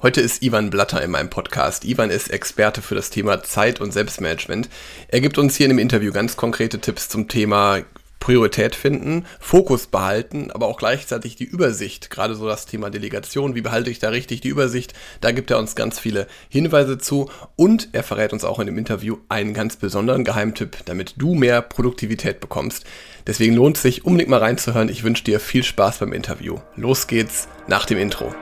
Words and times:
Heute 0.00 0.20
ist 0.20 0.44
Ivan 0.44 0.70
Blatter 0.70 1.02
in 1.02 1.10
meinem 1.10 1.28
Podcast. 1.28 1.84
Ivan 1.84 2.10
ist 2.10 2.30
Experte 2.30 2.82
für 2.82 2.94
das 2.94 3.10
Thema 3.10 3.42
Zeit- 3.42 3.80
und 3.80 3.92
Selbstmanagement. 3.92 4.68
Er 5.08 5.20
gibt 5.20 5.38
uns 5.38 5.56
hier 5.56 5.66
in 5.66 5.70
dem 5.70 5.80
Interview 5.80 6.12
ganz 6.12 6.36
konkrete 6.36 6.78
Tipps 6.78 7.08
zum 7.08 7.26
Thema 7.26 7.80
Priorität 8.20 8.76
finden, 8.76 9.26
Fokus 9.40 9.88
behalten, 9.88 10.52
aber 10.52 10.68
auch 10.68 10.78
gleichzeitig 10.78 11.34
die 11.34 11.46
Übersicht, 11.46 12.10
gerade 12.10 12.36
so 12.36 12.46
das 12.46 12.66
Thema 12.66 12.90
Delegation, 12.90 13.56
wie 13.56 13.60
behalte 13.60 13.90
ich 13.90 13.98
da 13.98 14.10
richtig 14.10 14.40
die 14.40 14.50
Übersicht, 14.50 14.94
da 15.20 15.32
gibt 15.32 15.50
er 15.50 15.58
uns 15.58 15.74
ganz 15.74 15.98
viele 15.98 16.28
Hinweise 16.48 16.98
zu 16.98 17.28
und 17.56 17.88
er 17.90 18.04
verrät 18.04 18.32
uns 18.32 18.44
auch 18.44 18.60
in 18.60 18.66
dem 18.66 18.78
Interview 18.78 19.16
einen 19.28 19.52
ganz 19.52 19.74
besonderen 19.74 20.22
Geheimtipp, 20.22 20.76
damit 20.84 21.14
du 21.16 21.34
mehr 21.34 21.60
Produktivität 21.60 22.38
bekommst. 22.38 22.84
Deswegen 23.26 23.56
lohnt 23.56 23.78
es 23.78 23.82
sich 23.82 24.04
unbedingt 24.04 24.30
mal 24.30 24.38
reinzuhören. 24.38 24.90
Ich 24.90 25.02
wünsche 25.02 25.24
dir 25.24 25.40
viel 25.40 25.64
Spaß 25.64 25.98
beim 25.98 26.12
Interview. 26.12 26.60
Los 26.76 27.08
geht's 27.08 27.48
nach 27.66 27.84
dem 27.84 27.98
Intro. 27.98 28.32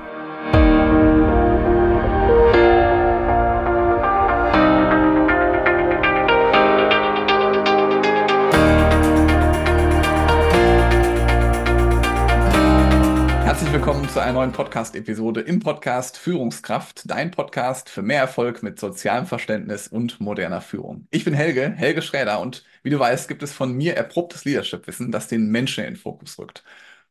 Zu 14.17 14.23
einer 14.23 14.33
neuen 14.33 14.53
Podcast-Episode 14.53 15.43
im 15.43 15.61
Podcast 15.61 16.17
Führungskraft, 16.17 17.03
dein 17.05 17.31
Podcast 17.31 17.91
für 17.91 18.01
mehr 18.01 18.21
Erfolg 18.21 18.63
mit 18.63 18.81
sozialem 18.81 19.27
Verständnis 19.27 19.89
und 19.89 20.21
moderner 20.21 20.63
Führung. 20.63 21.07
Ich 21.11 21.27
bin 21.27 21.35
Helge, 21.35 21.75
Helge 21.77 22.01
Schräder 22.01 22.41
und 22.41 22.65
wie 22.83 22.89
du 22.89 22.99
weißt, 22.99 23.29
gibt 23.29 23.43
es 23.43 23.53
von 23.53 23.75
mir 23.75 23.95
erprobtes 23.95 24.47
Leadership-Wissen, 24.47 25.13
das 25.13 25.29
den 25.29 25.51
Menschen 25.51 25.85
in 25.85 25.91
den 25.91 25.97
Fokus 25.97 26.39
rückt. 26.39 26.65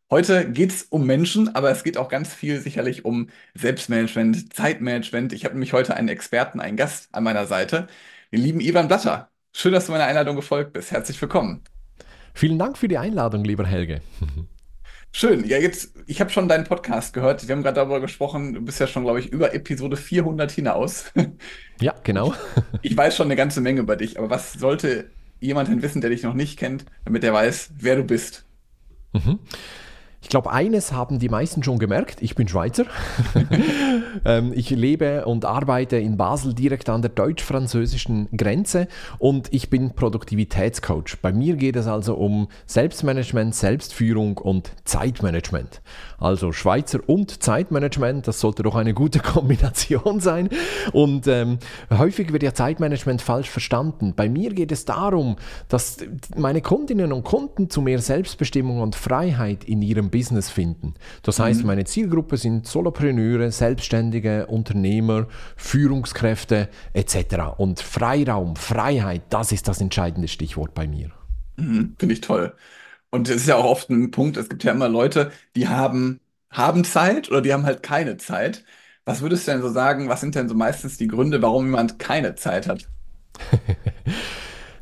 Heute 0.09 0.49
geht 0.49 0.71
es 0.71 0.81
um 0.81 1.05
Menschen, 1.05 1.53
aber 1.53 1.69
es 1.69 1.83
geht 1.83 1.99
auch 1.99 2.09
ganz 2.09 2.33
viel 2.33 2.59
sicherlich 2.59 3.05
um 3.05 3.29
Selbstmanagement, 3.53 4.51
Zeitmanagement. 4.55 5.31
Ich 5.31 5.45
habe 5.45 5.53
nämlich 5.53 5.73
heute 5.73 5.95
einen 5.95 6.07
Experten, 6.07 6.59
einen 6.59 6.75
Gast 6.75 7.09
an 7.11 7.23
meiner 7.23 7.45
Seite, 7.45 7.85
den 8.31 8.41
lieben 8.41 8.61
Ivan 8.61 8.87
Blatter. 8.87 9.29
Schön, 9.53 9.73
dass 9.73 9.85
du 9.85 9.91
meiner 9.91 10.05
Einladung 10.05 10.35
gefolgt 10.35 10.73
bist. 10.73 10.89
Herzlich 10.89 11.21
willkommen. 11.21 11.61
Vielen 12.33 12.57
Dank 12.57 12.79
für 12.79 12.87
die 12.87 12.97
Einladung, 12.97 13.43
lieber 13.43 13.67
Helge. 13.67 14.01
Schön. 15.17 15.47
Ja, 15.47 15.57
jetzt, 15.57 15.93
ich 16.07 16.19
habe 16.19 16.29
schon 16.29 16.49
deinen 16.49 16.65
Podcast 16.65 17.13
gehört. 17.13 17.47
Wir 17.47 17.55
haben 17.55 17.63
gerade 17.63 17.75
darüber 17.75 18.01
gesprochen, 18.01 18.53
du 18.53 18.59
bist 18.59 18.81
ja 18.81 18.85
schon, 18.85 19.05
glaube 19.05 19.21
ich, 19.21 19.31
über 19.31 19.53
Episode 19.53 19.95
400 19.95 20.51
hinaus. 20.51 21.13
Ja, 21.79 21.93
genau. 22.03 22.33
Ich, 22.81 22.91
ich 22.91 22.97
weiß 22.97 23.15
schon 23.15 23.27
eine 23.27 23.37
ganze 23.37 23.61
Menge 23.61 23.81
über 23.81 23.95
dich, 23.95 24.17
aber 24.17 24.29
was 24.29 24.53
sollte 24.53 25.09
jemand 25.39 25.69
denn 25.69 25.81
wissen, 25.81 26.01
der 26.01 26.09
dich 26.09 26.23
noch 26.23 26.33
nicht 26.33 26.57
kennt, 26.57 26.85
damit 27.03 27.23
er 27.23 27.33
weiß, 27.33 27.71
wer 27.77 27.95
du 27.97 28.03
bist? 28.03 28.45
Mhm. 29.13 29.39
Ich 30.25 30.29
glaube, 30.29 30.51
eines 30.51 30.91
haben 30.91 31.19
die 31.19 31.29
meisten 31.29 31.61
schon 31.61 31.77
gemerkt. 31.77 32.23
Ich 32.23 32.33
bin 32.33 32.47
Schweizer. 32.47 32.85
Ähm, 34.23 34.53
ich 34.55 34.69
lebe 34.69 35.25
und 35.25 35.43
arbeite 35.43 35.97
in 35.97 36.15
Basel 36.15 36.53
direkt 36.53 36.89
an 36.89 37.01
der 37.01 37.11
deutsch-französischen 37.11 38.29
Grenze 38.35 38.87
und 39.19 39.53
ich 39.53 39.69
bin 39.69 39.91
Produktivitätscoach. 39.91 41.17
Bei 41.21 41.33
mir 41.33 41.57
geht 41.57 41.75
es 41.75 41.85
also 41.85 42.15
um 42.15 42.47
Selbstmanagement, 42.65 43.53
Selbstführung 43.53 44.37
und 44.37 44.71
Zeitmanagement. 44.85 45.81
Also 46.17 46.53
Schweizer 46.53 46.99
und 47.05 47.43
Zeitmanagement, 47.43 48.27
das 48.27 48.39
sollte 48.39 48.63
doch 48.63 48.75
eine 48.75 48.93
gute 48.93 49.19
Kombination 49.33 50.21
sein. 50.21 50.49
Und 50.93 51.27
ähm, 51.27 51.59
häufig 51.91 52.31
wird 52.31 52.43
ja 52.43 52.53
Zeitmanagement 52.53 53.21
falsch 53.21 53.49
verstanden. 53.49 54.13
Bei 54.15 54.29
mir 54.29 54.53
geht 54.53 54.71
es 54.71 54.85
darum, 54.85 55.35
dass 55.67 55.97
meine 56.37 56.61
Kundinnen 56.61 57.11
und 57.11 57.23
Kunden 57.23 57.69
zu 57.69 57.81
mehr 57.81 57.99
Selbstbestimmung 57.99 58.81
und 58.81 58.95
Freiheit 58.95 59.65
in 59.65 59.81
ihrem 59.81 60.09
Business 60.15 60.49
finden. 60.49 60.93
Das 61.23 61.39
heißt, 61.39 61.61
mhm. 61.61 61.67
meine 61.67 61.83
Zielgruppe 61.83 62.37
sind 62.37 62.65
Solopreneure, 62.65 63.51
Selbstständige, 63.51 64.47
Unternehmer, 64.47 65.27
Führungskräfte 65.57 66.69
etc. 66.93 67.57
Und 67.57 67.81
Freiraum, 67.81 68.55
Freiheit, 68.55 69.23
das 69.29 69.51
ist 69.51 69.67
das 69.67 69.81
entscheidende 69.81 70.29
Stichwort 70.29 70.73
bei 70.73 70.87
mir. 70.87 71.11
Mhm, 71.57 71.95
Finde 71.99 72.13
ich 72.13 72.21
toll. 72.21 72.53
Und 73.11 73.27
es 73.27 73.35
ist 73.37 73.47
ja 73.47 73.57
auch 73.57 73.65
oft 73.65 73.89
ein 73.89 74.11
Punkt, 74.11 74.37
es 74.37 74.47
gibt 74.47 74.63
ja 74.63 74.71
immer 74.71 74.87
Leute, 74.87 75.31
die 75.57 75.67
haben, 75.67 76.21
haben 76.49 76.85
Zeit 76.85 77.29
oder 77.29 77.41
die 77.41 77.51
haben 77.51 77.65
halt 77.65 77.83
keine 77.83 78.15
Zeit. 78.15 78.63
Was 79.03 79.21
würdest 79.21 79.45
du 79.47 79.51
denn 79.51 79.61
so 79.61 79.69
sagen, 79.69 80.07
was 80.07 80.21
sind 80.21 80.35
denn 80.35 80.47
so 80.47 80.55
meistens 80.55 80.97
die 80.97 81.07
Gründe, 81.07 81.41
warum 81.41 81.65
jemand 81.65 81.99
keine 81.99 82.35
Zeit 82.35 82.67
hat? 82.67 82.87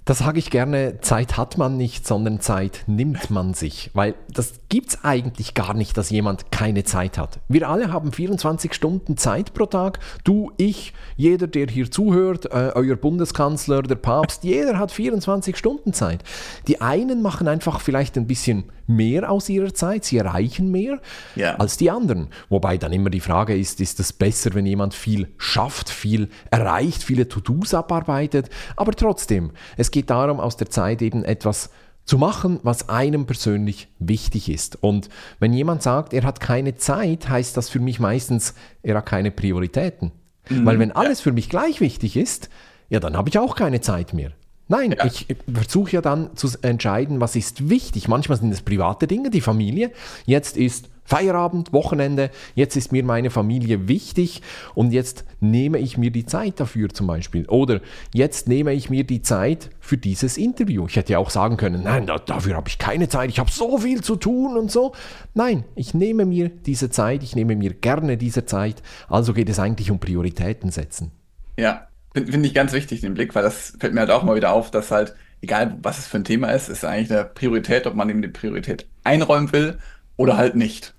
Da 0.05 0.13
sage 0.13 0.37
ich 0.37 0.49
gerne, 0.49 0.99
Zeit 0.99 1.37
hat 1.37 1.57
man 1.57 1.77
nicht, 1.77 2.05
sondern 2.05 2.41
Zeit 2.41 2.83
nimmt 2.87 3.31
man 3.31 3.53
sich. 3.53 3.89
Weil 3.93 4.15
das 4.29 4.59
gibt 4.67 4.89
es 4.89 5.03
eigentlich 5.05 5.53
gar 5.53 5.73
nicht, 5.73 5.97
dass 5.97 6.09
jemand 6.09 6.51
keine 6.51 6.83
Zeit 6.83 7.17
hat. 7.17 7.39
Wir 7.47 7.69
alle 7.69 7.93
haben 7.93 8.11
24 8.11 8.73
Stunden 8.73 9.15
Zeit 9.15 9.53
pro 9.53 9.65
Tag. 9.65 9.99
Du, 10.25 10.51
ich, 10.57 10.93
jeder, 11.15 11.47
der 11.47 11.67
hier 11.67 11.89
zuhört, 11.89 12.47
äh, 12.47 12.71
euer 12.75 12.97
Bundeskanzler, 12.97 13.81
der 13.81 13.95
Papst, 13.95 14.43
jeder 14.43 14.77
hat 14.77 14.91
24 14.91 15.55
Stunden 15.55 15.93
Zeit. 15.93 16.23
Die 16.67 16.81
einen 16.81 17.21
machen 17.21 17.47
einfach 17.47 17.79
vielleicht 17.79 18.17
ein 18.17 18.27
bisschen 18.27 18.65
mehr 18.87 19.31
aus 19.31 19.49
ihrer 19.49 19.73
Zeit, 19.73 20.05
sie 20.05 20.17
erreichen 20.17 20.71
mehr 20.71 20.99
ja. 21.35 21.55
als 21.55 21.77
die 21.77 21.89
anderen. 21.89 22.27
Wobei 22.49 22.77
dann 22.77 22.93
immer 22.93 23.09
die 23.09 23.19
Frage 23.19 23.57
ist, 23.57 23.79
ist 23.81 23.99
es 23.99 24.13
besser, 24.13 24.53
wenn 24.53 24.65
jemand 24.65 24.93
viel 24.93 25.29
schafft, 25.37 25.89
viel 25.89 26.29
erreicht, 26.51 27.03
viele 27.03 27.27
To-Dos 27.27 27.73
abarbeitet, 27.73 28.49
aber 28.75 28.93
trotzdem, 28.93 29.51
es 29.77 29.91
geht 29.91 30.09
darum, 30.09 30.39
aus 30.39 30.57
der 30.57 30.69
Zeit 30.69 31.01
eben 31.01 31.23
etwas 31.23 31.69
zu 32.05 32.17
machen, 32.17 32.59
was 32.63 32.89
einem 32.89 33.25
persönlich 33.25 33.87
wichtig 33.99 34.49
ist. 34.49 34.81
Und 34.81 35.09
wenn 35.39 35.53
jemand 35.53 35.83
sagt, 35.83 36.13
er 36.13 36.23
hat 36.23 36.39
keine 36.39 36.75
Zeit, 36.75 37.29
heißt 37.29 37.55
das 37.55 37.69
für 37.69 37.79
mich 37.79 37.99
meistens, 37.99 38.55
er 38.81 38.97
hat 38.97 39.05
keine 39.05 39.31
Prioritäten. 39.31 40.11
Mhm. 40.49 40.65
Weil 40.65 40.79
wenn 40.79 40.91
alles 40.91 41.21
für 41.21 41.31
mich 41.31 41.49
gleich 41.49 41.79
wichtig 41.79 42.17
ist, 42.17 42.49
ja, 42.89 42.99
dann 42.99 43.15
habe 43.15 43.29
ich 43.29 43.39
auch 43.39 43.55
keine 43.55 43.81
Zeit 43.81 44.13
mehr. 44.13 44.31
Nein, 44.67 44.95
ja. 44.97 45.05
ich 45.05 45.27
versuche 45.51 45.91
ja 45.91 46.01
dann 46.01 46.35
zu 46.35 46.49
entscheiden, 46.61 47.19
was 47.19 47.35
ist 47.35 47.69
wichtig. 47.69 48.07
Manchmal 48.07 48.37
sind 48.39 48.51
es 48.51 48.61
private 48.61 49.07
Dinge, 49.07 49.29
die 49.29 49.41
Familie. 49.41 49.91
Jetzt 50.25 50.57
ist 50.57 50.89
Feierabend, 51.05 51.73
Wochenende, 51.73 52.31
jetzt 52.55 52.77
ist 52.77 52.93
mir 52.93 53.03
meine 53.03 53.29
Familie 53.29 53.87
wichtig 53.89 54.41
und 54.73 54.93
jetzt 54.93 55.25
nehme 55.41 55.77
ich 55.79 55.97
mir 55.97 56.11
die 56.11 56.25
Zeit 56.25 56.59
dafür 56.59 56.89
zum 56.89 57.07
Beispiel. 57.07 57.45
Oder 57.47 57.81
jetzt 58.13 58.47
nehme 58.47 58.73
ich 58.73 58.89
mir 58.89 59.03
die 59.03 59.21
Zeit 59.21 59.69
für 59.81 59.97
dieses 59.97 60.37
Interview. 60.37 60.85
Ich 60.87 60.95
hätte 60.95 61.13
ja 61.13 61.19
auch 61.19 61.29
sagen 61.29 61.57
können, 61.57 61.83
nein, 61.83 62.07
dafür 62.07 62.55
habe 62.55 62.69
ich 62.69 62.77
keine 62.77 63.09
Zeit, 63.09 63.29
ich 63.29 63.39
habe 63.39 63.51
so 63.51 63.79
viel 63.79 64.01
zu 64.01 64.15
tun 64.15 64.57
und 64.57 64.71
so. 64.71 64.93
Nein, 65.33 65.65
ich 65.75 65.93
nehme 65.93 66.25
mir 66.25 66.49
diese 66.49 66.89
Zeit, 66.89 67.21
ich 67.21 67.35
nehme 67.35 67.57
mir 67.57 67.73
gerne 67.73 68.15
diese 68.15 68.45
Zeit. 68.45 68.81
Also 69.09 69.33
geht 69.33 69.49
es 69.49 69.59
eigentlich 69.59 69.91
um 69.91 69.99
Prioritäten 69.99 70.71
setzen. 70.71 71.11
Ja, 71.57 71.87
Finde 72.13 72.31
find 72.31 72.45
ich 72.45 72.53
ganz 72.53 72.73
wichtig, 72.73 73.01
den 73.01 73.13
Blick, 73.13 73.33
weil 73.35 73.43
das 73.43 73.73
fällt 73.79 73.93
mir 73.93 74.01
halt 74.01 74.11
auch 74.11 74.23
mal 74.23 74.35
wieder 74.35 74.51
auf, 74.51 74.69
dass 74.71 74.91
halt, 74.91 75.15
egal 75.41 75.77
was 75.81 75.97
es 75.97 76.07
für 76.07 76.17
ein 76.17 76.23
Thema 76.23 76.49
ist, 76.49 76.69
ist 76.69 76.85
eigentlich 76.85 77.11
eine 77.11 77.25
Priorität, 77.25 77.87
ob 77.87 77.95
man 77.95 78.09
eben 78.09 78.21
die 78.21 78.27
Priorität 78.27 78.87
einräumen 79.03 79.51
will 79.51 79.79
oder 80.15 80.37
halt 80.37 80.55
nicht. 80.55 80.93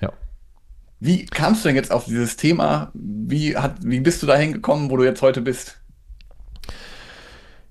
Ja. 0.00 0.12
Wie 1.00 1.26
kamst 1.26 1.64
du 1.64 1.68
denn 1.68 1.76
jetzt 1.76 1.90
auf 1.90 2.04
dieses 2.04 2.36
Thema? 2.36 2.90
Wie, 2.94 3.56
hat, 3.56 3.76
wie 3.82 4.00
bist 4.00 4.22
du 4.22 4.26
dahin 4.26 4.52
gekommen, 4.52 4.90
wo 4.90 4.96
du 4.96 5.04
jetzt 5.04 5.22
heute 5.22 5.40
bist? 5.40 5.80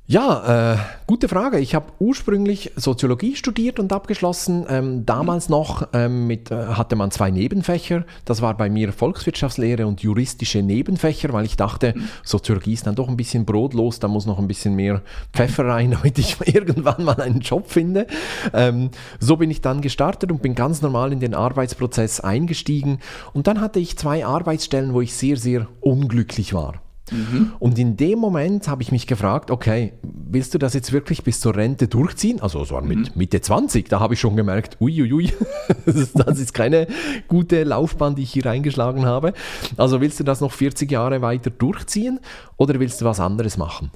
Ja, 0.09 0.73
äh, 0.73 0.77
gute 1.05 1.27
Frage. 1.27 1.59
Ich 1.59 1.75
habe 1.75 1.87
ursprünglich 1.99 2.71
Soziologie 2.77 3.35
studiert 3.35 3.77
und 3.77 3.91
abgeschlossen. 3.91 4.65
Ähm, 4.69 5.05
damals 5.05 5.49
noch 5.49 5.89
ähm, 5.91 6.27
mit, 6.27 6.49
äh, 6.49 6.55
hatte 6.55 6.95
man 6.95 7.11
zwei 7.11 7.29
Nebenfächer. 7.29 8.05
Das 8.23 8.41
war 8.41 8.55
bei 8.55 8.69
mir 8.69 8.93
Volkswirtschaftslehre 8.93 9.85
und 9.85 9.99
juristische 9.99 10.61
Nebenfächer, 10.61 11.33
weil 11.33 11.43
ich 11.43 11.57
dachte, 11.57 11.93
Soziologie 12.23 12.71
ist 12.71 12.87
dann 12.87 12.95
doch 12.95 13.09
ein 13.09 13.17
bisschen 13.17 13.43
brotlos, 13.43 13.99
da 13.99 14.07
muss 14.07 14.25
noch 14.25 14.39
ein 14.39 14.47
bisschen 14.47 14.77
mehr 14.77 15.01
Pfeffer 15.33 15.65
rein, 15.65 15.91
damit 16.01 16.17
ich 16.19 16.37
irgendwann 16.47 17.03
mal 17.03 17.19
einen 17.19 17.41
Job 17.41 17.69
finde. 17.69 18.07
Ähm, 18.53 18.91
so 19.19 19.35
bin 19.35 19.51
ich 19.51 19.59
dann 19.59 19.81
gestartet 19.81 20.31
und 20.31 20.41
bin 20.41 20.55
ganz 20.55 20.81
normal 20.81 21.11
in 21.11 21.19
den 21.19 21.33
Arbeitsprozess 21.33 22.21
eingestiegen. 22.21 22.99
Und 23.33 23.47
dann 23.47 23.59
hatte 23.59 23.81
ich 23.81 23.97
zwei 23.97 24.25
Arbeitsstellen, 24.25 24.93
wo 24.93 25.01
ich 25.01 25.13
sehr, 25.13 25.35
sehr 25.35 25.67
unglücklich 25.81 26.53
war. 26.53 26.86
Mhm. 27.11 27.53
Und 27.59 27.79
in 27.79 27.97
dem 27.97 28.19
Moment 28.19 28.67
habe 28.67 28.81
ich 28.81 28.91
mich 28.91 29.07
gefragt, 29.07 29.51
okay, 29.51 29.93
willst 30.03 30.53
du 30.53 30.57
das 30.57 30.73
jetzt 30.73 30.91
wirklich 30.91 31.23
bis 31.23 31.39
zur 31.39 31.55
Rente 31.55 31.87
durchziehen? 31.87 32.41
Also 32.41 32.63
so 32.63 32.79
mit 32.81 32.97
mhm. 32.99 33.07
Mitte 33.15 33.41
20, 33.41 33.89
da 33.89 33.99
habe 33.99 34.13
ich 34.13 34.19
schon 34.19 34.35
gemerkt, 34.35 34.77
uiuiui, 34.81 35.33
das 35.85 36.39
ist 36.39 36.53
keine 36.53 36.87
gute 37.27 37.63
Laufbahn, 37.63 38.15
die 38.15 38.23
ich 38.23 38.31
hier 38.31 38.45
eingeschlagen 38.45 39.05
habe. 39.05 39.33
Also 39.77 40.01
willst 40.01 40.19
du 40.19 40.23
das 40.23 40.41
noch 40.41 40.51
40 40.51 40.91
Jahre 40.91 41.21
weiter 41.21 41.49
durchziehen 41.49 42.19
oder 42.57 42.79
willst 42.79 43.01
du 43.01 43.05
was 43.05 43.19
anderes 43.19 43.57
machen? 43.57 43.91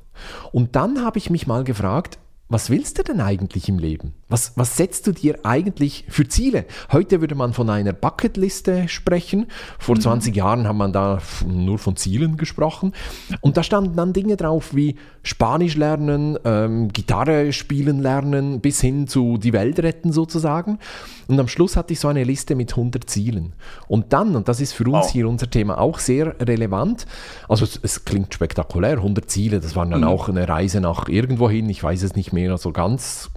Und 0.51 0.75
dann 0.75 1.03
habe 1.03 1.17
ich 1.17 1.29
mich 1.29 1.47
mal 1.47 1.63
gefragt, 1.63 2.19
was 2.47 2.69
willst 2.69 2.97
du 2.99 3.03
denn 3.03 3.21
eigentlich 3.21 3.69
im 3.69 3.79
Leben? 3.79 4.13
Was, 4.31 4.53
was 4.55 4.77
setzt 4.77 5.07
du 5.07 5.11
dir 5.11 5.39
eigentlich 5.43 6.05
für 6.07 6.27
Ziele? 6.27 6.65
Heute 6.91 7.19
würde 7.19 7.35
man 7.35 7.51
von 7.51 7.69
einer 7.69 7.91
Bucketliste 7.91 8.87
sprechen. 8.87 9.47
Vor 9.77 9.99
20 9.99 10.31
mhm. 10.31 10.37
Jahren 10.37 10.67
hat 10.67 10.75
man 10.75 10.93
da 10.93 11.19
nur 11.45 11.77
von 11.77 11.97
Zielen 11.97 12.37
gesprochen. 12.37 12.93
Und 13.41 13.57
da 13.57 13.63
standen 13.63 13.97
dann 13.97 14.13
Dinge 14.13 14.37
drauf 14.37 14.73
wie 14.73 14.95
Spanisch 15.23 15.75
lernen, 15.75 16.39
ähm, 16.45 16.87
Gitarre 16.87 17.53
spielen 17.53 17.99
lernen, 17.99 18.61
bis 18.61 18.81
hin 18.81 19.07
zu 19.07 19.37
die 19.37 19.53
Welt 19.53 19.79
retten 19.79 20.11
sozusagen. 20.13 20.79
Und 21.27 21.39
am 21.39 21.47
Schluss 21.47 21.75
hatte 21.75 21.93
ich 21.93 21.99
so 21.99 22.07
eine 22.07 22.23
Liste 22.23 22.55
mit 22.55 22.71
100 22.71 23.09
Zielen. 23.09 23.53
Und 23.87 24.13
dann, 24.13 24.35
und 24.35 24.47
das 24.47 24.61
ist 24.61 24.73
für 24.73 24.85
uns 24.85 25.05
wow. 25.05 25.11
hier 25.11 25.27
unser 25.27 25.49
Thema 25.49 25.77
auch 25.77 25.99
sehr 25.99 26.35
relevant, 26.39 27.05
also 27.47 27.65
es, 27.65 27.79
es, 27.83 28.05
klingt 28.05 28.33
spektakulär, 28.33 28.97
100 28.97 29.29
Ziele, 29.29 29.59
das 29.59 29.75
waren 29.75 29.91
dann 29.91 30.01
mhm. 30.01 30.07
auch 30.07 30.27
eine 30.27 30.47
Reise 30.47 30.81
nach 30.81 31.07
irgendwo 31.07 31.49
hin, 31.49 31.69
ich 31.69 31.83
weiß 31.83 32.03
es 32.03 32.15
nicht 32.15 32.33
mehr, 32.33 32.51
also 32.51 32.71
ganz, 32.71 33.29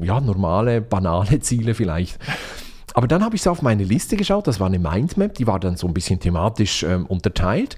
ja, 0.00 0.20
normale, 0.34 0.80
banale 0.80 1.40
Ziele 1.40 1.74
vielleicht. 1.74 2.18
Aber 2.94 3.08
dann 3.08 3.24
habe 3.24 3.36
ich 3.36 3.42
so 3.42 3.50
auf 3.50 3.62
meine 3.62 3.84
Liste 3.84 4.16
geschaut, 4.16 4.46
das 4.46 4.60
war 4.60 4.66
eine 4.66 4.78
Mindmap, 4.78 5.34
die 5.34 5.46
war 5.46 5.58
dann 5.58 5.76
so 5.76 5.86
ein 5.86 5.94
bisschen 5.94 6.20
thematisch 6.20 6.82
ähm, 6.82 7.06
unterteilt. 7.06 7.76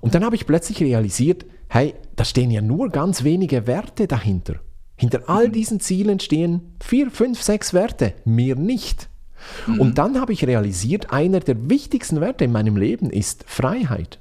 Und 0.00 0.14
dann 0.14 0.24
habe 0.24 0.36
ich 0.36 0.46
plötzlich 0.46 0.80
realisiert, 0.80 1.46
hey, 1.68 1.94
da 2.16 2.24
stehen 2.24 2.50
ja 2.50 2.60
nur 2.60 2.88
ganz 2.90 3.24
wenige 3.24 3.66
Werte 3.66 4.06
dahinter. 4.06 4.56
Hinter 4.96 5.28
all 5.28 5.48
mhm. 5.48 5.52
diesen 5.52 5.80
Zielen 5.80 6.18
stehen 6.18 6.74
vier, 6.80 7.10
fünf, 7.10 7.42
sechs 7.42 7.72
Werte, 7.72 8.14
mehr 8.24 8.56
nicht. 8.56 9.08
Mhm. 9.66 9.80
Und 9.80 9.98
dann 9.98 10.20
habe 10.20 10.32
ich 10.32 10.44
realisiert, 10.44 11.12
einer 11.12 11.40
der 11.40 11.70
wichtigsten 11.70 12.20
Werte 12.20 12.44
in 12.44 12.52
meinem 12.52 12.76
Leben 12.76 13.10
ist 13.10 13.44
Freiheit. 13.46 14.18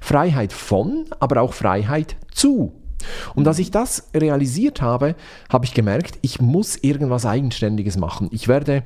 Freiheit 0.00 0.52
von, 0.52 1.06
aber 1.18 1.40
auch 1.40 1.54
Freiheit 1.54 2.16
zu. 2.32 2.72
Und 3.34 3.46
als 3.48 3.58
ich 3.58 3.70
das 3.70 4.08
realisiert 4.14 4.82
habe, 4.82 5.14
habe 5.50 5.64
ich 5.64 5.74
gemerkt, 5.74 6.18
ich 6.22 6.40
muss 6.40 6.76
irgendwas 6.76 7.26
Eigenständiges 7.26 7.96
machen. 7.96 8.28
Ich 8.32 8.48
werde 8.48 8.84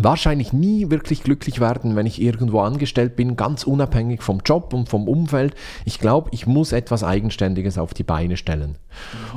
wahrscheinlich 0.00 0.52
nie 0.52 0.90
wirklich 0.90 1.22
glücklich 1.22 1.60
werden, 1.60 1.96
wenn 1.96 2.06
ich 2.06 2.20
irgendwo 2.20 2.60
angestellt 2.60 3.16
bin, 3.16 3.36
ganz 3.36 3.64
unabhängig 3.64 4.22
vom 4.22 4.40
Job 4.44 4.72
und 4.72 4.88
vom 4.88 5.08
Umfeld. 5.08 5.54
Ich 5.84 5.98
glaube, 5.98 6.30
ich 6.32 6.46
muss 6.46 6.72
etwas 6.72 7.04
Eigenständiges 7.04 7.78
auf 7.78 7.94
die 7.94 8.04
Beine 8.04 8.36
stellen. 8.36 8.78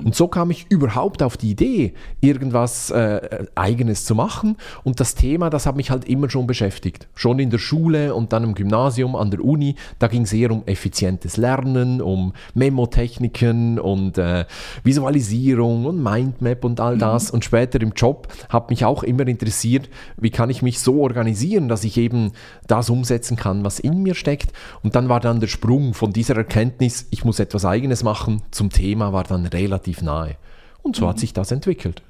Und 0.03 0.15
so 0.15 0.27
kam 0.27 0.51
ich 0.51 0.65
überhaupt 0.69 1.23
auf 1.23 1.37
die 1.37 1.51
Idee, 1.51 1.93
irgendwas 2.21 2.91
äh, 2.91 3.45
eigenes 3.55 4.05
zu 4.05 4.15
machen. 4.15 4.57
Und 4.83 4.99
das 4.99 5.15
Thema, 5.15 5.49
das 5.49 5.65
hat 5.65 5.75
mich 5.75 5.91
halt 5.91 6.05
immer 6.05 6.29
schon 6.29 6.47
beschäftigt. 6.47 7.07
Schon 7.15 7.39
in 7.39 7.49
der 7.49 7.57
Schule 7.57 8.13
und 8.13 8.33
dann 8.33 8.43
im 8.43 8.55
Gymnasium, 8.55 9.15
an 9.15 9.31
der 9.31 9.43
Uni, 9.43 9.75
da 9.99 10.07
ging 10.07 10.23
es 10.23 10.33
eher 10.33 10.51
um 10.51 10.63
effizientes 10.65 11.37
Lernen, 11.37 12.01
um 12.01 12.33
Memotechniken 12.53 13.79
und 13.79 14.17
äh, 14.17 14.45
Visualisierung 14.83 15.85
und 15.85 16.01
Mindmap 16.03 16.65
und 16.65 16.79
all 16.79 16.97
das. 16.97 17.31
Mhm. 17.31 17.35
Und 17.35 17.45
später 17.45 17.81
im 17.81 17.93
Job 17.95 18.27
hat 18.49 18.69
mich 18.69 18.85
auch 18.85 19.03
immer 19.03 19.27
interessiert, 19.27 19.89
wie 20.17 20.29
kann 20.29 20.44
ich 20.51 20.61
mich 20.61 20.79
so 20.79 21.01
organisieren, 21.01 21.67
dass 21.67 21.83
ich 21.83 21.97
eben 21.97 22.31
das 22.67 22.89
umsetzen 22.89 23.37
kann, 23.37 23.63
was 23.63 23.79
in 23.79 24.03
mir 24.03 24.15
steckt. 24.15 24.53
Und 24.83 24.95
dann 24.95 25.09
war 25.09 25.19
dann 25.19 25.39
der 25.39 25.47
Sprung 25.47 25.93
von 25.93 26.13
dieser 26.13 26.35
Erkenntnis, 26.35 27.07
ich 27.11 27.25
muss 27.25 27.39
etwas 27.39 27.65
eigenes 27.65 28.03
machen, 28.03 28.41
zum 28.51 28.69
Thema 28.69 29.13
war 29.13 29.23
dann 29.23 29.45
relativ 29.45 30.01
nahe. 30.01 30.37
Und 30.81 30.95
so 30.95 31.05
mhm. 31.05 31.09
hat 31.09 31.19
sich 31.19 31.33
das 31.33 31.51
entwickelt. 31.51 32.03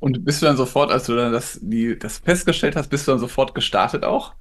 Und 0.00 0.24
bist 0.24 0.42
du 0.42 0.46
dann 0.46 0.56
sofort, 0.56 0.90
als 0.90 1.06
du 1.06 1.16
dann 1.16 1.32
das, 1.32 1.58
die, 1.62 1.98
das 1.98 2.18
festgestellt 2.18 2.76
hast, 2.76 2.88
bist 2.88 3.06
du 3.06 3.12
dann 3.12 3.20
sofort 3.20 3.54
gestartet 3.54 4.04
auch? 4.04 4.34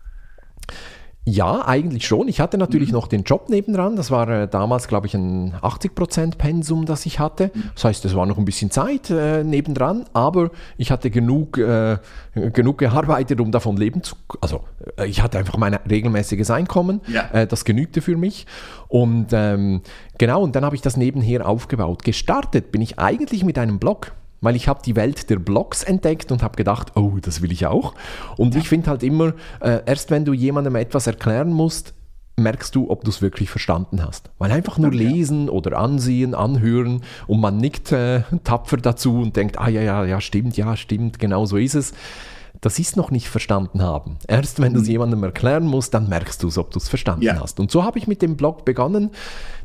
Ja, 1.24 1.68
eigentlich 1.68 2.08
schon. 2.08 2.28
Ich 2.28 2.40
hatte 2.40 2.58
natürlich 2.58 2.90
mhm. 2.90 2.96
noch 2.96 3.08
den 3.08 3.22
Job 3.22 3.48
nebendran. 3.48 3.96
Das 3.96 4.10
war 4.10 4.28
äh, 4.28 4.48
damals, 4.48 4.88
glaube 4.88 5.06
ich, 5.06 5.14
ein 5.14 5.54
80% 5.54 6.38
Pensum, 6.38 6.86
das 6.86 7.06
ich 7.06 7.20
hatte. 7.20 7.52
Mhm. 7.54 7.64
Das 7.76 7.86
heißt, 7.86 8.06
es 8.06 8.16
war 8.16 8.26
noch 8.26 8.40
ein 8.40 8.46
bisschen 8.46 8.72
Zeit 8.72 9.12
äh, 9.12 9.44
nebendran, 9.44 10.06
aber 10.14 10.50
ich 10.78 10.90
hatte 10.90 11.12
genug, 11.12 11.60
äh, 11.60 12.00
genug 12.34 12.80
gearbeitet, 12.80 13.40
um 13.40 13.52
davon 13.52 13.78
leben 13.78 14.02
zu 14.02 14.16
Also, 14.42 14.64
äh, 14.98 15.06
ich 15.06 15.22
hatte 15.22 15.38
einfach 15.38 15.58
mein 15.58 15.76
regelmäßiges 15.76 16.50
Einkommen. 16.50 17.02
Ja. 17.08 17.30
Äh, 17.32 17.46
das 17.46 17.66
genügte 17.66 18.02
für 18.02 18.18
mich. 18.18 18.48
Und 18.88 19.28
ähm, 19.32 19.82
genau, 20.18 20.42
und 20.42 20.56
dann 20.56 20.66
habe 20.66 20.76
ich 20.76 20.82
das 20.82 20.98
nebenher 20.98 21.48
aufgebaut. 21.48 22.04
Gestartet 22.04 22.72
bin 22.72 22.82
ich 22.82 22.98
eigentlich 22.98 23.44
mit 23.44 23.60
einem 23.60 23.78
Blog 23.78 24.14
weil 24.42 24.56
ich 24.56 24.68
habe 24.68 24.82
die 24.84 24.96
Welt 24.96 25.30
der 25.30 25.38
Blogs 25.38 25.84
entdeckt 25.84 26.32
und 26.32 26.44
habe 26.44 26.58
gedacht, 26.58 26.94
oh, 26.96 27.18
das 27.22 27.42
will 27.42 27.52
ich 27.52 27.66
auch. 27.68 27.94
Und 28.38 28.56
ich 28.56 28.68
finde 28.68 28.90
halt 28.90 29.04
immer, 29.04 29.34
äh, 29.62 29.80
erst 29.86 30.12
wenn 30.12 30.26
du 30.26 30.34
jemandem 30.34 30.76
etwas 30.76 31.08
erklären 31.08 31.54
musst, 31.54 31.94
merkst 32.38 32.74
du, 32.76 32.90
ob 32.90 33.04
du 33.04 33.12
es 33.12 33.22
wirklich 33.22 33.50
verstanden 33.50 34.04
hast. 34.04 34.32
Weil 34.40 34.52
einfach 34.52 34.78
nur 34.78 34.88
okay. 34.88 34.98
lesen 34.98 35.50
oder 35.50 35.78
ansehen, 35.78 36.34
anhören 36.34 37.04
und 37.28 37.40
man 37.40 37.58
nickt 37.58 37.92
äh, 37.92 38.24
tapfer 38.44 38.78
dazu 38.78 39.22
und 39.22 39.36
denkt, 39.36 39.60
ah 39.60 39.70
ja, 39.70 39.82
ja, 39.82 40.06
ja, 40.06 40.20
stimmt, 40.20 40.58
ja, 40.58 40.76
stimmt, 40.76 41.20
genau 41.20 41.46
so 41.46 41.58
ist 41.58 41.76
es 41.76 41.94
das 42.62 42.78
ist 42.78 42.96
noch 42.96 43.10
nicht 43.10 43.28
verstanden 43.28 43.82
haben. 43.82 44.18
Erst 44.28 44.62
wenn 44.62 44.74
du 44.74 44.80
es 44.80 44.86
mhm. 44.86 44.92
jemandem 44.92 45.24
erklären 45.24 45.66
musst, 45.66 45.96
dann 45.96 46.08
merkst 46.08 46.44
du 46.44 46.48
es, 46.48 46.60
ob 46.60 46.70
du 46.70 46.78
es 46.78 46.88
verstanden 46.90 47.24
ja. 47.24 47.40
hast. 47.40 47.60
Und 47.60 47.72
so 47.72 47.84
habe 47.84 47.98
ich 47.98 48.08
mit 48.08 48.22
dem 48.22 48.38
Blog 48.38 48.66
begonnen. 48.66 49.10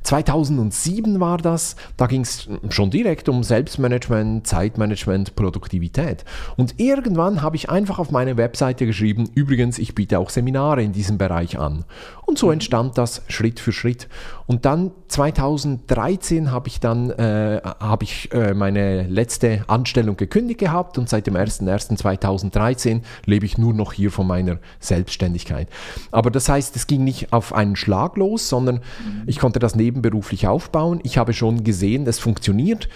2007 0.03 1.21
war 1.21 1.39
das. 1.39 1.77
Da 1.97 2.07
ging 2.07 2.23
es 2.23 2.49
schon 2.71 2.91
direkt 2.91 3.29
um 3.29 3.43
Selbstmanagement, 3.43 4.47
Zeitmanagement, 4.47 5.37
Produktivität. 5.37 6.25
Und 6.57 6.79
irgendwann 6.79 7.43
habe 7.43 7.57
ich 7.57 7.71
einfach 7.71 7.99
auf 7.99 8.11
meine 8.11 8.37
Webseite 8.37 8.87
geschrieben, 8.87 9.29
übrigens, 9.35 9.79
ich 9.79 9.95
biete 9.95 10.19
auch 10.19 10.31
Seminare 10.31 10.83
in 10.83 10.93
diesem 10.93 11.19
Bereich 11.19 11.59
an. 11.59 11.85
Und 12.25 12.39
so 12.39 12.47
mhm. 12.47 12.55
entstand 12.55 12.99
das 12.99 13.23
Schritt 13.29 13.61
für 13.61 13.73
Schritt. 13.73 14.09
Und 14.47 14.65
dann 14.65 14.93
2013 15.09 16.51
habe 16.51 16.69
ich 16.69 16.81
dann 16.81 17.11
äh, 17.11 17.61
habe 17.63 18.05
ich 18.05 18.33
äh, 18.33 18.55
meine 18.55 19.05
letzte 19.05 19.65
Anstellung 19.69 20.17
gekündigt 20.17 20.61
gehabt 20.61 20.99
und 20.99 21.09
seit 21.09 21.27
dem 21.27 21.35
01.01.2013 21.35 23.03
lebe 23.25 23.47
ich 23.47 23.59
nur 23.59 23.75
noch 23.75 23.93
hier 23.93 24.11
von 24.11 24.27
meiner 24.27 24.59
Selbstständigkeit. 24.81 25.69
Aber 26.11 26.31
das 26.31 26.49
heißt, 26.49 26.77
es 26.77 26.87
ging 26.87 27.05
nicht 27.05 27.33
auf 27.33 27.53
einen 27.53 27.77
Schlag 27.77 28.17
los, 28.17 28.49
sondern 28.49 28.77
mhm. 28.77 29.23
ich 29.27 29.39
konnte 29.39 29.59
das 29.59 29.75
nebenberuflich 29.97 30.47
aufbauen. 30.47 31.01
Ich 31.03 31.19
habe 31.19 31.33
schon 31.33 31.65
gesehen, 31.65 32.07
es 32.07 32.19
funktioniert. 32.19 32.89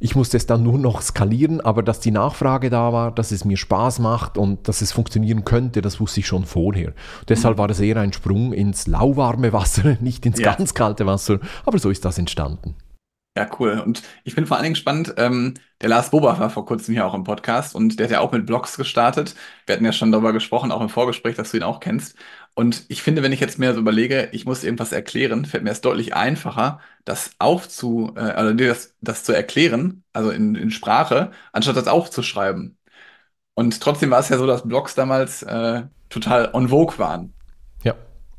Ich 0.00 0.16
musste 0.16 0.36
es 0.36 0.46
dann 0.46 0.62
nur 0.62 0.78
noch 0.78 1.00
skalieren, 1.00 1.60
aber 1.60 1.82
dass 1.82 2.00
die 2.00 2.10
Nachfrage 2.10 2.68
da 2.68 2.92
war, 2.92 3.12
dass 3.12 3.32
es 3.32 3.44
mir 3.44 3.56
Spaß 3.56 4.00
macht 4.00 4.36
und 4.36 4.68
dass 4.68 4.82
es 4.82 4.92
funktionionieren 4.92 5.44
könnte, 5.44 5.80
das 5.82 6.00
wusste 6.00 6.20
ich 6.20 6.26
schon 6.26 6.44
vorher. 6.44 6.92
Deshalb 7.28 7.56
mhm. 7.56 7.58
war 7.60 7.70
es 7.70 7.80
eher 7.80 7.96
ein 7.98 8.12
Sprung 8.12 8.52
ins 8.52 8.86
lauwarme 8.86 9.52
Wasser, 9.52 9.96
nicht 10.00 10.26
ins 10.26 10.40
ja. 10.40 10.54
ganz 10.54 10.74
kalte 10.74 11.06
Wasser, 11.06 11.38
aber 11.64 11.78
so 11.78 11.90
ist 11.90 12.04
das 12.04 12.18
entstanden. 12.18 12.74
Ja, 13.36 13.48
cool. 13.58 13.82
Und 13.84 14.02
ich 14.22 14.36
bin 14.36 14.46
vor 14.46 14.56
allen 14.56 14.62
Dingen 14.64 14.74
gespannt, 14.74 15.14
ähm, 15.16 15.54
der 15.80 15.88
Lars 15.88 16.10
Bober 16.10 16.38
war 16.38 16.50
vor 16.50 16.66
kurzem 16.66 16.94
hier 16.94 17.04
auch 17.04 17.14
im 17.14 17.24
Podcast 17.24 17.74
und 17.74 17.98
der 17.98 18.06
hat 18.06 18.12
ja 18.12 18.20
auch 18.20 18.30
mit 18.30 18.46
Blogs 18.46 18.76
gestartet. 18.76 19.34
Wir 19.66 19.74
hatten 19.74 19.84
ja 19.84 19.92
schon 19.92 20.12
darüber 20.12 20.32
gesprochen, 20.32 20.70
auch 20.70 20.80
im 20.80 20.88
Vorgespräch, 20.88 21.34
dass 21.34 21.50
du 21.50 21.56
ihn 21.56 21.64
auch 21.64 21.80
kennst. 21.80 22.16
Und 22.54 22.84
ich 22.88 23.02
finde, 23.02 23.22
wenn 23.22 23.32
ich 23.32 23.40
jetzt 23.40 23.58
mir 23.58 23.74
so 23.74 23.80
überlege, 23.80 24.28
ich 24.32 24.44
muss 24.44 24.62
irgendwas 24.62 24.92
erklären, 24.92 25.44
fällt 25.44 25.64
mir 25.64 25.70
es 25.70 25.80
deutlich 25.80 26.14
einfacher, 26.14 26.80
das 27.04 27.32
aufzu, 27.38 28.12
äh, 28.16 28.20
also 28.20 28.52
das, 28.54 28.94
das 29.00 29.24
zu 29.24 29.32
erklären, 29.32 30.04
also 30.12 30.30
in, 30.30 30.54
in 30.54 30.70
Sprache, 30.70 31.32
anstatt 31.52 31.76
das 31.76 31.88
aufzuschreiben. 31.88 32.78
Und 33.54 33.80
trotzdem 33.80 34.10
war 34.10 34.20
es 34.20 34.28
ja 34.28 34.38
so, 34.38 34.46
dass 34.46 34.66
Blogs 34.68 34.94
damals 34.94 35.42
äh, 35.42 35.84
total 36.10 36.50
on 36.54 36.68
vogue 36.68 36.98
waren. 36.98 37.34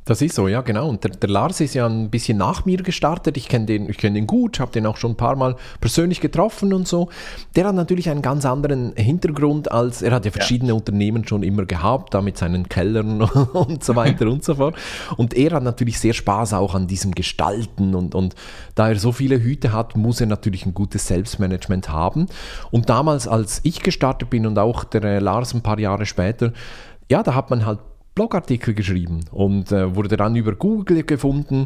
Das 0.06 0.22
ist 0.22 0.36
so, 0.36 0.48
ja, 0.48 0.62
genau. 0.62 0.88
Und 0.88 1.04
der, 1.04 1.12
der, 1.12 1.30
Lars 1.30 1.60
ist 1.62 1.74
ja 1.74 1.88
ein 1.88 2.12
bisschen 2.12 2.38
nach 2.38 2.63
mir 2.66 2.78
gestartet. 2.78 3.38
Ich 3.38 3.50
kenne 3.50 3.66
den, 3.66 3.88
kenn 3.88 4.13
den 4.13 4.27
gut, 4.27 4.60
habe 4.60 4.72
den 4.72 4.86
auch 4.86 4.98
schon 4.98 5.13
ein 5.13 5.18
paar 5.18 5.36
Mal 5.36 5.56
persönlich 5.82 6.22
getroffen 6.22 6.74
und 6.74 6.88
so. 6.88 7.10
Der 7.56 7.65
hat 7.65 7.74
natürlich 7.74 8.12
einen 8.12 8.22
ganz 8.22 8.46
anderen 8.46 8.94
Hintergrund 8.96 9.72
als, 9.72 10.03
er 10.03 10.12
hat 10.12 10.25
ja 10.25 10.29
verschiedene 10.29 10.70
ja. 10.70 10.75
Unternehmen 10.75 11.27
schon 11.27 11.41
immer 11.41 11.65
gehabt, 11.65 12.13
da 12.13 12.22
mit 12.22 12.38
seinen 12.38 12.70
Kellern 12.70 13.22
und 13.53 13.84
so 13.84 13.96
weiter 13.96 14.27
und 14.27 14.44
so 14.44 14.53
fort. 14.53 14.75
Und 15.18 15.34
er 15.34 15.53
hat 15.53 15.63
natürlich 15.63 16.00
sehr 16.00 16.13
Spaß 16.13 16.53
auch 16.53 16.75
an 16.75 16.86
diesem 16.86 17.15
Gestalten 17.15 17.96
und, 17.96 18.13
und 18.13 18.36
da 18.75 18.89
er 18.89 19.00
so 19.00 19.12
viele 19.12 19.41
Hüte 19.41 19.74
hat, 19.74 19.98
muss 19.98 20.22
er 20.22 20.27
natürlich 20.27 20.68
ein 20.68 20.75
gutes 20.75 21.08
Selbstmanagement 21.08 21.89
haben. 21.89 22.27
Und 22.70 22.89
damals, 22.89 23.27
als 23.27 23.60
ich 23.63 23.82
gestartet 23.82 24.29
bin 24.29 24.46
und 24.46 24.60
auch 24.60 24.84
der 24.84 25.20
Lars 25.20 25.56
ein 25.56 25.63
paar 25.63 25.79
Jahre 25.79 26.06
später, 26.06 26.53
ja, 27.10 27.24
da 27.24 27.34
hat 27.34 27.50
man 27.50 27.65
halt 27.65 27.79
Blogartikel 28.15 28.74
geschrieben 28.74 29.25
und 29.31 29.72
äh, 29.72 29.93
wurde 29.95 30.15
dann 30.15 30.36
über 30.36 30.55
Google 30.55 31.03
gefunden. 31.03 31.65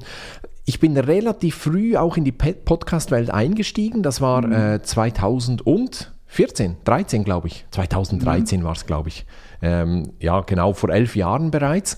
Ich 0.66 0.80
bin 0.80 0.98
relativ 0.98 1.56
früh 1.56 1.96
auch 1.96 2.18
in 2.18 2.26
die 2.26 2.32
Podcast-Welt 2.32 3.30
eingestiegen. 3.30 4.04
Das 4.04 4.20
war 4.20 4.46
mhm. 4.46 4.52
äh, 4.52 4.82
2014, 4.82 6.78
13 6.84 7.24
glaube 7.24 7.48
ich. 7.48 7.66
2013 7.72 8.60
mhm. 8.60 8.64
war 8.64 8.72
es, 8.74 8.86
glaube 8.88 9.10
ich. 9.10 9.26
Ähm, 9.62 10.14
ja, 10.20 10.42
genau, 10.42 10.74
vor 10.74 10.90
elf 10.90 11.16
Jahren 11.16 11.52
bereits. 11.52 11.98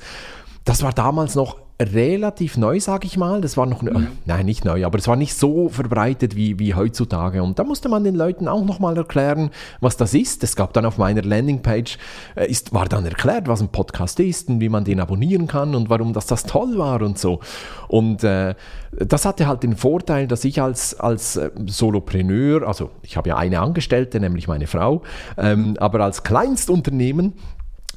Das 0.65 0.83
war 0.83 0.91
damals 0.91 1.35
noch 1.35 1.60
relativ 1.81 2.57
neu, 2.57 2.79
sage 2.79 3.07
ich 3.07 3.17
mal. 3.17 3.41
Das 3.41 3.57
war 3.57 3.65
noch, 3.65 3.81
mhm. 3.81 4.07
nein, 4.25 4.45
nicht 4.45 4.65
neu, 4.65 4.85
aber 4.85 4.97
es 4.97 5.07
war 5.07 5.15
nicht 5.15 5.35
so 5.35 5.69
verbreitet 5.69 6.35
wie, 6.35 6.59
wie 6.59 6.75
heutzutage. 6.75 7.41
Und 7.43 7.59
da 7.59 7.63
musste 7.63 7.89
man 7.89 8.03
den 8.03 8.15
Leuten 8.15 8.47
auch 8.47 8.63
nochmal 8.63 8.97
erklären, 8.97 9.51
was 9.79 9.97
das 9.97 10.13
ist. 10.13 10.43
Es 10.43 10.55
gab 10.55 10.73
dann 10.73 10.85
auf 10.85 10.97
meiner 10.97 11.21
Landingpage, 11.21 11.97
äh, 12.35 12.49
ist, 12.49 12.73
war 12.73 12.85
dann 12.85 13.05
erklärt, 13.05 13.47
was 13.47 13.61
ein 13.61 13.69
Podcast 13.69 14.19
ist 14.19 14.49
und 14.49 14.61
wie 14.61 14.69
man 14.69 14.83
den 14.83 14.99
abonnieren 14.99 15.47
kann 15.47 15.75
und 15.75 15.89
warum 15.89 16.13
das, 16.13 16.25
das 16.27 16.43
toll 16.43 16.77
war 16.77 17.01
und 17.01 17.17
so. 17.17 17.39
Und 17.87 18.23
äh, 18.23 18.55
das 18.91 19.25
hatte 19.25 19.47
halt 19.47 19.63
den 19.63 19.75
Vorteil, 19.75 20.27
dass 20.27 20.43
ich 20.43 20.61
als, 20.61 20.99
als 20.99 21.37
äh, 21.37 21.51
Solopreneur, 21.65 22.67
also 22.67 22.91
ich 23.01 23.17
habe 23.17 23.29
ja 23.29 23.37
eine 23.37 23.59
Angestellte, 23.59 24.19
nämlich 24.19 24.47
meine 24.47 24.67
Frau, 24.67 25.01
ähm, 25.37 25.75
aber 25.79 26.01
als 26.01 26.23
Kleinstunternehmen 26.23 27.33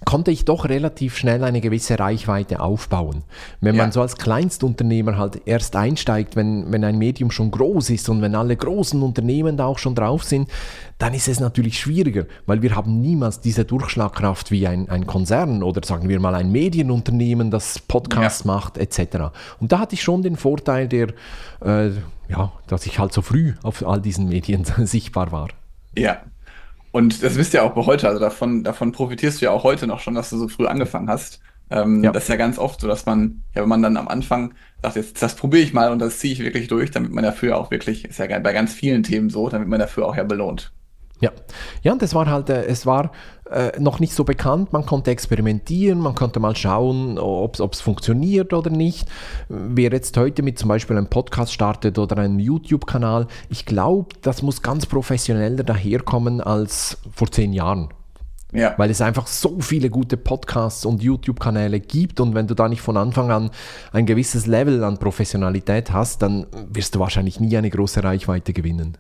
konnte 0.05 0.31
ich 0.31 0.45
doch 0.45 0.69
relativ 0.69 1.17
schnell 1.17 1.45
eine 1.45 1.61
gewisse 1.61 1.99
Reichweite 1.99 2.61
aufbauen. 2.61 3.23
Wenn 3.61 3.75
ja. 3.75 3.83
man 3.83 3.93
so 3.93 4.01
als 4.01 4.17
Kleinstunternehmer 4.17 5.17
halt 5.17 5.43
erst 5.47 5.77
einsteigt, 5.77 6.37
wenn, 6.37 6.71
wenn 6.73 6.85
ein 6.85 6.99
Medium 6.99 7.31
schon 7.31 7.51
groß 7.51 7.91
ist 7.91 8.09
und 8.09 8.23
wenn 8.23 8.35
alle 8.35 8.57
großen 8.57 9.03
Unternehmen 9.03 9.57
da 9.57 9.67
auch 9.67 9.79
schon 9.79 9.95
drauf 9.95 10.25
sind, 10.25 10.49
dann 10.99 11.15
ist 11.15 11.29
es 11.29 11.41
natürlich 11.41 11.79
schwieriger, 11.79 12.27
weil 12.47 12.63
wir 12.63 12.77
haben 12.77 13.01
niemals 13.01 13.41
diese 13.41 13.65
Durchschlagkraft 13.65 14.51
wie 14.51 14.67
ein, 14.67 14.89
ein 14.89 15.07
Konzern 15.07 15.63
oder 15.63 15.85
sagen 15.85 16.09
wir 16.09 16.21
mal 16.21 16.35
ein 16.35 16.53
Medienunternehmen, 16.53 17.51
das 17.51 17.79
Podcasts 17.79 18.45
ja. 18.45 18.53
macht 18.53 18.79
etc. 18.79 19.33
Und 19.61 19.73
da 19.73 19.81
hatte 19.81 19.95
ich 19.95 20.03
schon 20.03 20.23
den 20.23 20.37
Vorteil, 20.37 20.89
der, 20.89 21.09
äh, 21.65 21.91
ja, 22.29 22.53
dass 22.67 22.87
ich 22.87 22.99
halt 22.99 23.13
so 23.13 23.23
früh 23.23 23.55
auf 23.63 23.87
all 23.87 24.01
diesen 24.01 24.29
Medien 24.29 24.65
sichtbar 24.85 25.33
war. 25.33 25.49
Ja, 25.97 26.23
und 26.95 27.25
das 27.25 27.35
wisst 27.35 27.55
ihr 27.55 27.65
auch 27.65 27.75
heute, 27.75 28.07
also 28.07 28.21
davon, 28.21 28.63
davon 28.63 28.93
profitierst 28.93 29.41
du 29.41 29.47
ja 29.47 29.51
auch 29.51 29.65
heute 29.65 29.89
noch 29.89 29.99
schon, 29.99 30.15
dass 30.15 30.31
du 30.31 30.37
so 30.37 30.47
früh 30.47 30.67
angefangen 30.67 31.11
hast. 31.11 31.41
Ähm, 31.69 32.05
ja. 32.05 32.13
Das 32.13 32.23
ist 32.23 32.29
ja 32.29 32.37
ganz 32.37 32.57
oft 32.57 32.81
so, 32.81 32.87
dass 32.87 33.05
man, 33.05 33.43
ja, 33.53 33.63
wenn 33.63 33.69
man 33.69 33.83
dann 33.83 33.97
am 33.97 34.07
Anfang 34.07 34.55
sagt, 34.81 34.95
jetzt 34.95 35.21
das 35.21 35.35
probiere 35.35 35.65
ich 35.65 35.73
mal 35.73 35.91
und 35.91 35.99
das 35.99 36.21
ziehe 36.21 36.33
ich 36.33 36.39
wirklich 36.39 36.69
durch, 36.69 36.93
damit 36.93 37.11
man 37.11 37.25
dafür 37.25 37.59
auch 37.59 37.73
wirklich, 37.73 38.05
ist 38.05 38.21
ja 38.21 38.39
bei 38.39 38.53
ganz 38.53 38.75
vielen 38.75 39.03
Themen 39.03 39.29
so, 39.29 39.49
damit 39.49 39.67
man 39.67 39.81
dafür 39.81 40.07
auch 40.07 40.15
ja 40.15 40.23
belohnt. 40.23 40.73
Ja, 41.25 41.33
ja 41.83 41.93
und 41.93 42.03
es 42.03 42.15
war 42.15 42.27
halt, 42.27 42.51
äh, 42.51 42.67
es 42.67 42.85
war 42.85 43.11
äh, 43.51 43.81
noch 43.81 43.99
nicht 43.99 44.13
so 44.13 44.25
bekannt, 44.25 44.75
man 44.75 44.85
konnte 44.85 45.11
experimentieren, 45.11 45.99
man 45.99 46.15
konnte 46.15 46.39
mal 46.39 46.55
schauen, 46.55 47.19
ob 47.19 47.59
es 47.73 47.81
funktioniert 47.81 48.53
oder 48.53 48.69
nicht. 48.69 49.09
Wer 49.49 49.91
jetzt 49.91 50.17
heute 50.19 50.43
mit 50.43 50.59
zum 50.59 50.69
Beispiel 50.69 50.99
einem 50.99 51.09
Podcast 51.09 51.55
startet 51.55 51.99
oder 51.99 52.19
einem 52.19 52.39
YouTube-Kanal, 52.39 53.27
ich 53.49 53.65
glaube, 53.65 54.15
das 54.21 54.43
muss 54.43 54.61
ganz 54.61 54.85
professioneller 54.85 55.65
daherkommen 55.65 56.43
als 56.43 56.99
vor 57.11 57.31
zehn 57.31 57.55
Jahren. 57.55 57.89
Ja. 58.53 58.75
Weil 58.77 58.91
es 58.91 59.01
einfach 59.01 59.27
so 59.27 59.61
viele 59.61 59.89
gute 59.89 60.19
Podcasts 60.19 60.85
und 60.85 61.03
YouTube-Kanäle 61.03 61.81
gibt 61.81 62.21
und 62.21 62.35
wenn 62.35 62.47
du 62.47 62.55
da 62.55 62.69
nicht 62.69 62.83
von 62.83 62.99
Anfang 62.99 63.31
an 63.31 63.51
ein 63.93 64.05
gewisses 64.05 64.47
Level 64.47 64.85
an 64.85 64.99
Professionalität 64.99 65.91
hast, 65.91 66.21
dann 66.21 66.47
wirst 66.69 66.95
du 66.95 67.01
wahrscheinlich 67.01 67.41
nie 67.41 67.57
eine 67.57 67.71
große 67.71 68.05
Reichweite 68.05 68.53
gewinnen. 68.53 68.99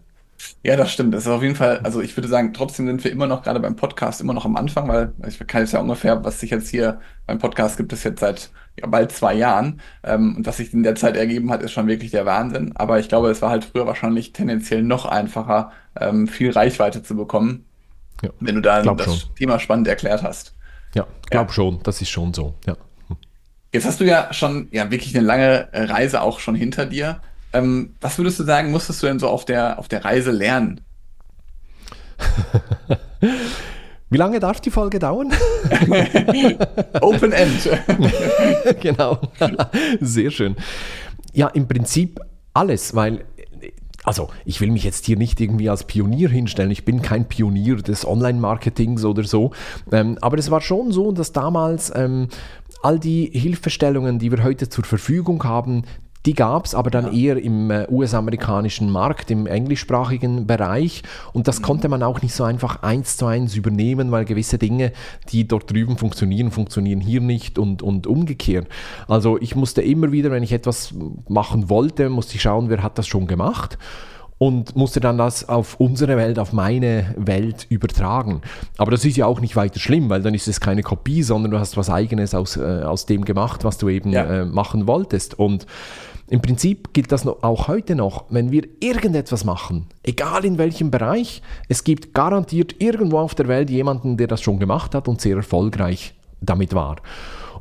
Ja, 0.63 0.77
das 0.77 0.91
stimmt. 0.91 1.15
Das 1.15 1.25
ist 1.25 1.31
auf 1.31 1.43
jeden 1.43 1.57
Fall, 1.57 1.81
also 1.83 2.01
ich 2.01 2.17
würde 2.17 2.29
sagen, 2.29 2.55
trotzdem 2.55 2.87
sind 2.87 3.05
wir 3.05 3.13
immer 3.13 3.27
noch 3.27 3.43
gerade 3.43 3.61
beim 3.61 3.77
Podcast 3.77 4.21
immer 4.21 4.33
noch 4.33 4.45
am 4.45 4.57
Anfang, 4.57 4.89
weil 4.89 5.13
ich 5.27 5.39
kann 5.47 5.61
jetzt 5.61 5.73
ja 5.73 5.81
ungefähr, 5.81 6.25
was 6.25 6.41
sich 6.41 6.51
jetzt 6.51 6.69
hier 6.69 7.01
beim 7.27 7.39
Podcast 7.39 7.77
gibt, 7.77 7.93
es 7.93 8.05
jetzt 8.05 8.21
seit 8.21 8.51
ja, 8.81 8.87
bald 8.87 9.13
zwei 9.13 9.35
Jahren. 9.35 9.81
Ähm, 10.03 10.37
und 10.37 10.47
was 10.47 10.57
sich 10.57 10.73
in 10.73 10.83
der 10.83 10.95
Zeit 10.95 11.17
ergeben 11.17 11.51
hat, 11.51 11.63
ist 11.63 11.73
schon 11.73 11.87
wirklich 11.87 12.11
der 12.11 12.27
Wahnsinn. 12.27 12.73
Aber 12.77 12.99
ich 12.99 13.09
glaube, 13.09 13.31
es 13.31 13.43
war 13.43 13.51
halt 13.51 13.65
früher 13.65 13.87
wahrscheinlich 13.87 14.33
tendenziell 14.33 14.83
noch 14.83 15.05
einfacher, 15.05 15.73
ähm, 16.01 16.27
viel 16.27 16.51
Reichweite 16.51 17.03
zu 17.03 17.15
bekommen, 17.15 17.65
ja, 18.23 18.31
wenn 18.41 18.55
du 18.55 18.63
da 18.63 18.83
das 18.83 19.05
schon. 19.05 19.35
Thema 19.37 19.59
spannend 19.59 19.89
erklärt 19.89 20.23
hast. 20.23 20.55
Ja, 20.95 21.07
glaub 21.31 21.49
ja. 21.49 21.53
schon, 21.53 21.81
das 21.83 22.01
ist 22.01 22.11
schon 22.11 22.33
so, 22.33 22.55
ja. 22.67 22.77
Jetzt 23.73 23.87
hast 23.87 23.99
du 23.99 24.05
ja 24.05 24.33
schon 24.33 24.69
ja 24.71 24.91
wirklich 24.93 25.17
eine 25.17 25.27
lange 25.27 25.69
Reise 25.73 26.23
auch 26.23 26.39
schon 26.39 26.55
hinter 26.55 26.87
dir. 26.87 27.21
Ähm, 27.55 27.95
was 28.01 28.19
würdest 28.19 28.41
du 28.41 28.45
sagen, 28.45 28.71
musstest 28.71 29.03
du 29.03 29.07
denn 29.07 29.19
so 29.19 29.29
auf 29.29 29.45
der, 29.45 29.79
auf 29.79 29.89
der 29.89 30.05
Reise 30.05 30.31
lernen? 30.33 30.81
Wie 34.11 34.19
lange 34.19 34.39
darf 34.39 34.61
die 34.61 34.71
Folge 34.71 34.99
dauern? 34.99 35.33
Open 37.01 37.33
End. 37.33 37.69
genau. 38.81 39.19
Sehr 40.01 40.31
schön. 40.31 40.57
Ja, 41.33 41.49
im 41.49 41.67
Prinzip 41.67 42.21
alles, 42.53 42.95
weil 42.95 43.25
also 44.05 44.29
ich 44.45 44.61
will 44.61 44.71
mich 44.71 44.85
jetzt 44.85 45.07
hier 45.07 45.17
nicht 45.17 45.41
irgendwie 45.41 45.71
als 45.71 45.85
Pionier 45.85 46.29
hinstellen, 46.29 46.71
ich 46.71 46.85
bin 46.85 47.01
kein 47.01 47.27
Pionier 47.27 47.77
des 47.77 48.07
Online-Marketings 48.07 49.05
oder 49.05 49.25
so, 49.25 49.53
ähm, 49.91 50.19
aber 50.21 50.39
es 50.39 50.51
war 50.51 50.61
schon 50.61 50.93
so, 50.93 51.11
dass 51.11 51.33
damals 51.33 51.91
ähm, 51.95 52.29
all 52.83 52.99
die 52.99 53.31
Hilfestellungen, 53.33 54.19
die 54.19 54.31
wir 54.31 54.45
heute 54.45 54.69
zur 54.69 54.85
Verfügung 54.85 55.43
haben, 55.45 55.85
die 56.27 56.35
gab 56.35 56.65
es 56.65 56.75
aber 56.75 56.91
dann 56.91 57.07
ja. 57.07 57.35
eher 57.35 57.43
im 57.43 57.71
äh, 57.71 57.87
US-amerikanischen 57.91 58.91
Markt, 58.91 59.31
im 59.31 59.47
englischsprachigen 59.47 60.47
Bereich. 60.47 61.03
Und 61.33 61.49
das 61.49 61.61
mhm. 61.61 61.65
konnte 61.65 61.89
man 61.89 62.03
auch 62.03 62.23
nicht 62.23 62.35
so 62.35 62.45
einfach 62.45 62.83
eins 62.83 63.17
zu 63.17 63.27
eins 63.27 63.55
übernehmen, 63.55 64.11
weil 64.11 64.25
gewisse 64.25 64.59
Dinge, 64.59 64.93
die 65.31 65.47
dort 65.47 65.71
drüben 65.71 65.99
funktionieren, 65.99 66.51
funktionieren 66.51 67.01
hier 67.01 67.21
nicht 67.21 67.59
und, 67.59 67.83
und 67.83 68.07
umgekehrt. 68.07 68.69
Also 69.07 69.39
ich 69.41 69.55
musste 69.55 69.83
immer 69.83 70.13
wieder, 70.13 70.31
wenn 70.31 70.43
ich 70.43 70.53
etwas 70.53 70.95
machen 71.29 71.69
wollte, 71.69 72.09
musste 72.09 72.37
ich 72.37 72.43
schauen, 72.43 72.69
wer 72.71 72.83
hat 72.83 72.99
das 72.99 73.07
schon 73.07 73.27
gemacht 73.27 73.79
und 74.45 74.77
musste 74.77 75.01
dann 75.01 75.17
das 75.17 75.49
auf 75.49 75.81
unsere 75.81 76.19
Welt, 76.19 76.39
auf 76.39 76.53
meine 76.53 77.15
Welt 77.17 77.65
übertragen. 77.71 78.43
Aber 78.77 78.91
das 78.91 79.03
ist 79.07 79.17
ja 79.17 79.25
auch 79.25 79.41
nicht 79.41 79.57
weiter 79.57 79.81
schlimm, 79.81 80.11
weil 80.11 80.21
dann 80.21 80.35
ist 80.35 80.49
es 80.49 80.61
keine 80.61 80.83
Kopie, 80.83 81.23
sondern 81.23 81.51
du 81.51 81.59
hast 81.59 81.79
was 81.79 81.89
Eigenes 81.89 82.35
aus, 82.35 82.59
äh, 82.59 82.83
aus 82.83 83.07
dem 83.07 83.25
gemacht, 83.25 83.65
was 83.65 83.79
du 83.79 83.89
eben 83.89 84.11
ja. 84.11 84.43
äh, 84.43 84.45
machen 84.45 84.87
wolltest. 84.87 85.39
Und 85.39 85.67
im 86.29 86.43
Prinzip 86.43 86.93
gilt 86.93 87.11
das 87.11 87.27
auch 87.27 87.69
heute 87.69 87.95
noch, 87.95 88.27
wenn 88.29 88.53
wir 88.53 88.69
irgendetwas 88.81 89.47
machen, 89.47 89.87
egal 90.03 90.45
in 90.45 90.59
welchem 90.59 90.91
Bereich, 90.91 91.41
es 91.71 91.83
gibt 91.83 92.13
garantiert 92.13 92.83
irgendwo 92.83 93.21
auf 93.21 93.35
der 93.35 93.49
Welt 93.49 93.71
jemanden, 93.71 94.19
der 94.19 94.27
das 94.27 94.43
schon 94.43 94.59
gemacht 94.59 94.95
hat 94.95 95.09
und 95.09 95.23
sehr 95.23 95.37
erfolgreich 95.37 96.13
damit 96.43 96.75
war. 96.75 96.97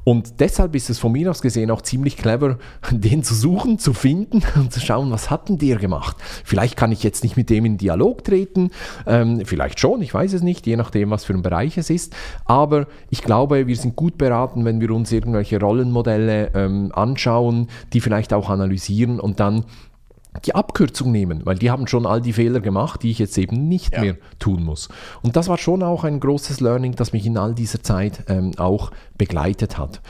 Und 0.03 0.39
deshalb 0.39 0.75
ist 0.75 0.89
es 0.89 0.99
von 0.99 1.11
mir 1.11 1.29
aus 1.29 1.41
gesehen 1.41 1.71
auch 1.71 1.81
ziemlich 1.81 2.17
clever, 2.17 2.57
den 2.91 3.23
zu 3.23 3.33
suchen, 3.33 3.79
zu 3.79 3.93
finden 3.93 4.41
und 4.55 4.71
zu 4.71 4.79
schauen, 4.79 5.11
was 5.11 5.29
hat 5.29 5.49
denn 5.49 5.57
der 5.57 5.77
gemacht. 5.77 6.17
Vielleicht 6.43 6.77
kann 6.77 6.91
ich 6.91 7.03
jetzt 7.03 7.23
nicht 7.23 7.37
mit 7.37 7.49
dem 7.49 7.65
in 7.65 7.77
Dialog 7.77 8.23
treten, 8.23 8.71
ähm, 9.07 9.41
vielleicht 9.45 9.79
schon, 9.79 10.01
ich 10.01 10.13
weiß 10.13 10.33
es 10.33 10.41
nicht, 10.41 10.67
je 10.67 10.75
nachdem, 10.75 11.09
was 11.09 11.25
für 11.25 11.33
ein 11.33 11.41
Bereich 11.41 11.77
es 11.77 11.89
ist. 11.89 12.15
Aber 12.45 12.87
ich 13.09 13.21
glaube, 13.21 13.67
wir 13.67 13.75
sind 13.75 13.95
gut 13.95 14.17
beraten, 14.17 14.65
wenn 14.65 14.81
wir 14.81 14.91
uns 14.91 15.11
irgendwelche 15.11 15.59
Rollenmodelle 15.59 16.51
ähm, 16.53 16.91
anschauen, 16.93 17.67
die 17.93 18.01
vielleicht 18.01 18.33
auch 18.33 18.49
analysieren 18.49 19.19
und 19.19 19.39
dann 19.39 19.65
die 20.45 20.55
Abkürzung 20.55 21.11
nehmen, 21.11 21.45
weil 21.45 21.57
die 21.57 21.71
haben 21.71 21.87
schon 21.87 22.05
all 22.05 22.21
die 22.21 22.33
Fehler 22.33 22.59
gemacht, 22.59 23.03
die 23.03 23.11
ich 23.11 23.19
jetzt 23.19 23.37
eben 23.37 23.67
nicht 23.67 23.93
ja. 23.93 24.01
mehr 24.01 24.17
tun 24.39 24.63
muss. 24.63 24.89
Und 25.21 25.35
das 25.35 25.47
war 25.47 25.57
schon 25.57 25.83
auch 25.83 26.03
ein 26.03 26.19
großes 26.19 26.59
Learning, 26.59 26.95
das 26.95 27.13
mich 27.13 27.25
in 27.25 27.37
all 27.37 27.53
dieser 27.53 27.83
Zeit 27.83 28.25
ähm, 28.27 28.51
auch 28.57 28.91
begleitet 29.17 29.77
hat. 29.77 30.01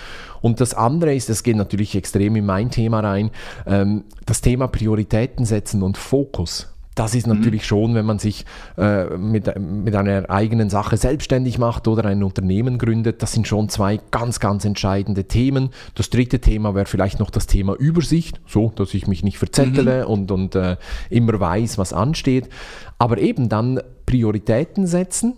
Und 0.42 0.62
das 0.62 0.74
andere 0.74 1.14
ist, 1.14 1.30
das 1.30 1.44
geht 1.44 1.56
natürlich 1.56 1.96
extrem 1.96 2.36
in 2.36 2.46
mein 2.46 2.70
Thema 2.70 3.02
rein, 3.02 3.32
ähm, 3.66 4.04
das 4.26 4.42
Thema 4.42 4.68
Prioritäten 4.68 5.46
setzen 5.46 5.84
und 5.84 5.98
Fokus. 5.98 6.73
Das 6.96 7.16
ist 7.16 7.26
natürlich 7.26 7.62
mhm. 7.62 7.66
schon, 7.66 7.96
wenn 7.96 8.06
man 8.06 8.20
sich 8.20 8.46
äh, 8.78 9.06
mit, 9.18 9.60
mit 9.60 9.96
einer 9.96 10.30
eigenen 10.30 10.70
Sache 10.70 10.98
selbstständig 10.98 11.58
macht 11.58 11.88
oder 11.88 12.06
ein 12.06 12.24
Unternehmen 12.24 12.78
gründet, 12.78 13.24
das 13.24 13.34
sind 13.34 13.48
schon 13.48 13.70
zwei 13.70 14.00
ganz, 14.12 14.40
ganz 14.40 14.64
entscheidende 14.66 15.26
Themen. 15.26 15.70
Das 15.96 16.10
dritte 16.10 16.40
Thema 16.40 16.76
wäre 16.76 16.86
vielleicht 16.86 17.20
noch 17.20 17.32
das 17.32 17.48
Thema 17.48 17.74
Übersicht, 17.74 18.40
so 18.48 18.72
dass 18.76 18.94
ich 18.94 19.08
mich 19.08 19.24
nicht 19.24 19.38
verzettele 19.38 20.04
mhm. 20.04 20.12
und, 20.12 20.32
und 20.32 20.56
äh, 20.56 20.78
immer 21.10 21.40
weiß, 21.40 21.78
was 21.78 21.94
ansteht. 21.94 22.50
Aber 23.00 23.18
eben 23.18 23.50
dann 23.50 23.82
Prioritäten 24.06 24.86
setzen, 24.86 25.34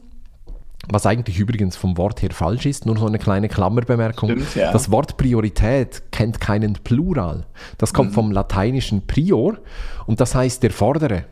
was 0.90 1.06
eigentlich 1.06 1.40
übrigens 1.40 1.76
vom 1.76 1.98
Wort 1.98 2.22
her 2.22 2.32
falsch 2.32 2.66
ist, 2.66 2.86
nur 2.86 2.98
so 2.98 3.08
eine 3.08 3.18
kleine 3.18 3.50
Klammerbemerkung. 3.50 4.30
Stimmt, 4.32 4.56
ja. 4.56 4.72
Das 4.72 4.92
Wort 4.92 5.18
Priorität 5.18 6.04
kennt 6.12 6.40
keinen 6.40 6.74
Plural. 6.74 7.46
Das 7.78 7.94
kommt 7.94 8.12
mhm. 8.12 8.16
vom 8.16 8.32
lateinischen 8.32 9.08
prior 9.08 9.58
und 10.06 10.20
das 10.20 10.36
heißt 10.36 10.62
der 10.62 10.72
Vordere. 10.72 11.26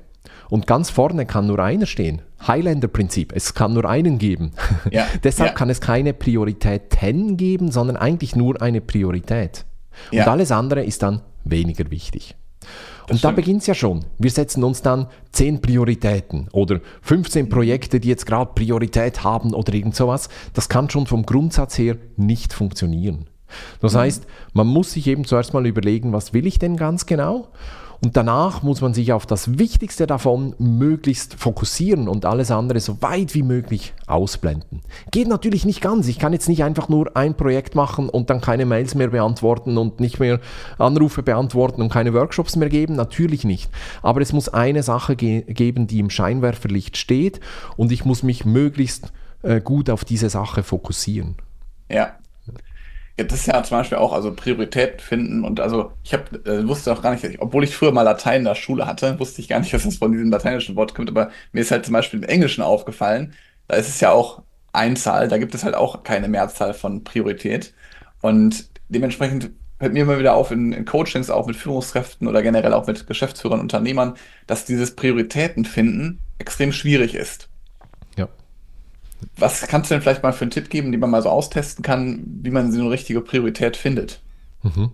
Und 0.54 0.68
ganz 0.68 0.92
vorne 0.92 1.26
kann 1.26 1.48
nur 1.48 1.58
einer 1.58 1.88
stehen. 1.88 2.22
Highlander-Prinzip, 2.48 3.34
es 3.36 3.56
kann 3.56 3.74
nur 3.74 3.90
einen 3.90 4.20
geben. 4.20 4.52
Ja. 4.92 5.08
Deshalb 5.24 5.50
ja. 5.50 5.56
kann 5.56 5.72
es 5.72 5.82
keine 5.82 6.14
Prioritäten 6.14 7.38
geben, 7.38 7.72
sondern 7.72 7.98
eigentlich 7.98 8.36
nur 8.36 8.62
eine 8.62 8.80
Priorität. 8.80 9.66
Und 10.12 10.20
ja. 10.20 10.28
alles 10.28 10.52
andere 10.52 10.84
ist 10.84 11.02
dann 11.02 11.22
weniger 11.44 11.90
wichtig. 11.90 12.36
Und 13.10 13.24
da 13.24 13.32
beginnt 13.32 13.62
es 13.62 13.68
ja 13.68 13.74
schon. 13.74 14.06
Wir 14.20 14.30
setzen 14.30 14.64
uns 14.64 14.84
dann 14.84 15.08
10 15.32 15.60
Prioritäten 15.60 16.50
oder 16.52 16.82
15 17.02 17.50
Projekte, 17.50 18.00
die 18.00 18.10
jetzt 18.10 18.28
gerade 18.28 18.52
Priorität 18.54 19.24
haben 19.24 19.56
oder 19.56 19.74
irgend 19.74 19.96
sowas. 19.96 20.30
Das 20.54 20.70
kann 20.70 20.88
schon 20.88 21.08
vom 21.08 21.26
Grundsatz 21.26 21.80
her 21.80 21.98
nicht 22.16 22.54
funktionieren. 22.54 23.26
Das 23.82 23.94
mhm. 23.94 23.98
heißt, 23.98 24.28
man 24.54 24.68
muss 24.68 24.92
sich 24.92 25.08
eben 25.08 25.26
zuerst 25.26 25.56
mal 25.56 25.66
überlegen, 25.66 26.14
was 26.14 26.32
will 26.32 26.46
ich 26.46 26.60
denn 26.60 26.78
ganz 26.78 27.08
genau? 27.08 27.48
Und 28.04 28.18
danach 28.18 28.64
muss 28.64 28.82
man 28.82 28.94
sich 28.94 29.14
auf 29.14 29.26
das 29.26 29.58
Wichtigste 29.58 30.06
davon 30.08 30.56
möglichst 30.60 31.36
fokussieren 31.36 32.10
und 32.10 32.26
alles 32.26 32.52
andere 32.52 32.82
so 32.82 33.02
weit 33.02 33.34
wie 33.34 33.44
möglich 33.44 33.94
ausblenden. 34.08 34.82
Geht 35.12 35.30
natürlich 35.30 35.64
nicht 35.64 35.80
ganz. 35.80 36.10
Ich 36.10 36.20
kann 36.20 36.34
jetzt 36.34 36.50
nicht 36.50 36.66
einfach 36.66 36.90
nur 36.90 37.16
ein 37.16 37.38
Projekt 37.38 37.76
machen 37.76 38.10
und 38.10 38.30
dann 38.30 38.42
keine 38.42 38.66
Mails 38.66 38.94
mehr 38.94 39.08
beantworten 39.08 39.78
und 39.78 40.02
nicht 40.02 40.20
mehr 40.20 40.42
Anrufe 40.78 41.24
beantworten 41.24 41.82
und 41.82 41.94
keine 41.94 42.14
Workshops 42.14 42.58
mehr 42.58 42.68
geben. 42.68 42.98
Natürlich 42.98 43.46
nicht. 43.46 43.72
Aber 44.02 44.20
es 44.20 44.34
muss 44.34 44.50
eine 44.50 44.84
Sache 44.84 45.16
ge 45.16 45.42
geben, 45.44 45.88
die 45.88 46.00
im 46.00 46.10
Scheinwerferlicht 46.10 46.98
steht 46.98 47.40
und 47.78 47.94
ich 47.94 48.04
muss 48.04 48.22
mich 48.22 48.44
möglichst 48.44 49.14
äh, 49.44 49.62
gut 49.62 49.90
auf 49.90 50.04
diese 50.04 50.30
Sache 50.30 50.64
fokussieren. 50.64 51.36
Ja, 51.90 52.12
ja, 53.18 53.26
das 53.26 53.42
ist 53.42 53.46
ja 53.46 53.64
zum 53.64 53.78
Beispiel 53.78 53.98
auch, 53.98 54.12
also 54.12 54.34
Priorität 54.34 55.02
finden 55.02 55.44
und 55.46 55.60
also 55.60 55.92
ich 56.04 56.14
habe 56.14 56.38
äh, 56.50 56.68
wusste 56.68 56.92
auch 56.92 57.02
gar 57.02 57.12
nicht, 57.12 57.40
obwohl 57.40 57.64
ich 57.64 57.76
früher 57.76 57.92
mal 57.92 58.02
Latein 58.02 58.40
in 58.40 58.46
der 58.46 58.56
Schule 58.56 58.88
hatte, 58.88 59.20
wusste 59.20 59.42
ich 59.42 59.48
gar 59.50 59.60
nicht, 59.60 59.74
dass 59.74 59.84
das 59.84 59.98
von 59.98 60.12
diesem 60.12 60.32
lateinischen 60.32 60.76
Wort 60.76 60.96
kommt, 60.96 61.10
aber 61.10 61.30
mir 61.52 61.62
ist 61.62 61.72
halt 61.72 61.86
zum 61.86 61.94
Beispiel 61.94 62.24
im 62.24 62.30
Englischen 62.30 62.64
aufgefallen, 62.64 63.34
da 63.68 63.76
ist 63.76 63.90
es 63.90 64.00
ja 64.00 64.12
auch 64.12 64.42
Einzahl, 64.72 65.28
da 65.28 65.38
gibt 65.38 65.54
es 65.54 65.64
halt 65.64 65.76
auch 65.76 66.04
keine 66.04 66.28
Mehrzahl 66.28 66.74
von 66.74 67.04
Priorität 67.04 67.74
und 68.22 68.70
dementsprechend 68.90 69.52
fällt 69.80 69.94
mir 69.94 70.04
immer 70.04 70.18
wieder 70.18 70.36
auf 70.36 70.50
in, 70.52 70.74
in 70.74 70.86
Coachings, 70.86 71.30
auch 71.30 71.46
mit 71.46 71.56
Führungskräften 71.56 72.28
oder 72.28 72.42
generell 72.42 72.74
auch 72.74 72.88
mit 72.88 73.06
Geschäftsführern, 73.06 73.60
Unternehmern, 73.60 74.16
dass 74.48 74.66
dieses 74.66 74.96
Prioritäten 74.96 75.66
finden 75.66 76.20
extrem 76.40 76.72
schwierig 76.72 77.16
ist. 77.16 77.50
Was 79.38 79.68
kannst 79.68 79.90
du 79.90 79.96
denn 79.96 80.02
vielleicht 80.02 80.24
mal 80.24 80.34
für 80.34 80.44
einen 80.44 80.52
Tipp 80.52 80.70
geben, 80.70 80.92
den 80.92 81.00
man 81.00 81.10
mal 81.10 81.22
so 81.22 81.30
austesten 81.30 81.84
kann, 81.84 82.24
wie 82.42 82.52
man 82.52 82.72
so 82.72 82.82
eine 82.82 82.90
richtige 82.90 83.22
Priorität 83.22 83.78
findet? 83.78 84.22
Mhm. 84.64 84.92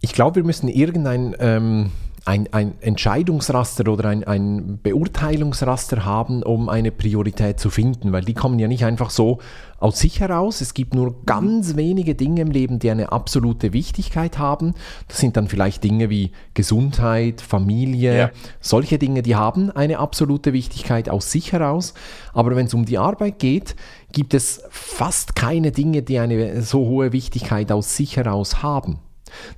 Ich 0.00 0.12
glaube, 0.12 0.36
wir 0.36 0.44
müssen 0.44 0.68
irgendein 0.68 1.36
ähm, 1.38 1.90
ein, 2.30 2.48
ein 2.52 2.74
Entscheidungsraster 2.80 3.90
oder 3.90 4.08
ein, 4.08 4.22
ein 4.22 4.78
Beurteilungsraster 4.80 6.04
haben, 6.04 6.44
um 6.44 6.68
eine 6.68 6.92
Priorität 6.92 7.58
zu 7.58 7.70
finden, 7.70 8.12
weil 8.12 8.24
die 8.24 8.34
kommen 8.34 8.60
ja 8.60 8.68
nicht 8.68 8.84
einfach 8.84 9.10
so 9.10 9.40
aus 9.80 9.98
sich 9.98 10.20
heraus. 10.20 10.60
Es 10.60 10.72
gibt 10.72 10.94
nur 10.94 11.24
ganz 11.26 11.74
wenige 11.74 12.14
Dinge 12.14 12.42
im 12.42 12.52
Leben, 12.52 12.78
die 12.78 12.88
eine 12.88 13.10
absolute 13.10 13.72
Wichtigkeit 13.72 14.38
haben. 14.38 14.74
Das 15.08 15.18
sind 15.18 15.36
dann 15.36 15.48
vielleicht 15.48 15.82
Dinge 15.82 16.08
wie 16.08 16.30
Gesundheit, 16.54 17.40
Familie, 17.40 18.16
ja. 18.16 18.30
solche 18.60 18.98
Dinge, 18.98 19.22
die 19.22 19.34
haben 19.34 19.72
eine 19.72 19.98
absolute 19.98 20.52
Wichtigkeit 20.52 21.08
aus 21.08 21.32
sich 21.32 21.52
heraus. 21.52 21.94
Aber 22.32 22.54
wenn 22.54 22.66
es 22.66 22.74
um 22.74 22.84
die 22.84 22.98
Arbeit 22.98 23.40
geht, 23.40 23.74
gibt 24.12 24.34
es 24.34 24.62
fast 24.70 25.34
keine 25.34 25.72
Dinge, 25.72 26.02
die 26.02 26.20
eine 26.20 26.62
so 26.62 26.86
hohe 26.86 27.12
Wichtigkeit 27.12 27.72
aus 27.72 27.96
sich 27.96 28.16
heraus 28.16 28.62
haben. 28.62 29.00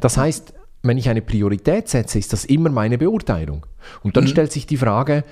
Das 0.00 0.17
heißt, 0.17 0.55
wenn 0.83 0.99
ich 0.99 1.09
eine 1.09 1.23
Priorität 1.23 1.89
setze, 1.89 2.19
ist 2.19 2.33
das 2.33 2.45
immer 2.45 2.71
meine 2.71 2.99
Beurteilung. 2.99 3.67
Und 4.03 4.17
dann 4.17 4.25
mhm. 4.25 4.29
stellt 4.29 4.53
sich 4.53 4.67
die 4.67 4.77
Frage, 4.77 5.25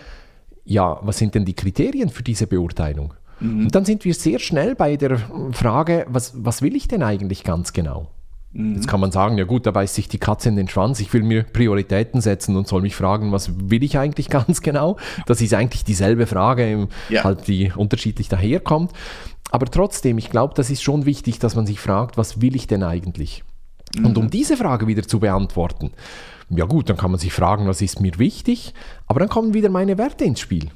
ja, 0.64 0.98
was 1.02 1.18
sind 1.18 1.34
denn 1.34 1.44
die 1.44 1.54
Kriterien 1.54 2.08
für 2.08 2.22
diese 2.22 2.46
Beurteilung? 2.46 3.14
Mhm. 3.40 3.64
Und 3.64 3.74
dann 3.74 3.84
sind 3.84 4.04
wir 4.04 4.14
sehr 4.14 4.38
schnell 4.38 4.74
bei 4.74 4.96
der 4.96 5.18
Frage, 5.52 6.06
was, 6.08 6.32
was 6.36 6.62
will 6.62 6.76
ich 6.76 6.88
denn 6.88 7.02
eigentlich 7.02 7.42
ganz 7.42 7.72
genau? 7.72 8.10
Mhm. 8.52 8.76
Jetzt 8.76 8.88
kann 8.88 9.00
man 9.00 9.12
sagen, 9.12 9.38
ja 9.38 9.44
gut, 9.44 9.66
da 9.66 9.70
beißt 9.70 9.94
sich 9.94 10.08
die 10.08 10.18
Katze 10.18 10.48
in 10.48 10.56
den 10.56 10.68
Schwanz, 10.68 11.00
ich 11.00 11.12
will 11.12 11.22
mir 11.22 11.44
Prioritäten 11.44 12.20
setzen 12.20 12.56
und 12.56 12.68
soll 12.68 12.82
mich 12.82 12.96
fragen, 12.96 13.32
was 13.32 13.70
will 13.70 13.82
ich 13.82 13.98
eigentlich 13.98 14.28
ganz 14.30 14.62
genau? 14.62 14.96
Das 15.26 15.40
ist 15.40 15.54
eigentlich 15.54 15.84
dieselbe 15.84 16.26
Frage, 16.26 16.88
ja. 17.08 17.24
halt 17.24 17.48
die 17.48 17.72
unterschiedlich 17.74 18.28
daherkommt. 18.28 18.92
Aber 19.50 19.66
trotzdem, 19.66 20.18
ich 20.18 20.30
glaube, 20.30 20.54
das 20.54 20.70
ist 20.70 20.82
schon 20.82 21.06
wichtig, 21.06 21.40
dass 21.40 21.56
man 21.56 21.66
sich 21.66 21.80
fragt, 21.80 22.16
was 22.16 22.40
will 22.40 22.54
ich 22.54 22.68
denn 22.68 22.84
eigentlich? 22.84 23.42
Mhm. 23.96 24.06
Und 24.06 24.18
um 24.18 24.24
mhm. 24.24 24.30
diese 24.30 24.56
Frage 24.56 24.86
wieder 24.86 25.02
zu 25.02 25.20
beantworten, 25.20 25.92
ja 26.50 26.64
gut, 26.64 26.88
dann 26.90 26.96
kann 26.96 27.12
man 27.12 27.20
sich 27.20 27.32
fragen, 27.32 27.66
was 27.66 27.80
ist 27.80 28.00
mir 28.00 28.18
wichtig, 28.18 28.74
aber 29.06 29.20
dann 29.20 29.28
kommen 29.28 29.54
wieder 29.54 29.68
meine 29.68 29.98
Werte 29.98 30.24
ins 30.24 30.40
Spiel. 30.40 30.70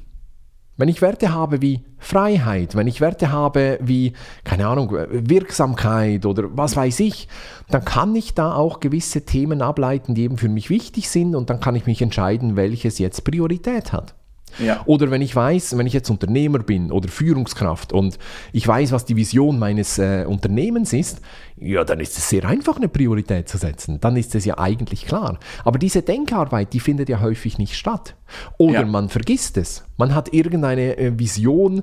Wenn 0.77 0.89
ich 0.89 1.01
Werte 1.01 1.33
habe 1.33 1.61
wie 1.61 1.85
Freiheit, 1.97 2.75
wenn 2.75 2.87
ich 2.87 2.99
Werte 2.99 3.31
habe 3.31 3.79
wie, 3.81 4.11
keine 4.43 4.67
Ahnung, 4.67 4.91
Wirksamkeit 4.91 6.25
oder 6.25 6.49
was 6.57 6.75
weiß 6.75 6.99
ich, 6.99 7.29
dann 7.69 7.85
kann 7.85 8.13
ich 8.13 8.33
da 8.33 8.53
auch 8.53 8.81
gewisse 8.81 9.25
Themen 9.25 9.61
ableiten, 9.61 10.15
die 10.15 10.23
eben 10.23 10.37
für 10.37 10.49
mich 10.49 10.69
wichtig 10.69 11.09
sind 11.09 11.33
und 11.33 11.49
dann 11.49 11.61
kann 11.61 11.75
ich 11.75 11.85
mich 11.85 12.01
entscheiden, 12.01 12.57
welches 12.57 12.99
jetzt 12.99 13.23
Priorität 13.23 13.93
hat. 13.93 14.14
Ja. 14.59 14.81
Oder 14.85 15.11
wenn 15.11 15.21
ich 15.21 15.35
weiß, 15.35 15.77
wenn 15.77 15.87
ich 15.87 15.93
jetzt 15.93 16.09
Unternehmer 16.09 16.59
bin 16.59 16.91
oder 16.91 17.09
Führungskraft 17.09 17.93
und 17.93 18.17
ich 18.53 18.67
weiß, 18.67 18.91
was 18.91 19.05
die 19.05 19.15
Vision 19.15 19.59
meines 19.59 19.97
äh, 19.97 20.25
Unternehmens 20.27 20.93
ist, 20.93 21.21
ja, 21.57 21.83
dann 21.83 21.99
ist 21.99 22.17
es 22.17 22.29
sehr 22.29 22.45
einfach, 22.45 22.77
eine 22.77 22.89
Priorität 22.89 23.47
zu 23.47 23.57
setzen. 23.57 23.99
Dann 24.01 24.17
ist 24.17 24.35
es 24.35 24.43
ja 24.45 24.57
eigentlich 24.57 25.05
klar. 25.05 25.39
Aber 25.63 25.79
diese 25.79 26.01
Denkarbeit, 26.01 26.73
die 26.73 26.79
findet 26.79 27.07
ja 27.07 27.21
häufig 27.21 27.57
nicht 27.57 27.75
statt. 27.75 28.15
Oder 28.57 28.81
ja. 28.81 28.85
man 28.85 29.09
vergisst 29.09 29.57
es. 29.57 29.83
Man 29.97 30.13
hat 30.13 30.33
irgendeine 30.33 30.97
äh, 30.97 31.17
Vision. 31.17 31.81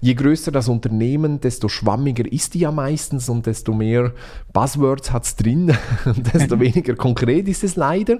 Je 0.00 0.14
größer 0.14 0.50
das 0.50 0.68
Unternehmen, 0.68 1.40
desto 1.40 1.68
schwammiger 1.68 2.30
ist 2.30 2.54
die 2.54 2.60
ja 2.60 2.72
meistens 2.72 3.28
und 3.28 3.46
desto 3.46 3.72
mehr 3.72 4.12
Buzzwords 4.52 5.12
hat 5.12 5.24
es 5.24 5.36
drin, 5.36 5.72
desto 6.34 6.58
weniger 6.60 6.96
konkret 6.96 7.46
ist 7.48 7.62
es 7.62 7.76
leider. 7.76 8.18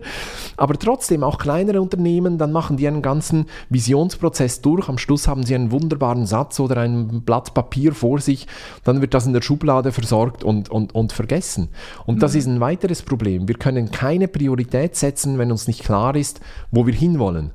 Aber 0.56 0.78
trotzdem, 0.78 1.24
auch 1.24 1.38
kleinere 1.38 1.80
Unternehmen, 1.80 2.38
dann 2.38 2.52
machen 2.52 2.76
die 2.76 2.86
einen 2.86 3.02
ganzen 3.02 3.46
Visionsprozess 3.68 4.60
durch. 4.60 4.88
Am 4.88 4.98
Schluss 4.98 5.26
haben 5.26 5.44
sie 5.44 5.54
einen 5.54 5.72
wunderbaren 5.72 6.26
Satz 6.26 6.60
oder 6.60 6.76
ein 6.76 7.22
Blatt 7.22 7.52
Papier 7.52 7.94
vor 7.94 8.20
sich. 8.20 8.46
Dann 8.84 9.00
wird 9.00 9.14
das 9.14 9.26
in 9.26 9.32
der 9.32 9.42
Schublade 9.42 9.90
versorgt 9.90 10.44
und, 10.44 10.68
und, 10.68 10.94
und 10.94 11.12
vergessen. 11.12 11.68
Und 12.06 12.22
das 12.22 12.34
mhm. 12.34 12.38
ist 12.38 12.46
ein 12.46 12.60
weiteres 12.60 13.02
Problem. 13.02 13.48
Wir 13.48 13.56
können 13.56 13.90
keine 13.90 14.28
Priorität 14.28 14.94
setzen, 14.94 15.38
wenn 15.38 15.50
uns 15.50 15.66
nicht 15.66 15.82
klar 15.82 16.14
ist, 16.14 16.40
wo 16.70 16.86
wir 16.86 16.94
hinwollen. 16.94 17.50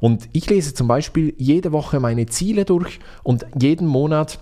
Und 0.00 0.28
ich 0.32 0.48
lese 0.48 0.74
zum 0.74 0.88
Beispiel 0.88 1.34
jede 1.38 1.72
Woche 1.72 2.00
meine 2.00 2.26
Ziele 2.26 2.64
durch 2.64 3.00
und 3.22 3.46
jeden 3.58 3.86
Monat 3.86 4.38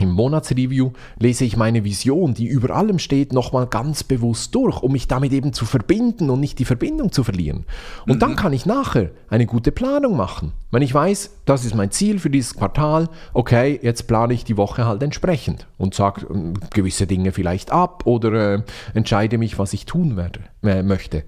im 0.00 0.12
Monatsreview 0.12 0.92
lese 1.18 1.44
ich 1.44 1.56
meine 1.56 1.82
Vision, 1.82 2.34
die 2.34 2.46
über 2.46 2.76
allem 2.76 2.98
steht, 3.00 3.32
nochmal 3.32 3.66
ganz 3.66 4.04
bewusst 4.04 4.54
durch, 4.54 4.80
um 4.80 4.92
mich 4.92 5.08
damit 5.08 5.32
eben 5.32 5.52
zu 5.52 5.64
verbinden 5.64 6.30
und 6.30 6.38
nicht 6.38 6.58
die 6.60 6.64
Verbindung 6.64 7.10
zu 7.10 7.24
verlieren. 7.24 7.64
Und 8.06 8.16
mhm. 8.16 8.18
dann 8.20 8.36
kann 8.36 8.52
ich 8.52 8.64
nachher 8.64 9.10
eine 9.28 9.46
gute 9.46 9.72
Planung 9.72 10.16
machen. 10.16 10.52
Wenn 10.70 10.82
ich 10.82 10.94
weiß, 10.94 11.30
das 11.46 11.64
ist 11.64 11.74
mein 11.74 11.90
Ziel 11.90 12.20
für 12.20 12.30
dieses 12.30 12.54
Quartal, 12.54 13.08
okay, 13.32 13.78
jetzt 13.82 14.06
plane 14.06 14.34
ich 14.34 14.44
die 14.44 14.56
Woche 14.56 14.86
halt 14.86 15.02
entsprechend 15.02 15.66
und 15.78 15.94
sage 15.94 16.26
äh, 16.32 16.52
gewisse 16.72 17.06
Dinge 17.06 17.32
vielleicht 17.32 17.72
ab 17.72 18.06
oder 18.06 18.54
äh, 18.54 18.62
entscheide 18.94 19.36
mich, 19.38 19.58
was 19.58 19.72
ich 19.72 19.84
tun 19.84 20.16
werde, 20.16 20.40
äh, 20.62 20.82
möchte. 20.82 21.24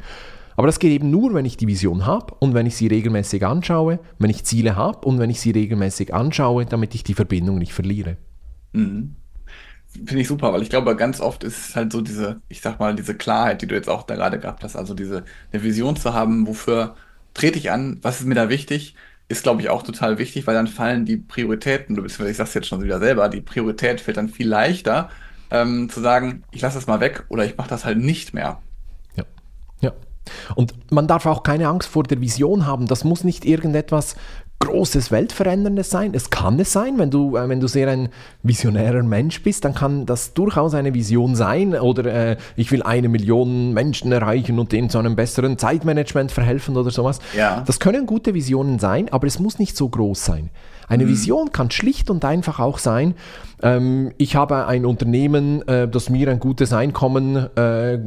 Aber 0.60 0.66
das 0.66 0.78
geht 0.78 0.92
eben 0.92 1.10
nur, 1.10 1.32
wenn 1.32 1.46
ich 1.46 1.56
die 1.56 1.66
Vision 1.66 2.04
habe 2.04 2.34
und 2.38 2.52
wenn 2.52 2.66
ich 2.66 2.76
sie 2.76 2.86
regelmäßig 2.86 3.46
anschaue, 3.46 3.98
wenn 4.18 4.28
ich 4.28 4.44
Ziele 4.44 4.76
habe 4.76 5.08
und 5.08 5.18
wenn 5.18 5.30
ich 5.30 5.40
sie 5.40 5.52
regelmäßig 5.52 6.12
anschaue, 6.12 6.66
damit 6.66 6.94
ich 6.94 7.02
die 7.02 7.14
Verbindung 7.14 7.56
nicht 7.56 7.72
verliere. 7.72 8.18
Mhm. 8.72 9.16
Finde 9.88 10.20
ich 10.20 10.28
super, 10.28 10.52
weil 10.52 10.60
ich 10.60 10.68
glaube, 10.68 10.94
ganz 10.96 11.22
oft 11.22 11.44
ist 11.44 11.70
es 11.70 11.76
halt 11.76 11.90
so 11.90 12.02
diese, 12.02 12.42
ich 12.50 12.60
sag 12.60 12.78
mal, 12.78 12.94
diese 12.94 13.14
Klarheit, 13.14 13.62
die 13.62 13.68
du 13.68 13.74
jetzt 13.74 13.88
auch 13.88 14.02
da 14.02 14.16
gerade 14.16 14.38
gehabt 14.38 14.62
hast, 14.62 14.76
also 14.76 14.92
diese 14.92 15.24
eine 15.50 15.62
Vision 15.62 15.96
zu 15.96 16.12
haben, 16.12 16.46
wofür 16.46 16.94
trete 17.32 17.58
ich 17.58 17.70
an, 17.70 17.96
was 18.02 18.20
ist 18.20 18.26
mir 18.26 18.34
da 18.34 18.50
wichtig, 18.50 18.96
ist, 19.28 19.44
glaube 19.44 19.62
ich, 19.62 19.70
auch 19.70 19.82
total 19.82 20.18
wichtig, 20.18 20.46
weil 20.46 20.56
dann 20.56 20.66
fallen 20.66 21.06
die 21.06 21.16
Prioritäten, 21.16 21.96
du 21.96 22.02
beziehungsweise 22.02 22.32
ich 22.32 22.36
sag's 22.36 22.52
jetzt 22.52 22.68
schon 22.68 22.82
wieder 22.82 22.98
selber, 22.98 23.30
die 23.30 23.40
Priorität 23.40 24.02
fällt 24.02 24.18
dann 24.18 24.28
viel 24.28 24.46
leichter, 24.46 25.08
ähm, 25.50 25.88
zu 25.88 26.02
sagen, 26.02 26.42
ich 26.50 26.60
lasse 26.60 26.76
das 26.76 26.86
mal 26.86 27.00
weg 27.00 27.24
oder 27.30 27.46
ich 27.46 27.56
mache 27.56 27.70
das 27.70 27.86
halt 27.86 27.96
nicht 27.96 28.34
mehr. 28.34 28.60
Und 30.54 30.74
man 30.90 31.06
darf 31.06 31.26
auch 31.26 31.42
keine 31.42 31.68
Angst 31.68 31.88
vor 31.88 32.04
der 32.04 32.20
Vision 32.20 32.66
haben. 32.66 32.86
Das 32.86 33.04
muss 33.04 33.24
nicht 33.24 33.44
irgendetwas 33.44 34.16
großes 34.60 35.10
Weltveränderndes 35.10 35.88
sein. 35.88 36.12
Es 36.14 36.28
kann 36.28 36.60
es 36.60 36.70
sein, 36.72 36.98
wenn 36.98 37.10
du, 37.10 37.36
äh, 37.36 37.48
wenn 37.48 37.60
du 37.60 37.66
sehr 37.66 37.88
ein 37.88 38.10
visionärer 38.42 39.02
Mensch 39.02 39.42
bist, 39.42 39.64
dann 39.64 39.74
kann 39.74 40.04
das 40.06 40.34
durchaus 40.34 40.74
eine 40.74 40.92
Vision 40.94 41.34
sein. 41.34 41.74
Oder 41.74 42.30
äh, 42.32 42.36
ich 42.56 42.70
will 42.70 42.82
eine 42.82 43.08
Million 43.08 43.72
Menschen 43.72 44.12
erreichen 44.12 44.58
und 44.58 44.72
denen 44.72 44.90
zu 44.90 44.98
einem 44.98 45.16
besseren 45.16 45.56
Zeitmanagement 45.56 46.30
verhelfen 46.30 46.76
oder 46.76 46.90
sowas. 46.90 47.20
Ja. 47.34 47.62
Das 47.66 47.80
können 47.80 48.04
gute 48.04 48.34
Visionen 48.34 48.78
sein, 48.78 49.08
aber 49.10 49.26
es 49.26 49.38
muss 49.38 49.58
nicht 49.58 49.76
so 49.76 49.88
groß 49.88 50.24
sein. 50.24 50.50
Eine 50.90 51.04
mhm. 51.04 51.08
Vision 51.08 51.52
kann 51.52 51.70
schlicht 51.70 52.10
und 52.10 52.24
einfach 52.24 52.58
auch 52.58 52.78
sein, 52.78 53.14
ähm, 53.62 54.12
ich 54.18 54.34
habe 54.34 54.66
ein 54.66 54.84
Unternehmen, 54.84 55.66
äh, 55.68 55.88
das 55.88 56.10
mir 56.10 56.28
ein 56.28 56.40
gutes 56.40 56.72
Einkommen 56.72 57.36
äh, 57.56 57.98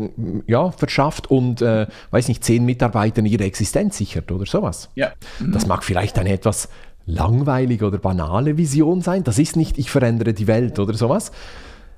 ja, 0.48 0.70
verschafft 0.72 1.32
und, 1.32 1.62
äh, 1.62 1.88
weiß 2.12 2.28
nicht, 2.28 2.44
zehn 2.44 2.66
Mitarbeitern 2.66 3.26
ihre 3.26 3.46
Existenz 3.46 3.98
sichert 3.98 4.30
oder 4.32 4.46
sowas. 4.46 4.90
Ja. 4.96 5.14
Mhm. 5.40 5.54
Das 5.54 5.66
mag 5.66 5.86
vielleicht 5.86 6.20
eine 6.20 6.34
etwas 6.34 6.68
langweilige 7.06 7.86
oder 7.86 8.00
banale 8.00 8.58
Vision 8.58 9.02
sein. 9.02 9.24
Das 9.24 9.40
ist 9.40 9.56
nicht, 9.56 9.78
ich 9.78 9.90
verändere 9.90 10.34
die 10.34 10.48
Welt 10.48 10.78
oder 10.78 10.94
sowas. 10.94 11.32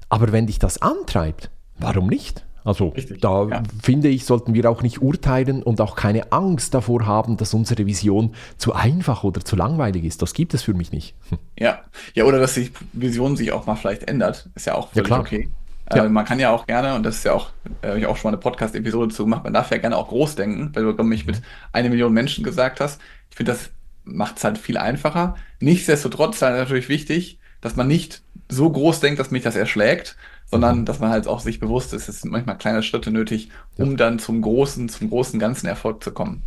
Aber 0.10 0.32
wenn 0.32 0.46
dich 0.46 0.60
das 0.60 0.84
antreibt, 0.84 1.50
warum 1.80 2.08
nicht? 2.08 2.46
Also 2.66 2.90
Richtig, 2.90 3.22
da 3.22 3.48
ja. 3.48 3.64
finde 3.82 4.10
ich, 4.10 4.26
sollten 4.26 4.56
wir 4.56 4.70
auch 4.70 4.82
nicht 4.82 5.00
urteilen 5.00 5.62
und 5.62 5.80
auch 5.80 5.96
keine 5.96 6.32
Angst 6.32 6.74
davor 6.74 7.06
haben, 7.06 7.38
dass 7.38 7.54
unsere 7.54 7.86
Vision 7.86 8.34
zu 8.58 8.74
einfach 8.74 9.24
oder 9.24 9.42
zu 9.42 9.56
langweilig 9.56 10.04
ist. 10.04 10.24
Das 10.24 10.34
gibt 10.34 10.56
es 10.56 10.64
für 10.64 10.74
mich 10.74 10.92
nicht. 10.92 11.16
Ja, 11.58 11.84
ja 12.16 12.26
oder 12.26 12.40
dass 12.40 12.56
die 12.56 12.72
Vision 12.92 13.38
sich 13.38 13.52
auch 13.52 13.66
mal 13.66 13.76
vielleicht 13.76 14.10
ändert, 14.10 14.50
ist 14.56 14.66
ja 14.66 14.76
auch 14.76 14.92
völlig 14.92 15.10
ja, 15.10 15.20
okay. 15.20 15.50
Ja. 15.94 16.06
Äh, 16.06 16.10
man 16.10 16.26
kann 16.26 16.40
ja 16.40 16.50
auch 16.50 16.66
gerne, 16.66 16.96
und 16.96 17.04
das 17.04 17.18
ist 17.18 17.26
ja 17.26 17.34
auch, 17.34 17.52
äh, 17.82 17.90
habe 17.90 18.00
ich 18.00 18.08
auch 18.08 18.18
schon 18.18 18.32
mal 18.32 18.36
eine 18.36 18.42
Podcast-Episode 18.42 19.14
zu 19.14 19.24
gemacht, 19.24 19.44
man 19.44 19.54
darf 19.54 19.70
ja 19.72 19.78
gerne 19.78 19.96
auch 19.96 20.08
groß 20.08 20.36
denken, 20.36 20.72
weil 20.74 20.94
du 20.94 21.04
mich 21.04 21.26
mit 21.28 21.42
eine 21.72 21.90
Million 21.90 22.12
Menschen 22.12 22.44
gesagt 22.44 22.80
hast. 22.80 23.00
Ich 23.30 23.38
finde, 23.38 23.52
das 23.52 23.70
macht 24.04 24.38
es 24.38 24.44
halt 24.44 24.58
viel 24.58 24.78
einfacher. 24.78 25.36
Nichtsdestotrotz 25.60 26.38
ist 26.38 26.42
halt 26.42 26.58
natürlich 26.58 26.90
wichtig, 26.90 27.40
dass 27.62 27.76
man 27.76 27.88
nicht 27.88 28.22
so 28.50 28.70
groß 28.70 29.00
denkt, 29.00 29.20
dass 29.20 29.32
mich 29.32 29.44
das 29.44 29.56
erschlägt, 29.56 30.18
sondern 30.46 30.80
mhm. 30.80 30.86
dass 30.86 31.00
man 31.00 31.10
halt 31.10 31.28
auch 31.28 31.40
sich 31.40 31.60
bewusst 31.60 31.94
ist, 31.94 32.08
es 32.08 32.22
sind 32.22 32.32
manchmal 32.32 32.58
kleine 32.58 32.84
Schritte 32.84 33.12
nötig, 33.12 33.50
um 33.78 33.92
ja. 33.92 33.98
dann 33.98 34.20
zum 34.20 34.42
großen, 34.42 34.90
zum 34.90 35.10
großen 35.10 35.40
ganzen 35.40 35.68
Erfolg 35.68 36.04
zu 36.04 36.12
kommen. 36.12 36.44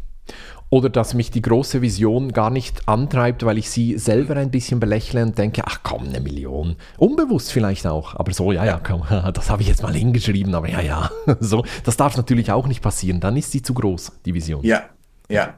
Oder 0.70 0.90
dass 0.90 1.14
mich 1.14 1.30
die 1.30 1.40
große 1.40 1.80
Vision 1.80 2.32
gar 2.32 2.50
nicht 2.50 2.88
antreibt, 2.88 3.44
weil 3.46 3.56
ich 3.56 3.70
sie 3.70 3.96
selber 3.96 4.36
ein 4.36 4.50
bisschen 4.50 4.80
belächle 4.80 5.22
und 5.22 5.38
denke, 5.38 5.62
ach 5.64 5.80
komm, 5.82 6.08
eine 6.08 6.20
Million. 6.20 6.76
Unbewusst 6.98 7.52
vielleicht 7.52 7.86
auch, 7.86 8.14
aber 8.16 8.34
so, 8.34 8.52
ja, 8.52 8.66
ja, 8.66 8.78
komm, 8.82 9.02
das 9.32 9.48
habe 9.48 9.62
ich 9.62 9.68
jetzt 9.68 9.82
mal 9.82 9.94
hingeschrieben, 9.94 10.54
aber 10.54 10.68
ja, 10.68 10.80
ja. 10.82 11.10
So, 11.40 11.64
das 11.84 11.96
darf 11.96 12.16
natürlich 12.18 12.52
auch 12.52 12.66
nicht 12.66 12.82
passieren, 12.82 13.20
dann 13.20 13.36
ist 13.36 13.50
sie 13.50 13.62
zu 13.62 13.72
groß, 13.72 14.12
die 14.26 14.34
Vision. 14.34 14.62
Ja, 14.62 14.82
ja. 15.30 15.54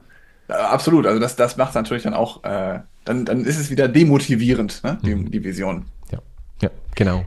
Absolut, 0.46 1.06
also 1.06 1.20
das, 1.20 1.36
das 1.36 1.56
macht 1.56 1.74
natürlich 1.74 2.02
dann 2.04 2.14
auch, 2.14 2.44
äh, 2.44 2.80
dann, 3.04 3.24
dann 3.24 3.44
ist 3.44 3.58
es 3.58 3.70
wieder 3.70 3.88
demotivierend, 3.88 4.82
ne? 4.84 4.98
die, 5.02 5.14
mhm. 5.14 5.30
die 5.30 5.42
Vision. 5.42 5.86
Ja, 6.12 6.18
ja, 6.62 6.70
genau. 6.94 7.24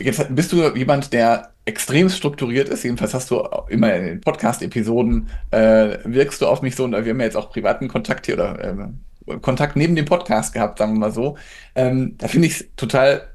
Jetzt 0.00 0.34
bist 0.34 0.52
du 0.52 0.74
jemand, 0.74 1.12
der 1.12 1.52
extrem 1.64 2.08
strukturiert 2.08 2.68
ist. 2.68 2.82
Jedenfalls 2.82 3.14
hast 3.14 3.30
du 3.30 3.42
immer 3.68 3.94
in 3.94 4.06
den 4.06 4.20
Podcast-Episoden 4.20 5.28
äh, 5.50 5.98
wirkst 6.04 6.40
du 6.42 6.46
auf 6.46 6.62
mich 6.62 6.74
so, 6.74 6.84
und 6.84 6.92
wir 6.92 6.98
haben 6.98 7.20
ja 7.20 7.26
jetzt 7.26 7.36
auch 7.36 7.50
privaten 7.50 7.86
Kontakt 7.86 8.26
hier 8.26 8.34
oder 8.34 8.64
äh, 9.28 9.38
Kontakt 9.38 9.76
neben 9.76 9.94
dem 9.94 10.06
Podcast 10.06 10.54
gehabt, 10.54 10.78
sagen 10.78 10.94
wir 10.94 11.00
mal 11.00 11.12
so. 11.12 11.36
Ähm, 11.74 12.14
da 12.18 12.26
finde 12.28 12.48
ich 12.48 12.54
es 12.54 12.66
total 12.76 13.28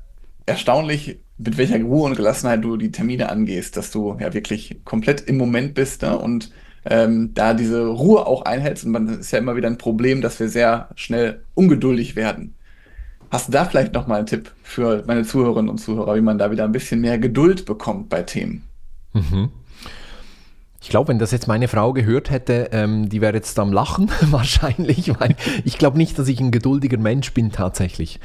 erstaunlich, 0.46 1.20
mit 1.38 1.58
welcher 1.58 1.82
Ruhe 1.82 2.04
und 2.04 2.16
Gelassenheit 2.16 2.64
du 2.64 2.78
die 2.78 2.92
Termine 2.92 3.30
angehst, 3.30 3.78
dass 3.78 3.92
du 3.92 4.18
ja 4.20 4.34
wirklich 4.34 4.82
komplett 4.84 5.22
im 5.22 5.38
Moment 5.38 5.74
bist 5.74 6.02
ne? 6.02 6.18
und 6.18 6.52
ähm, 6.86 7.34
da 7.34 7.54
diese 7.54 7.86
Ruhe 7.88 8.26
auch 8.26 8.44
einhältst. 8.44 8.86
Und 8.86 8.92
man 8.92 9.20
ist 9.20 9.32
ja 9.32 9.40
immer 9.40 9.56
wieder 9.56 9.70
ein 9.70 9.78
Problem, 9.78 10.22
dass 10.22 10.40
wir 10.40 10.50
sehr 10.50 10.90
schnell 10.96 11.44
ungeduldig 11.54 12.16
werden. 12.16 12.56
Hast 13.34 13.48
du 13.48 13.52
da 13.52 13.66
vielleicht 13.66 13.96
noch 13.96 14.06
mal 14.06 14.18
einen 14.18 14.28
Tipp 14.28 14.52
für 14.62 15.04
meine 15.08 15.24
Zuhörerinnen 15.24 15.68
und 15.68 15.80
Zuhörer, 15.80 16.16
wie 16.16 16.22
man 16.22 16.38
da 16.38 16.52
wieder 16.52 16.66
ein 16.66 16.72
bisschen 16.72 17.02
mehr 17.02 17.18
Geduld 17.18 17.66
bekommt 17.66 18.08
bei 18.08 18.22
Themen? 18.22 18.62
Mhm. 19.14 19.50
Ich 20.80 20.90
glaube, 20.90 21.08
wenn 21.08 21.18
das 21.18 21.32
jetzt 21.32 21.48
meine 21.48 21.68
Frau 21.68 21.94
gehört 21.94 22.30
hätte, 22.30 22.70
ähm, 22.72 23.10
die 23.10 23.22
wäre 23.22 23.34
jetzt 23.34 23.58
am 23.58 23.74
Lachen 23.74 24.12
wahrscheinlich, 24.30 25.20
weil 25.20 25.36
ich 25.66 25.80
glaube 25.80 25.98
nicht, 25.98 26.20
dass 26.20 26.28
ich 26.28 26.40
ein 26.40 26.52
geduldiger 26.52 27.00
Mensch 27.00 27.34
bin 27.34 27.52
tatsächlich. 27.52 28.20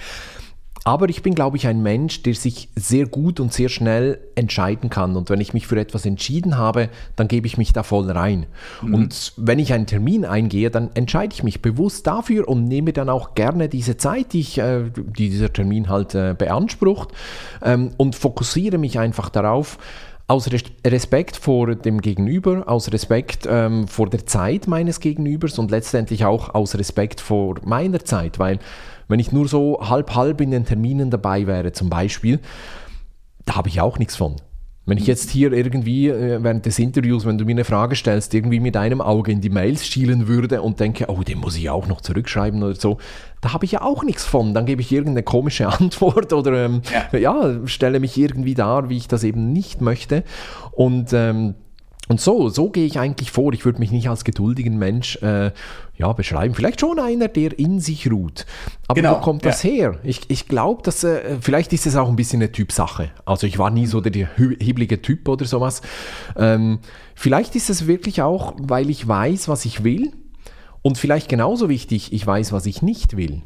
Aber 0.85 1.09
ich 1.09 1.23
bin, 1.23 1.35
glaube 1.35 1.57
ich, 1.57 1.67
ein 1.67 1.83
Mensch, 1.83 2.23
der 2.23 2.35
sich 2.35 2.69
sehr 2.75 3.07
gut 3.07 3.41
und 3.41 3.53
sehr 3.53 3.69
schnell 3.69 4.21
entscheiden 4.35 4.91
kann. 4.91 5.17
Und 5.17 5.31
wenn 5.31 5.41
ich 5.41 5.53
mich 5.55 5.67
für 5.67 5.79
etwas 5.79 6.07
entschieden 6.07 6.57
habe, 6.57 6.88
dann 7.17 7.29
gebe 7.29 7.47
ich 7.47 7.59
mich 7.59 7.73
da 7.73 7.83
voll 7.83 8.11
rein. 8.11 8.47
Mhm. 8.83 8.95
Und 8.95 9.33
wenn 9.37 9.59
ich 9.59 9.73
einen 9.73 9.87
Termin 9.87 10.25
eingehe, 10.25 10.71
dann 10.71 10.91
entscheide 10.95 11.35
ich 11.35 11.43
mich 11.43 11.62
bewusst 11.62 12.07
dafür 12.07 12.49
und 12.49 12.64
nehme 12.64 12.93
dann 12.93 13.09
auch 13.09 13.35
gerne 13.35 13.69
diese 13.69 13.97
Zeit, 13.97 14.33
die, 14.33 14.41
ich, 14.41 14.59
äh, 14.59 14.85
die 14.95 15.31
dieser 15.31 15.53
Termin 15.53 15.88
halt 15.88 16.14
äh, 16.14 16.35
beansprucht, 16.37 17.11
ähm, 17.62 17.91
und 17.97 18.14
fokussiere 18.14 18.79
mich 18.79 18.99
einfach 18.99 19.29
darauf, 19.29 19.79
aus 20.29 20.51
Respekt 20.85 21.37
vor 21.37 21.75
dem 21.75 22.03
Gegenüber, 22.03 22.64
aus 22.67 22.93
Respekt 22.93 23.49
ähm, 23.51 23.88
vor 23.88 24.11
der 24.11 24.27
Zeit 24.27 24.67
meines 24.67 25.01
Gegenübers 25.01 25.59
und 25.59 25.71
letztendlich 25.71 26.27
auch 26.27 26.55
aus 26.55 26.77
Respekt 26.77 27.23
vor 27.23 27.57
meiner 27.64 28.05
Zeit, 28.05 28.38
weil 28.38 28.59
wenn 29.09 29.21
ich 29.21 29.33
nur 29.33 29.49
so 29.49 29.81
halb-halb 29.83 30.40
in 30.40 30.51
den 30.51 30.64
Terminen 30.64 31.11
dabei 31.11 31.47
wäre, 31.47 31.73
zum 31.73 31.90
Beispiel, 31.90 32.40
da 33.44 33.57
habe 33.57 33.68
ich 33.68 33.81
auch 33.81 33.99
nichts 33.99 34.16
von. 34.16 34.37
Wenn 34.88 34.97
ich 34.97 35.07
jetzt 35.07 35.29
hier 35.29 35.53
irgendwie 35.53 36.09
äh, 36.09 36.42
während 36.42 36.64
des 36.64 36.79
Interviews, 36.79 37.27
wenn 37.27 37.37
du 37.37 37.44
mir 37.44 37.53
eine 37.53 37.64
Frage 37.64 37.94
stellst, 37.94 38.33
irgendwie 38.33 38.59
mit 38.59 38.75
einem 38.75 39.03
Auge 39.03 39.31
in 39.33 39.42
die 39.42 39.51
Mails 39.51 39.87
schielen 39.87 40.29
würde 40.29 40.62
und 40.62 40.81
denke, 40.81 41.07
oh, 41.09 41.23
den 41.23 41.38
muss 41.38 41.59
ich 41.59 41.68
auch 41.68 41.87
noch 41.88 42.01
zurückschreiben 42.01 42.62
oder 42.62 42.75
so, 42.75 42.97
da 43.42 43.53
habe 43.53 43.66
ich 43.66 43.73
ja 43.73 43.83
auch 43.83 44.03
nichts 44.03 44.25
von. 44.25 44.55
Dann 44.55 44.64
gebe 44.64 44.81
ich 44.81 44.90
irgendeine 44.90 45.25
komische 45.25 45.68
Antwort 45.79 46.33
oder 46.33 46.64
ähm, 46.64 46.81
ja. 47.12 47.18
ja. 47.18 47.66
stelle 47.66 48.01
mich 48.01 48.16
irgendwie 48.16 48.55
dar, 48.55 48.88
wie 48.88 48.97
ich 48.97 49.09
das 49.09 49.25
eben 49.25 49.53
nicht 49.53 49.83
möchte. 49.83 50.25
Und 50.73 51.12
ähm, 51.12 51.55
und 52.09 52.21
so, 52.21 52.49
so 52.49 52.71
gehe 52.71 52.87
ich 52.87 52.99
eigentlich 52.99 53.31
vor. 53.31 53.53
Ich 53.53 53.64
würde 53.64 53.79
mich 53.79 53.90
nicht 53.90 54.09
als 54.09 54.25
geduldigen 54.25 54.79
Mensch 54.79 55.16
äh, 55.23 55.53
ja, 55.97 56.12
beschreiben. 56.12 56.55
Vielleicht 56.55 56.81
schon 56.81 56.99
einer, 56.99 57.29
der 57.29 57.59
in 57.59 57.81
sich 57.81 58.11
ruht. 58.11 58.47
Aber 58.87 59.01
genau, 59.01 59.16
wo 59.16 59.21
kommt 59.21 59.44
das 59.44 59.62
ja. 59.62 59.71
her? 59.71 59.99
Ich, 60.03 60.23
ich 60.29 60.49
glaube, 60.49 60.83
dass 60.83 61.05
äh, 61.05 61.37
vielleicht 61.40 61.73
ist 61.75 61.87
es 61.87 61.97
auch 61.97 62.09
ein 62.09 62.16
bisschen 62.16 62.40
eine 62.40 62.51
Typsache. 62.51 63.11
Also 63.27 63.47
ich 63.47 63.59
war 63.59 63.71
nie 63.71 63.87
so 63.87 64.01
der, 64.01 64.29
hibbelige 64.37 65.03
Typ 65.03 65.29
oder 65.29 65.44
sowas. 65.44 65.83
Ähm, 66.37 66.79
vielleicht 67.14 67.55
ist 67.57 67.68
es 67.68 67.87
wirklich 67.87 68.23
auch, 68.23 68.55
weil 68.59 68.88
ich 68.88 69.07
weiß, 69.07 69.49
was 69.49 69.66
ich 69.66 69.85
will. 69.85 70.12
Und 70.81 70.97
vielleicht 70.97 71.29
genauso 71.29 71.68
wichtig, 71.68 72.12
ich 72.12 72.27
weiß, 72.27 72.53
was 72.53 72.64
ich 72.64 72.81
nicht 72.81 73.16
will. 73.16 73.42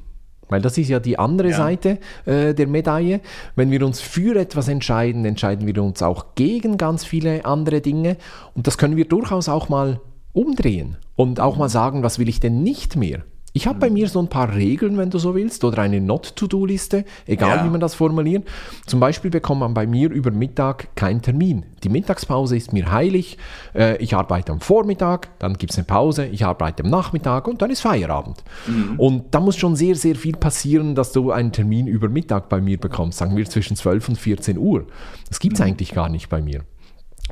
Weil 0.52 0.62
das 0.62 0.78
ist 0.78 0.88
ja 0.88 1.00
die 1.00 1.18
andere 1.18 1.50
ja. 1.50 1.56
Seite 1.56 1.98
äh, 2.24 2.54
der 2.54 2.68
Medaille. 2.68 3.20
Wenn 3.56 3.70
wir 3.70 3.84
uns 3.84 4.00
für 4.00 4.38
etwas 4.38 4.68
entscheiden, 4.68 5.24
entscheiden 5.24 5.66
wir 5.66 5.82
uns 5.82 6.02
auch 6.02 6.34
gegen 6.34 6.76
ganz 6.76 7.04
viele 7.04 7.44
andere 7.44 7.80
Dinge. 7.80 8.16
Und 8.54 8.66
das 8.66 8.78
können 8.78 8.96
wir 8.96 9.06
durchaus 9.06 9.48
auch 9.48 9.68
mal 9.68 10.00
umdrehen 10.32 10.96
und 11.16 11.40
auch 11.40 11.56
mal 11.56 11.68
sagen, 11.68 12.02
was 12.02 12.18
will 12.18 12.28
ich 12.28 12.40
denn 12.40 12.62
nicht 12.62 12.96
mehr? 12.96 13.22
Ich 13.54 13.66
habe 13.66 13.78
bei 13.78 13.90
mir 13.90 14.08
so 14.08 14.18
ein 14.18 14.28
paar 14.28 14.54
Regeln, 14.54 14.96
wenn 14.96 15.10
du 15.10 15.18
so 15.18 15.34
willst, 15.34 15.62
oder 15.64 15.82
eine 15.82 16.00
Not-to-Do-Liste, 16.00 17.04
egal 17.26 17.58
ja. 17.58 17.64
wie 17.64 17.68
man 17.68 17.80
das 17.80 17.94
formuliert. 17.94 18.48
Zum 18.86 18.98
Beispiel 18.98 19.30
bekommt 19.30 19.60
man 19.60 19.74
bei 19.74 19.86
mir 19.86 20.10
über 20.10 20.30
Mittag 20.30 20.96
keinen 20.96 21.20
Termin. 21.20 21.66
Die 21.84 21.90
Mittagspause 21.90 22.56
ist 22.56 22.72
mir 22.72 22.90
heilig. 22.90 23.36
Äh, 23.74 23.96
ich 23.98 24.14
arbeite 24.14 24.52
am 24.52 24.60
Vormittag, 24.60 25.38
dann 25.38 25.54
gibt 25.54 25.72
es 25.72 25.78
eine 25.78 25.84
Pause, 25.84 26.26
ich 26.26 26.46
arbeite 26.46 26.84
am 26.84 26.90
Nachmittag 26.90 27.46
und 27.46 27.60
dann 27.60 27.70
ist 27.70 27.80
Feierabend. 27.80 28.42
Mhm. 28.66 28.98
Und 28.98 29.34
da 29.34 29.40
muss 29.40 29.56
schon 29.56 29.76
sehr, 29.76 29.96
sehr 29.96 30.14
viel 30.14 30.36
passieren, 30.36 30.94
dass 30.94 31.12
du 31.12 31.30
einen 31.30 31.52
Termin 31.52 31.86
über 31.86 32.08
Mittag 32.08 32.48
bei 32.48 32.60
mir 32.60 32.78
bekommst, 32.78 33.18
sagen 33.18 33.36
wir 33.36 33.44
zwischen 33.44 33.76
12 33.76 34.10
und 34.10 34.16
14 34.16 34.56
Uhr. 34.56 34.86
Das 35.28 35.40
gibt 35.40 35.54
es 35.54 35.60
mhm. 35.60 35.66
eigentlich 35.66 35.92
gar 35.92 36.08
nicht 36.08 36.30
bei 36.30 36.40
mir. 36.40 36.62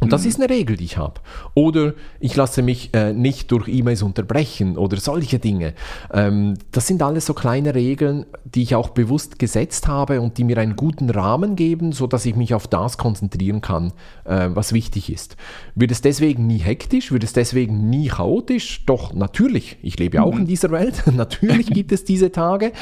Und 0.01 0.13
das 0.13 0.23
mhm. 0.23 0.29
ist 0.29 0.41
eine 0.41 0.51
Regel, 0.51 0.77
die 0.77 0.85
ich 0.85 0.97
habe. 0.97 1.21
Oder 1.55 1.95
ich 2.19 2.35
lasse 2.35 2.63
mich 2.63 2.91
äh, 2.95 3.13
nicht 3.13 3.53
durch 3.53 3.69
E-Mails 3.69 4.03
unterbrechen 4.03 4.77
oder 4.77 4.97
solche 4.97 5.39
Dinge. 5.39 5.75
Ähm, 6.13 6.55
das 6.73 6.87
sind 6.87 7.03
alles 7.03 7.27
so 7.27 7.35
kleine 7.35 7.75
Regeln, 7.75 8.27
die 8.45 8.63
ich 8.63 8.75
auch 8.75 8.91
bewusst 8.91 9.39
gesetzt 9.39 9.87
habe 9.87 10.21
und 10.21 10.39
die 10.39 10.45
mir 10.45 10.59
einen 10.59 10.77
guten 10.77 11.11
Rahmen 11.11 11.55
geben, 11.55 11.93
sodass 11.93 12.27
ich 12.27 12.35
mich 12.35 12.55
auf 12.55 12.67
das 12.67 12.99
konzentrieren 12.99 13.61
kann, 13.61 13.93
äh, 14.25 14.49
was 14.53 14.73
wichtig 14.73 15.13
ist. 15.13 15.37
Wird 15.75 15.91
es 15.91 16.01
deswegen 16.01 16.47
nie 16.47 16.59
hektisch? 16.59 17.13
Wird 17.13 17.25
es 17.25 17.33
deswegen 17.33 17.91
nie 17.91 18.09
chaotisch? 18.09 18.85
Doch, 18.87 19.13
natürlich. 19.13 19.77
Ich 19.83 19.99
lebe 19.99 20.17
ja 20.17 20.23
auch 20.23 20.35
mhm. 20.35 20.41
in 20.41 20.47
dieser 20.47 20.71
Welt. 20.71 21.03
natürlich 21.15 21.67
gibt 21.67 21.93
es 21.93 22.05
diese 22.05 22.33
Tage. 22.33 22.73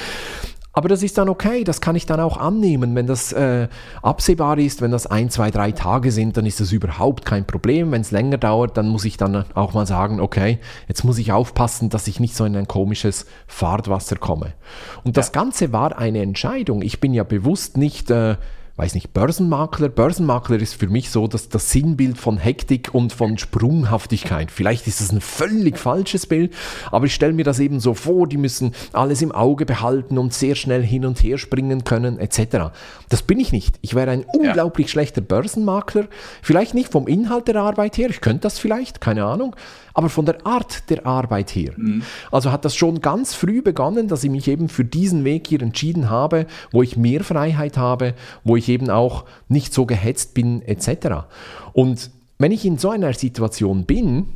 Aber 0.78 0.88
das 0.88 1.02
ist 1.02 1.18
dann 1.18 1.28
okay, 1.28 1.64
das 1.64 1.80
kann 1.80 1.96
ich 1.96 2.06
dann 2.06 2.20
auch 2.20 2.36
annehmen. 2.36 2.94
Wenn 2.94 3.08
das 3.08 3.32
äh, 3.32 3.66
absehbar 4.00 4.58
ist, 4.58 4.80
wenn 4.80 4.92
das 4.92 5.08
ein, 5.08 5.28
zwei, 5.28 5.50
drei 5.50 5.72
Tage 5.72 6.12
sind, 6.12 6.36
dann 6.36 6.46
ist 6.46 6.60
das 6.60 6.70
überhaupt 6.70 7.24
kein 7.24 7.44
Problem. 7.44 7.90
Wenn 7.90 8.02
es 8.02 8.12
länger 8.12 8.38
dauert, 8.38 8.76
dann 8.76 8.86
muss 8.86 9.04
ich 9.04 9.16
dann 9.16 9.44
auch 9.54 9.74
mal 9.74 9.88
sagen, 9.88 10.20
okay, 10.20 10.60
jetzt 10.86 11.02
muss 11.02 11.18
ich 11.18 11.32
aufpassen, 11.32 11.90
dass 11.90 12.06
ich 12.06 12.20
nicht 12.20 12.36
so 12.36 12.44
in 12.44 12.54
ein 12.54 12.68
komisches 12.68 13.26
Fahrtwasser 13.48 14.14
komme. 14.14 14.52
Und 15.02 15.16
ja. 15.16 15.20
das 15.20 15.32
Ganze 15.32 15.72
war 15.72 15.98
eine 15.98 16.22
Entscheidung. 16.22 16.82
Ich 16.82 17.00
bin 17.00 17.12
ja 17.12 17.24
bewusst 17.24 17.76
nicht... 17.76 18.12
Äh, 18.12 18.36
weiß 18.78 18.94
nicht, 18.94 19.12
Börsenmakler. 19.12 19.88
Börsenmakler 19.88 20.60
ist 20.60 20.74
für 20.74 20.86
mich 20.86 21.10
so 21.10 21.26
dass 21.26 21.48
das 21.48 21.72
Sinnbild 21.72 22.16
von 22.16 22.38
Hektik 22.38 22.90
und 22.94 23.12
von 23.12 23.36
Sprunghaftigkeit. 23.36 24.52
Vielleicht 24.52 24.86
ist 24.86 25.00
das 25.00 25.10
ein 25.10 25.20
völlig 25.20 25.78
falsches 25.78 26.26
Bild, 26.26 26.54
aber 26.92 27.06
ich 27.06 27.14
stelle 27.14 27.32
mir 27.32 27.44
das 27.44 27.58
eben 27.58 27.80
so 27.80 27.94
vor, 27.94 28.28
die 28.28 28.36
müssen 28.36 28.72
alles 28.92 29.20
im 29.20 29.32
Auge 29.32 29.66
behalten 29.66 30.16
und 30.16 30.32
sehr 30.32 30.54
schnell 30.54 30.84
hin 30.84 31.04
und 31.04 31.22
her 31.22 31.38
springen 31.38 31.82
können, 31.82 32.20
etc. 32.20 32.70
Das 33.08 33.22
bin 33.22 33.40
ich 33.40 33.50
nicht. 33.50 33.78
Ich 33.82 33.96
wäre 33.96 34.12
ein 34.12 34.24
unglaublich 34.32 34.86
ja. 34.86 34.92
schlechter 34.92 35.22
Börsenmakler. 35.22 36.06
Vielleicht 36.40 36.74
nicht 36.74 36.92
vom 36.92 37.08
Inhalt 37.08 37.48
der 37.48 37.56
Arbeit 37.56 37.98
her, 37.98 38.10
ich 38.10 38.20
könnte 38.20 38.42
das 38.42 38.60
vielleicht, 38.60 39.00
keine 39.00 39.24
Ahnung 39.24 39.56
aber 39.98 40.10
von 40.10 40.26
der 40.26 40.46
Art 40.46 40.88
der 40.90 41.06
Arbeit 41.06 41.50
her. 41.56 41.72
Mhm. 41.76 42.02
Also 42.30 42.52
hat 42.52 42.64
das 42.64 42.76
schon 42.76 43.00
ganz 43.00 43.34
früh 43.34 43.62
begonnen, 43.62 44.06
dass 44.06 44.22
ich 44.22 44.30
mich 44.30 44.46
eben 44.46 44.68
für 44.68 44.84
diesen 44.84 45.24
Weg 45.24 45.48
hier 45.48 45.60
entschieden 45.60 46.08
habe, 46.08 46.46
wo 46.70 46.84
ich 46.84 46.96
mehr 46.96 47.24
Freiheit 47.24 47.76
habe, 47.76 48.14
wo 48.44 48.54
ich 48.54 48.67
eben 48.68 48.90
auch 48.90 49.24
nicht 49.48 49.72
so 49.72 49.86
gehetzt 49.86 50.34
bin 50.34 50.62
etc. 50.62 51.26
Und 51.72 52.10
wenn 52.38 52.52
ich 52.52 52.64
in 52.64 52.78
so 52.78 52.90
einer 52.90 53.12
Situation 53.12 53.84
bin, 53.84 54.26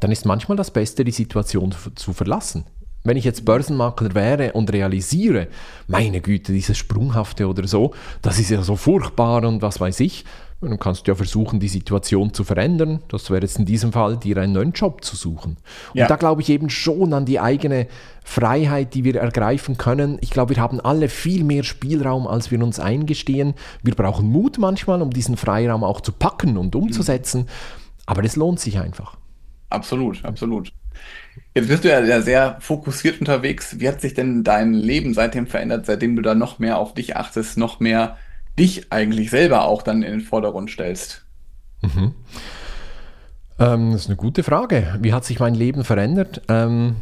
dann 0.00 0.12
ist 0.12 0.24
manchmal 0.24 0.56
das 0.56 0.70
Beste, 0.70 1.04
die 1.04 1.12
Situation 1.12 1.74
zu 1.94 2.12
verlassen. 2.12 2.64
Wenn 3.04 3.16
ich 3.16 3.24
jetzt 3.24 3.44
Börsenmakler 3.44 4.14
wäre 4.14 4.52
und 4.52 4.72
realisiere, 4.72 5.48
meine 5.88 6.20
Güte, 6.20 6.52
dieses 6.52 6.78
Sprunghafte 6.78 7.48
oder 7.48 7.66
so, 7.66 7.92
das 8.22 8.38
ist 8.38 8.50
ja 8.50 8.62
so 8.62 8.76
furchtbar 8.76 9.44
und 9.44 9.60
was 9.60 9.80
weiß 9.80 9.98
ich, 10.00 10.24
dann 10.70 10.78
kannst 10.78 11.06
du 11.06 11.10
ja 11.10 11.14
versuchen, 11.14 11.58
die 11.60 11.68
Situation 11.68 12.32
zu 12.32 12.44
verändern. 12.44 13.02
Das 13.08 13.30
wäre 13.30 13.42
jetzt 13.42 13.58
in 13.58 13.66
diesem 13.66 13.92
Fall, 13.92 14.16
dir 14.16 14.36
einen 14.36 14.52
neuen 14.52 14.72
Job 14.72 15.04
zu 15.04 15.16
suchen. 15.16 15.56
Und 15.92 15.98
ja. 15.98 16.06
da 16.06 16.16
glaube 16.16 16.42
ich 16.42 16.48
eben 16.50 16.70
schon 16.70 17.12
an 17.12 17.24
die 17.24 17.40
eigene 17.40 17.88
Freiheit, 18.22 18.94
die 18.94 19.04
wir 19.04 19.16
ergreifen 19.16 19.76
können. 19.76 20.18
Ich 20.20 20.30
glaube, 20.30 20.54
wir 20.54 20.62
haben 20.62 20.80
alle 20.80 21.08
viel 21.08 21.42
mehr 21.42 21.64
Spielraum, 21.64 22.26
als 22.26 22.50
wir 22.50 22.62
uns 22.62 22.78
eingestehen. 22.78 23.54
Wir 23.82 23.94
brauchen 23.94 24.28
Mut 24.28 24.58
manchmal, 24.58 25.02
um 25.02 25.10
diesen 25.10 25.36
Freiraum 25.36 25.82
auch 25.82 26.00
zu 26.00 26.12
packen 26.12 26.56
und 26.56 26.76
umzusetzen. 26.76 27.48
Aber 28.06 28.22
es 28.24 28.36
lohnt 28.36 28.60
sich 28.60 28.78
einfach. 28.78 29.16
Absolut, 29.70 30.24
absolut. 30.24 30.72
Jetzt 31.54 31.68
bist 31.68 31.84
du 31.84 31.88
ja 31.88 32.20
sehr 32.20 32.56
fokussiert 32.60 33.20
unterwegs. 33.20 33.80
Wie 33.80 33.88
hat 33.88 34.00
sich 34.00 34.14
denn 34.14 34.44
dein 34.44 34.74
Leben 34.74 35.14
seitdem 35.14 35.46
verändert, 35.46 35.86
seitdem 35.86 36.14
du 36.14 36.22
da 36.22 36.34
noch 36.34 36.58
mehr 36.58 36.78
auf 36.78 36.94
dich 36.94 37.16
achtest, 37.16 37.58
noch 37.58 37.80
mehr 37.80 38.16
dich 38.58 38.92
eigentlich 38.92 39.30
selber 39.30 39.64
auch 39.64 39.82
dann 39.82 40.02
in 40.02 40.12
den 40.12 40.20
Vordergrund 40.20 40.70
stellst? 40.70 41.24
Mhm. 41.82 42.14
Ähm, 43.58 43.92
das 43.92 44.02
ist 44.02 44.06
eine 44.08 44.16
gute 44.16 44.42
Frage. 44.42 44.98
Wie 45.00 45.12
hat 45.12 45.24
sich 45.24 45.40
mein 45.40 45.54
Leben 45.54 45.84
verändert? 45.84 46.42
Ähm, 46.48 46.96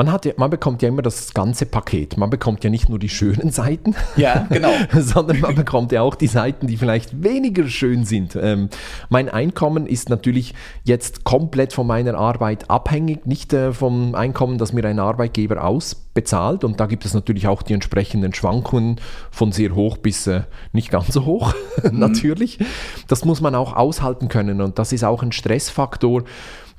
man, 0.00 0.12
hat 0.12 0.24
ja, 0.24 0.32
man 0.38 0.48
bekommt 0.48 0.80
ja 0.80 0.88
immer 0.88 1.02
das 1.02 1.34
ganze 1.34 1.66
Paket. 1.66 2.16
Man 2.16 2.30
bekommt 2.30 2.64
ja 2.64 2.70
nicht 2.70 2.88
nur 2.88 2.98
die 2.98 3.10
schönen 3.10 3.50
Seiten, 3.50 3.94
ja, 4.16 4.46
genau. 4.48 4.70
sondern 4.98 5.40
man 5.40 5.54
bekommt 5.54 5.92
ja 5.92 6.00
auch 6.00 6.14
die 6.14 6.26
Seiten, 6.26 6.66
die 6.66 6.78
vielleicht 6.78 7.22
weniger 7.22 7.68
schön 7.68 8.06
sind. 8.06 8.34
Ähm, 8.34 8.70
mein 9.10 9.28
Einkommen 9.28 9.86
ist 9.86 10.08
natürlich 10.08 10.54
jetzt 10.84 11.24
komplett 11.24 11.74
von 11.74 11.86
meiner 11.86 12.14
Arbeit 12.14 12.70
abhängig, 12.70 13.26
nicht 13.26 13.52
äh, 13.52 13.74
vom 13.74 14.14
Einkommen, 14.14 14.56
das 14.56 14.72
mir 14.72 14.86
ein 14.86 14.98
Arbeitgeber 14.98 15.62
ausbezahlt. 15.62 16.64
Und 16.64 16.80
da 16.80 16.86
gibt 16.86 17.04
es 17.04 17.12
natürlich 17.12 17.46
auch 17.46 17.60
die 17.60 17.74
entsprechenden 17.74 18.32
Schwankungen 18.32 18.96
von 19.30 19.52
sehr 19.52 19.74
hoch 19.74 19.98
bis 19.98 20.26
äh, 20.26 20.44
nicht 20.72 20.90
ganz 20.90 21.08
so 21.08 21.26
hoch, 21.26 21.52
mhm. 21.82 21.98
natürlich. 21.98 22.58
Das 23.06 23.26
muss 23.26 23.42
man 23.42 23.54
auch 23.54 23.76
aushalten 23.76 24.28
können 24.28 24.62
und 24.62 24.78
das 24.78 24.94
ist 24.94 25.04
auch 25.04 25.22
ein 25.22 25.32
Stressfaktor 25.32 26.22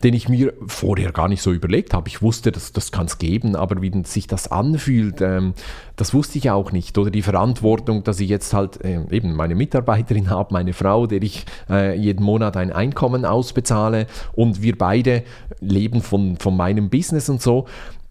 den 0.03 0.13
ich 0.13 0.29
mir 0.29 0.53
vorher 0.67 1.11
gar 1.11 1.27
nicht 1.27 1.41
so 1.41 1.51
überlegt 1.51 1.93
habe. 1.93 2.07
Ich 2.07 2.21
wusste, 2.21 2.51
dass 2.51 2.71
das 2.71 2.91
kann 2.91 3.05
es 3.05 3.17
geben, 3.17 3.55
aber 3.55 3.81
wie 3.81 3.91
sich 4.05 4.27
das 4.27 4.51
anfühlt, 4.51 5.21
ähm, 5.21 5.53
das 5.95 6.13
wusste 6.13 6.37
ich 6.37 6.49
auch 6.49 6.71
nicht. 6.71 6.97
Oder 6.97 7.11
die 7.11 7.21
Verantwortung, 7.21 8.03
dass 8.03 8.19
ich 8.19 8.29
jetzt 8.29 8.53
halt 8.53 8.83
äh, 8.83 9.01
eben 9.11 9.35
meine 9.35 9.55
Mitarbeiterin 9.55 10.29
habe, 10.29 10.53
meine 10.53 10.73
Frau, 10.73 11.07
der 11.07 11.21
ich 11.21 11.45
äh, 11.69 11.97
jeden 11.97 12.23
Monat 12.23 12.57
ein 12.57 12.71
Einkommen 12.71 13.25
ausbezahle 13.25 14.07
und 14.33 14.61
wir 14.61 14.77
beide 14.77 15.23
leben 15.59 16.01
von, 16.01 16.37
von 16.37 16.55
meinem 16.57 16.89
Business 16.89 17.29
und 17.29 17.41
so. 17.41 17.67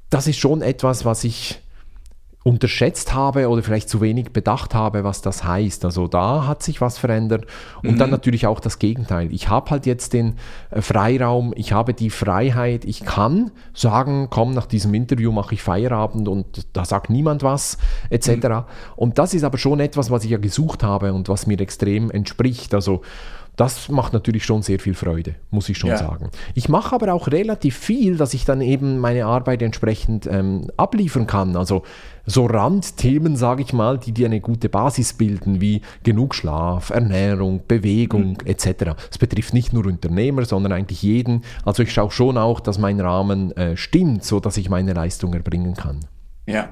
Das 0.08 0.26
ist 0.26 0.38
schon 0.38 0.62
etwas, 0.62 1.04
was 1.04 1.24
ich 1.24 1.60
unterschätzt 2.42 3.12
habe 3.12 3.50
oder 3.50 3.62
vielleicht 3.62 3.90
zu 3.90 4.00
wenig 4.00 4.32
bedacht 4.32 4.74
habe, 4.74 5.04
was 5.04 5.20
das 5.20 5.44
heißt. 5.44 5.84
Also 5.84 6.08
da 6.08 6.46
hat 6.46 6.62
sich 6.62 6.80
was 6.80 6.96
verändert. 6.96 7.46
Und 7.82 7.92
mhm. 7.92 7.98
dann 7.98 8.10
natürlich 8.10 8.46
auch 8.46 8.60
das 8.60 8.78
Gegenteil. 8.78 9.30
Ich 9.32 9.50
habe 9.50 9.70
halt 9.70 9.84
jetzt 9.84 10.14
den 10.14 10.36
äh, 10.70 10.80
Freiraum, 10.80 11.52
ich 11.54 11.72
habe 11.72 11.92
die 11.92 12.08
Freiheit, 12.08 12.86
ich 12.86 13.04
kann 13.04 13.50
sagen, 13.74 14.28
komm, 14.30 14.54
nach 14.54 14.64
diesem 14.64 14.94
Interview 14.94 15.32
mache 15.32 15.54
ich 15.54 15.62
Feierabend 15.62 16.28
und 16.28 16.66
da 16.72 16.86
sagt 16.86 17.10
niemand 17.10 17.42
was, 17.42 17.76
etc. 18.08 18.28
Mhm. 18.28 18.64
Und 18.96 19.18
das 19.18 19.34
ist 19.34 19.44
aber 19.44 19.58
schon 19.58 19.78
etwas, 19.78 20.10
was 20.10 20.24
ich 20.24 20.30
ja 20.30 20.38
gesucht 20.38 20.82
habe 20.82 21.12
und 21.12 21.28
was 21.28 21.46
mir 21.46 21.60
extrem 21.60 22.10
entspricht. 22.10 22.72
Also 22.72 23.02
das 23.60 23.90
macht 23.90 24.14
natürlich 24.14 24.46
schon 24.46 24.62
sehr 24.62 24.78
viel 24.78 24.94
Freude, 24.94 25.34
muss 25.50 25.68
ich 25.68 25.76
schon 25.76 25.90
ja. 25.90 25.98
sagen. 25.98 26.30
Ich 26.54 26.70
mache 26.70 26.94
aber 26.94 27.12
auch 27.12 27.28
relativ 27.28 27.76
viel, 27.76 28.16
dass 28.16 28.32
ich 28.32 28.46
dann 28.46 28.62
eben 28.62 28.98
meine 28.98 29.26
Arbeit 29.26 29.60
entsprechend 29.60 30.26
ähm, 30.26 30.70
abliefern 30.78 31.26
kann. 31.26 31.56
Also 31.56 31.82
so 32.24 32.46
Randthemen, 32.46 33.36
sage 33.36 33.60
ich 33.60 33.74
mal, 33.74 33.98
die 33.98 34.12
dir 34.12 34.28
eine 34.28 34.40
gute 34.40 34.70
Basis 34.70 35.12
bilden, 35.12 35.60
wie 35.60 35.82
genug 36.02 36.34
Schlaf, 36.34 36.88
Ernährung, 36.88 37.60
Bewegung 37.68 38.38
mhm. 38.40 38.46
etc. 38.46 38.94
Das 39.08 39.18
betrifft 39.18 39.52
nicht 39.52 39.74
nur 39.74 39.84
Unternehmer, 39.84 40.46
sondern 40.46 40.72
eigentlich 40.72 41.02
jeden. 41.02 41.42
Also 41.62 41.82
ich 41.82 41.92
schaue 41.92 42.10
schon 42.10 42.38
auch, 42.38 42.60
dass 42.60 42.78
mein 42.78 42.98
Rahmen 42.98 43.52
äh, 43.58 43.76
stimmt, 43.76 44.24
so 44.24 44.40
dass 44.40 44.56
ich 44.56 44.70
meine 44.70 44.94
Leistung 44.94 45.34
erbringen 45.34 45.74
kann. 45.74 46.00
Ja, 46.46 46.70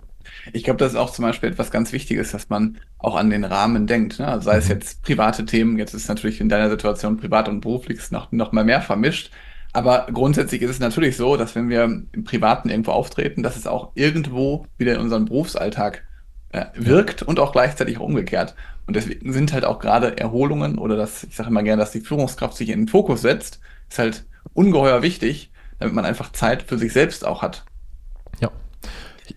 ich 0.52 0.64
glaube, 0.64 0.78
das 0.78 0.92
ist 0.92 0.98
auch 0.98 1.10
zum 1.10 1.24
Beispiel 1.24 1.50
etwas 1.50 1.70
ganz 1.70 1.92
Wichtiges, 1.92 2.32
dass 2.32 2.48
man 2.48 2.78
auch 2.98 3.16
an 3.16 3.30
den 3.30 3.44
Rahmen 3.44 3.86
denkt. 3.86 4.18
Ne? 4.18 4.28
Also 4.28 4.46
sei 4.46 4.54
mhm. 4.54 4.58
es 4.58 4.68
jetzt 4.68 5.02
private 5.02 5.44
Themen, 5.44 5.78
jetzt 5.78 5.94
ist 5.94 6.08
natürlich 6.08 6.40
in 6.40 6.48
deiner 6.48 6.70
Situation 6.70 7.16
privat 7.16 7.48
und 7.48 7.60
beruflich 7.60 8.10
noch, 8.10 8.32
noch 8.32 8.52
mal 8.52 8.64
mehr 8.64 8.80
vermischt. 8.80 9.30
Aber 9.72 10.06
grundsätzlich 10.12 10.62
ist 10.62 10.70
es 10.70 10.80
natürlich 10.80 11.16
so, 11.16 11.36
dass 11.36 11.54
wenn 11.54 11.68
wir 11.68 11.84
im 11.84 12.24
Privaten 12.24 12.70
irgendwo 12.70 12.92
auftreten, 12.92 13.42
dass 13.42 13.56
es 13.56 13.66
auch 13.66 13.92
irgendwo 13.94 14.66
wieder 14.78 14.94
in 14.94 15.00
unseren 15.00 15.26
Berufsalltag 15.26 16.04
äh, 16.50 16.64
wirkt 16.74 17.22
und 17.22 17.38
auch 17.38 17.52
gleichzeitig 17.52 17.98
auch 17.98 18.02
umgekehrt. 18.02 18.54
Und 18.86 18.96
deswegen 18.96 19.32
sind 19.32 19.52
halt 19.52 19.66
auch 19.66 19.78
gerade 19.78 20.16
Erholungen 20.16 20.78
oder 20.78 20.96
das, 20.96 21.24
ich 21.24 21.36
sage 21.36 21.50
immer 21.50 21.62
gerne, 21.62 21.80
dass 21.80 21.90
die 21.90 22.00
Führungskraft 22.00 22.56
sich 22.56 22.70
in 22.70 22.80
den 22.80 22.88
Fokus 22.88 23.20
setzt, 23.20 23.60
ist 23.90 23.98
halt 23.98 24.24
ungeheuer 24.54 25.02
wichtig, 25.02 25.50
damit 25.78 25.94
man 25.94 26.06
einfach 26.06 26.32
Zeit 26.32 26.62
für 26.62 26.78
sich 26.78 26.94
selbst 26.94 27.26
auch 27.26 27.42
hat. 27.42 27.64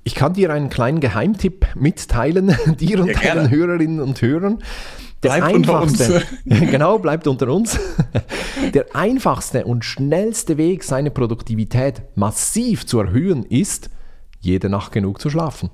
Ich 0.04 0.16
kann 0.16 0.34
dir 0.34 0.52
einen 0.52 0.70
kleinen 0.70 1.00
Geheimtipp 1.00 1.68
mitteilen, 1.76 2.56
dir 2.80 3.02
und 3.02 3.08
ja, 3.08 3.36
deinen 3.36 3.50
Hörerinnen 3.50 4.00
und 4.02 4.22
Hörern. 4.22 4.60
Der 5.24 5.30
bleibt 5.30 5.56
einfachste, 5.56 6.04
unter 6.04 6.16
uns. 6.16 6.36
genau, 6.72 7.00
bleibt 7.00 7.28
unter 7.28 7.48
uns. 7.50 7.80
Der 8.74 8.96
einfachste 8.96 9.66
und 9.66 9.86
schnellste 9.86 10.58
Weg, 10.58 10.84
seine 10.84 11.12
Produktivität 11.12 12.02
massiv 12.16 12.86
zu 12.86 13.00
erhöhen, 13.00 13.44
ist, 13.44 13.90
jede 14.40 14.70
Nacht 14.70 14.92
genug 14.92 15.22
zu 15.22 15.30
schlafen. 15.30 15.70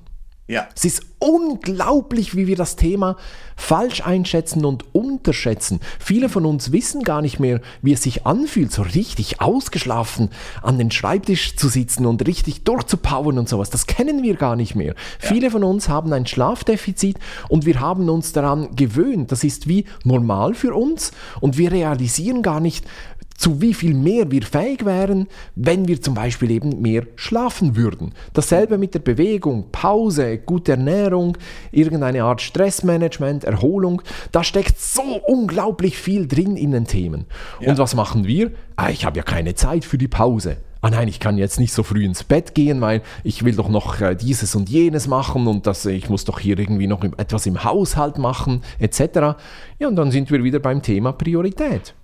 Ja. 0.48 0.66
Es 0.74 0.86
ist 0.86 1.02
unglaublich, 1.18 2.34
wie 2.34 2.46
wir 2.46 2.56
das 2.56 2.74
Thema 2.76 3.16
falsch 3.54 4.06
einschätzen 4.06 4.64
und 4.64 4.94
unterschätzen. 4.94 5.80
Viele 5.98 6.30
von 6.30 6.46
uns 6.46 6.72
wissen 6.72 7.02
gar 7.02 7.20
nicht 7.20 7.38
mehr, 7.38 7.60
wie 7.82 7.92
es 7.92 8.02
sich 8.02 8.24
anfühlt, 8.24 8.72
so 8.72 8.80
richtig 8.80 9.42
ausgeschlafen 9.42 10.30
an 10.62 10.78
den 10.78 10.90
Schreibtisch 10.90 11.56
zu 11.56 11.68
sitzen 11.68 12.06
und 12.06 12.26
richtig 12.26 12.64
durchzupowern 12.64 13.38
und 13.38 13.48
sowas. 13.48 13.68
Das 13.68 13.86
kennen 13.86 14.22
wir 14.22 14.36
gar 14.36 14.56
nicht 14.56 14.74
mehr. 14.74 14.94
Ja. 14.94 15.28
Viele 15.28 15.50
von 15.50 15.64
uns 15.64 15.90
haben 15.90 16.12
ein 16.14 16.26
Schlafdefizit 16.26 17.18
und 17.50 17.66
wir 17.66 17.80
haben 17.80 18.08
uns 18.08 18.32
daran 18.32 18.74
gewöhnt. 18.74 19.30
Das 19.32 19.44
ist 19.44 19.68
wie 19.68 19.84
normal 20.04 20.54
für 20.54 20.74
uns 20.74 21.10
und 21.40 21.58
wir 21.58 21.72
realisieren 21.72 22.42
gar 22.42 22.60
nicht, 22.60 22.86
zu 23.38 23.62
wie 23.62 23.72
viel 23.72 23.94
mehr 23.94 24.30
wir 24.30 24.42
fähig 24.42 24.84
wären, 24.84 25.28
wenn 25.54 25.88
wir 25.88 26.02
zum 26.02 26.12
Beispiel 26.12 26.50
eben 26.50 26.82
mehr 26.82 27.06
schlafen 27.16 27.76
würden. 27.76 28.12
Dasselbe 28.34 28.76
mit 28.76 28.92
der 28.94 28.98
Bewegung, 28.98 29.70
Pause, 29.72 30.38
gute 30.38 30.72
Ernährung, 30.72 31.38
irgendeine 31.70 32.24
Art 32.24 32.42
Stressmanagement, 32.42 33.44
Erholung. 33.44 34.02
Da 34.32 34.44
steckt 34.44 34.80
so 34.80 35.20
unglaublich 35.26 35.96
viel 35.96 36.26
drin 36.26 36.56
in 36.56 36.72
den 36.72 36.84
Themen. 36.84 37.26
Ja. 37.60 37.70
Und 37.70 37.78
was 37.78 37.94
machen 37.94 38.26
wir? 38.26 38.50
Ah, 38.76 38.90
ich 38.90 39.04
habe 39.04 39.16
ja 39.16 39.22
keine 39.22 39.54
Zeit 39.54 39.84
für 39.84 39.98
die 39.98 40.08
Pause. 40.08 40.58
Ah 40.80 40.90
nein, 40.90 41.08
ich 41.08 41.18
kann 41.18 41.38
jetzt 41.38 41.58
nicht 41.58 41.72
so 41.72 41.82
früh 41.82 42.04
ins 42.04 42.22
Bett 42.22 42.54
gehen, 42.54 42.80
weil 42.80 43.02
ich 43.24 43.44
will 43.44 43.56
doch 43.56 43.68
noch 43.68 44.00
äh, 44.00 44.14
dieses 44.14 44.54
und 44.54 44.68
jenes 44.68 45.08
machen 45.08 45.48
und 45.48 45.66
das, 45.66 45.84
ich 45.86 46.08
muss 46.08 46.24
doch 46.24 46.38
hier 46.38 46.56
irgendwie 46.56 46.86
noch 46.86 47.02
etwas 47.02 47.46
im 47.46 47.64
Haushalt 47.64 48.18
machen, 48.18 48.62
etc. 48.78 49.36
Ja, 49.80 49.88
und 49.88 49.96
dann 49.96 50.12
sind 50.12 50.30
wir 50.30 50.44
wieder 50.44 50.60
beim 50.60 50.80
Thema 50.80 51.12
Priorität. 51.12 51.94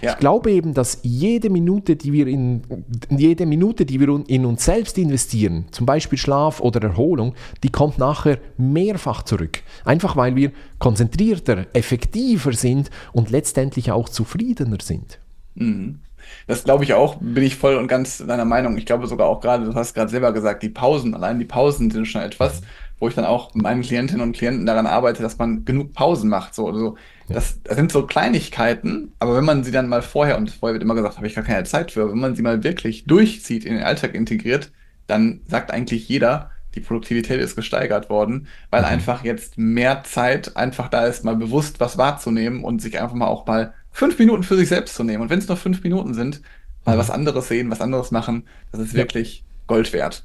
Ja. 0.00 0.12
Ich 0.12 0.18
glaube 0.18 0.50
eben, 0.50 0.74
dass 0.74 1.00
jede 1.02 1.50
Minute, 1.50 1.96
die 1.96 2.12
wir 2.12 2.26
in 2.26 2.62
jede 3.10 3.46
Minute, 3.46 3.84
die 3.84 4.00
wir 4.00 4.24
in 4.26 4.46
uns 4.46 4.64
selbst 4.64 4.96
investieren, 4.96 5.66
zum 5.72 5.86
Beispiel 5.86 6.18
Schlaf 6.18 6.60
oder 6.60 6.82
Erholung, 6.82 7.34
die 7.62 7.70
kommt 7.70 7.98
nachher 7.98 8.38
mehrfach 8.56 9.22
zurück. 9.24 9.62
Einfach 9.84 10.16
weil 10.16 10.36
wir 10.36 10.52
konzentrierter, 10.78 11.66
effektiver 11.74 12.52
sind 12.52 12.90
und 13.12 13.30
letztendlich 13.30 13.90
auch 13.90 14.08
zufriedener 14.08 14.78
sind. 14.80 15.18
Mhm. 15.54 16.00
Das 16.46 16.64
glaube 16.64 16.84
ich 16.84 16.94
auch, 16.94 17.16
bin 17.20 17.42
ich 17.42 17.56
voll 17.56 17.76
und 17.76 17.88
ganz 17.88 18.18
deiner 18.18 18.44
Meinung. 18.44 18.76
Ich 18.76 18.86
glaube 18.86 19.06
sogar 19.06 19.28
auch 19.28 19.40
gerade, 19.40 19.64
du 19.64 19.74
hast 19.74 19.94
gerade 19.94 20.10
selber 20.10 20.32
gesagt, 20.32 20.62
die 20.62 20.68
Pausen, 20.68 21.14
allein 21.14 21.38
die 21.38 21.44
Pausen 21.44 21.90
sind 21.90 22.06
schon 22.06 22.22
etwas, 22.22 22.62
wo 22.98 23.08
ich 23.08 23.14
dann 23.14 23.24
auch 23.24 23.54
mit 23.54 23.62
meinen 23.62 23.82
Klientinnen 23.82 24.22
und 24.22 24.36
Klienten 24.36 24.66
daran 24.66 24.86
arbeite, 24.86 25.22
dass 25.22 25.38
man 25.38 25.64
genug 25.64 25.92
Pausen 25.92 26.28
macht. 26.28 26.54
So, 26.54 26.68
also 26.68 26.96
das, 27.28 27.62
das 27.62 27.76
sind 27.76 27.92
so 27.92 28.06
Kleinigkeiten, 28.06 29.12
aber 29.18 29.36
wenn 29.36 29.44
man 29.44 29.64
sie 29.64 29.70
dann 29.70 29.88
mal 29.88 30.02
vorher, 30.02 30.38
und 30.38 30.50
vorher 30.50 30.74
wird 30.74 30.82
immer 30.82 30.94
gesagt, 30.94 31.16
habe 31.16 31.26
ich 31.26 31.34
gar 31.34 31.44
keine 31.44 31.64
Zeit 31.64 31.92
für, 31.92 32.10
wenn 32.10 32.18
man 32.18 32.34
sie 32.34 32.42
mal 32.42 32.64
wirklich 32.64 33.04
durchzieht, 33.04 33.64
in 33.64 33.74
den 33.74 33.82
Alltag 33.82 34.14
integriert, 34.14 34.70
dann 35.06 35.40
sagt 35.46 35.70
eigentlich 35.70 36.08
jeder, 36.08 36.50
die 36.74 36.80
Produktivität 36.80 37.40
ist 37.40 37.56
gesteigert 37.56 38.10
worden, 38.10 38.46
weil 38.70 38.82
mhm. 38.82 38.88
einfach 38.88 39.24
jetzt 39.24 39.58
mehr 39.58 40.04
Zeit 40.04 40.56
einfach 40.56 40.88
da 40.88 41.06
ist, 41.06 41.24
mal 41.24 41.36
bewusst 41.36 41.80
was 41.80 41.98
wahrzunehmen 41.98 42.64
und 42.64 42.80
sich 42.80 43.00
einfach 43.00 43.14
mal 43.14 43.26
auch 43.26 43.46
mal 43.46 43.74
fünf 43.90 44.18
Minuten 44.18 44.42
für 44.42 44.56
sich 44.56 44.68
selbst 44.68 44.94
zu 44.94 45.02
nehmen. 45.02 45.22
Und 45.22 45.30
wenn 45.30 45.38
es 45.38 45.48
nur 45.48 45.56
fünf 45.56 45.82
Minuten 45.82 46.14
sind, 46.14 46.42
mal 46.84 46.94
mhm. 46.94 47.00
was 47.00 47.10
anderes 47.10 47.48
sehen, 47.48 47.70
was 47.70 47.80
anderes 47.80 48.10
machen, 48.10 48.44
das 48.70 48.80
ist 48.80 48.92
ja. 48.92 48.98
wirklich 48.98 49.44
Gold 49.66 49.92
wert. 49.92 50.24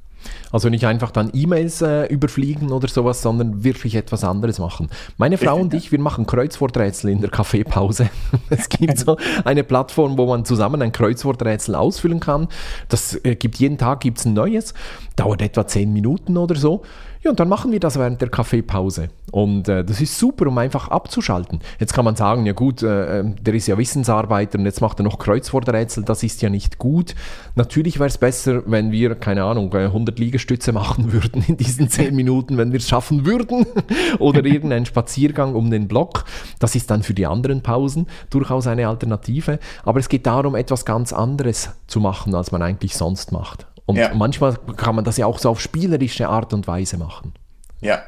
Also 0.51 0.69
nicht 0.69 0.85
einfach 0.85 1.11
dann 1.11 1.31
E-Mails 1.33 1.81
äh, 1.81 2.05
überfliegen 2.05 2.71
oder 2.71 2.87
sowas, 2.87 3.21
sondern 3.21 3.63
wirklich 3.63 3.95
etwas 3.95 4.23
anderes 4.23 4.59
machen. 4.59 4.89
Meine 5.17 5.37
Frau 5.37 5.57
und 5.57 5.73
ich, 5.73 5.91
wir 5.91 5.99
machen 5.99 6.25
Kreuzworträtsel 6.25 7.09
in 7.09 7.21
der 7.21 7.29
Kaffeepause. 7.29 8.09
es 8.49 8.69
gibt 8.69 8.97
so 8.99 9.17
eine 9.45 9.63
Plattform, 9.63 10.17
wo 10.17 10.25
man 10.27 10.45
zusammen 10.45 10.81
ein 10.81 10.91
Kreuzworträtsel 10.91 11.75
ausfüllen 11.75 12.19
kann. 12.19 12.47
Das 12.89 13.19
äh, 13.23 13.35
gibt 13.35 13.57
jeden 13.57 13.77
Tag 13.77 14.01
gibt's 14.01 14.25
ein 14.25 14.33
neues, 14.33 14.73
dauert 15.15 15.41
etwa 15.41 15.67
zehn 15.67 15.91
Minuten 15.91 16.37
oder 16.37 16.55
so. 16.55 16.83
Ja, 17.23 17.29
und 17.31 17.39
dann 17.39 17.47
machen 17.47 17.71
wir 17.71 17.79
das 17.79 17.97
während 17.97 18.19
der 18.19 18.27
Kaffeepause. 18.27 19.07
Und 19.31 19.69
äh, 19.69 19.85
das 19.85 20.01
ist 20.01 20.19
super, 20.19 20.45
um 20.47 20.57
einfach 20.57 20.89
abzuschalten. 20.89 21.61
Jetzt 21.79 21.93
kann 21.93 22.03
man 22.03 22.17
sagen, 22.17 22.45
ja 22.45 22.51
gut, 22.51 22.83
äh, 22.83 23.19
ähm, 23.19 23.35
der 23.41 23.53
ist 23.53 23.65
ja 23.67 23.77
Wissensarbeiter 23.77 24.59
und 24.59 24.65
jetzt 24.65 24.81
macht 24.81 24.99
er 24.99 25.03
noch 25.03 25.19
Kreuzworträtsel, 25.19 26.03
das 26.03 26.21
ist 26.21 26.41
ja 26.41 26.49
nicht 26.49 26.79
gut. 26.79 27.15
Natürlich 27.55 27.97
wäre 27.97 28.09
es 28.09 28.17
besser, 28.17 28.63
wenn 28.65 28.91
wir, 28.91 29.15
keine 29.15 29.45
Ahnung, 29.45 29.73
100 29.73 30.19
äh, 30.19 30.21
Liegestütze 30.21 30.73
machen 30.73 31.13
würden 31.13 31.45
in 31.47 31.55
diesen 31.55 31.89
10 31.89 32.13
Minuten, 32.13 32.57
wenn 32.57 32.73
wir 32.73 32.79
es 32.79 32.89
schaffen 32.89 33.25
würden. 33.25 33.65
Oder 34.19 34.43
irgendeinen 34.43 34.85
Spaziergang 34.85 35.55
um 35.55 35.71
den 35.71 35.87
Block. 35.87 36.25
Das 36.59 36.75
ist 36.75 36.91
dann 36.91 37.03
für 37.03 37.13
die 37.13 37.25
anderen 37.25 37.63
Pausen 37.63 38.07
durchaus 38.31 38.67
eine 38.67 38.89
Alternative. 38.89 39.59
Aber 39.85 39.99
es 39.99 40.09
geht 40.09 40.27
darum, 40.27 40.55
etwas 40.55 40.83
ganz 40.83 41.13
anderes 41.13 41.69
zu 41.87 42.01
machen, 42.01 42.35
als 42.35 42.51
man 42.51 42.61
eigentlich 42.61 42.97
sonst 42.97 43.31
macht. 43.31 43.65
Und 43.85 43.97
ja. 43.97 44.13
manchmal 44.13 44.55
kann 44.77 44.95
man 44.95 45.03
das 45.03 45.17
ja 45.17 45.25
auch 45.25 45.39
so 45.39 45.49
auf 45.49 45.59
spielerische 45.59 46.29
Art 46.29 46.53
und 46.53 46.67
Weise 46.67 46.97
machen. 46.97 47.33
Ja. 47.81 48.03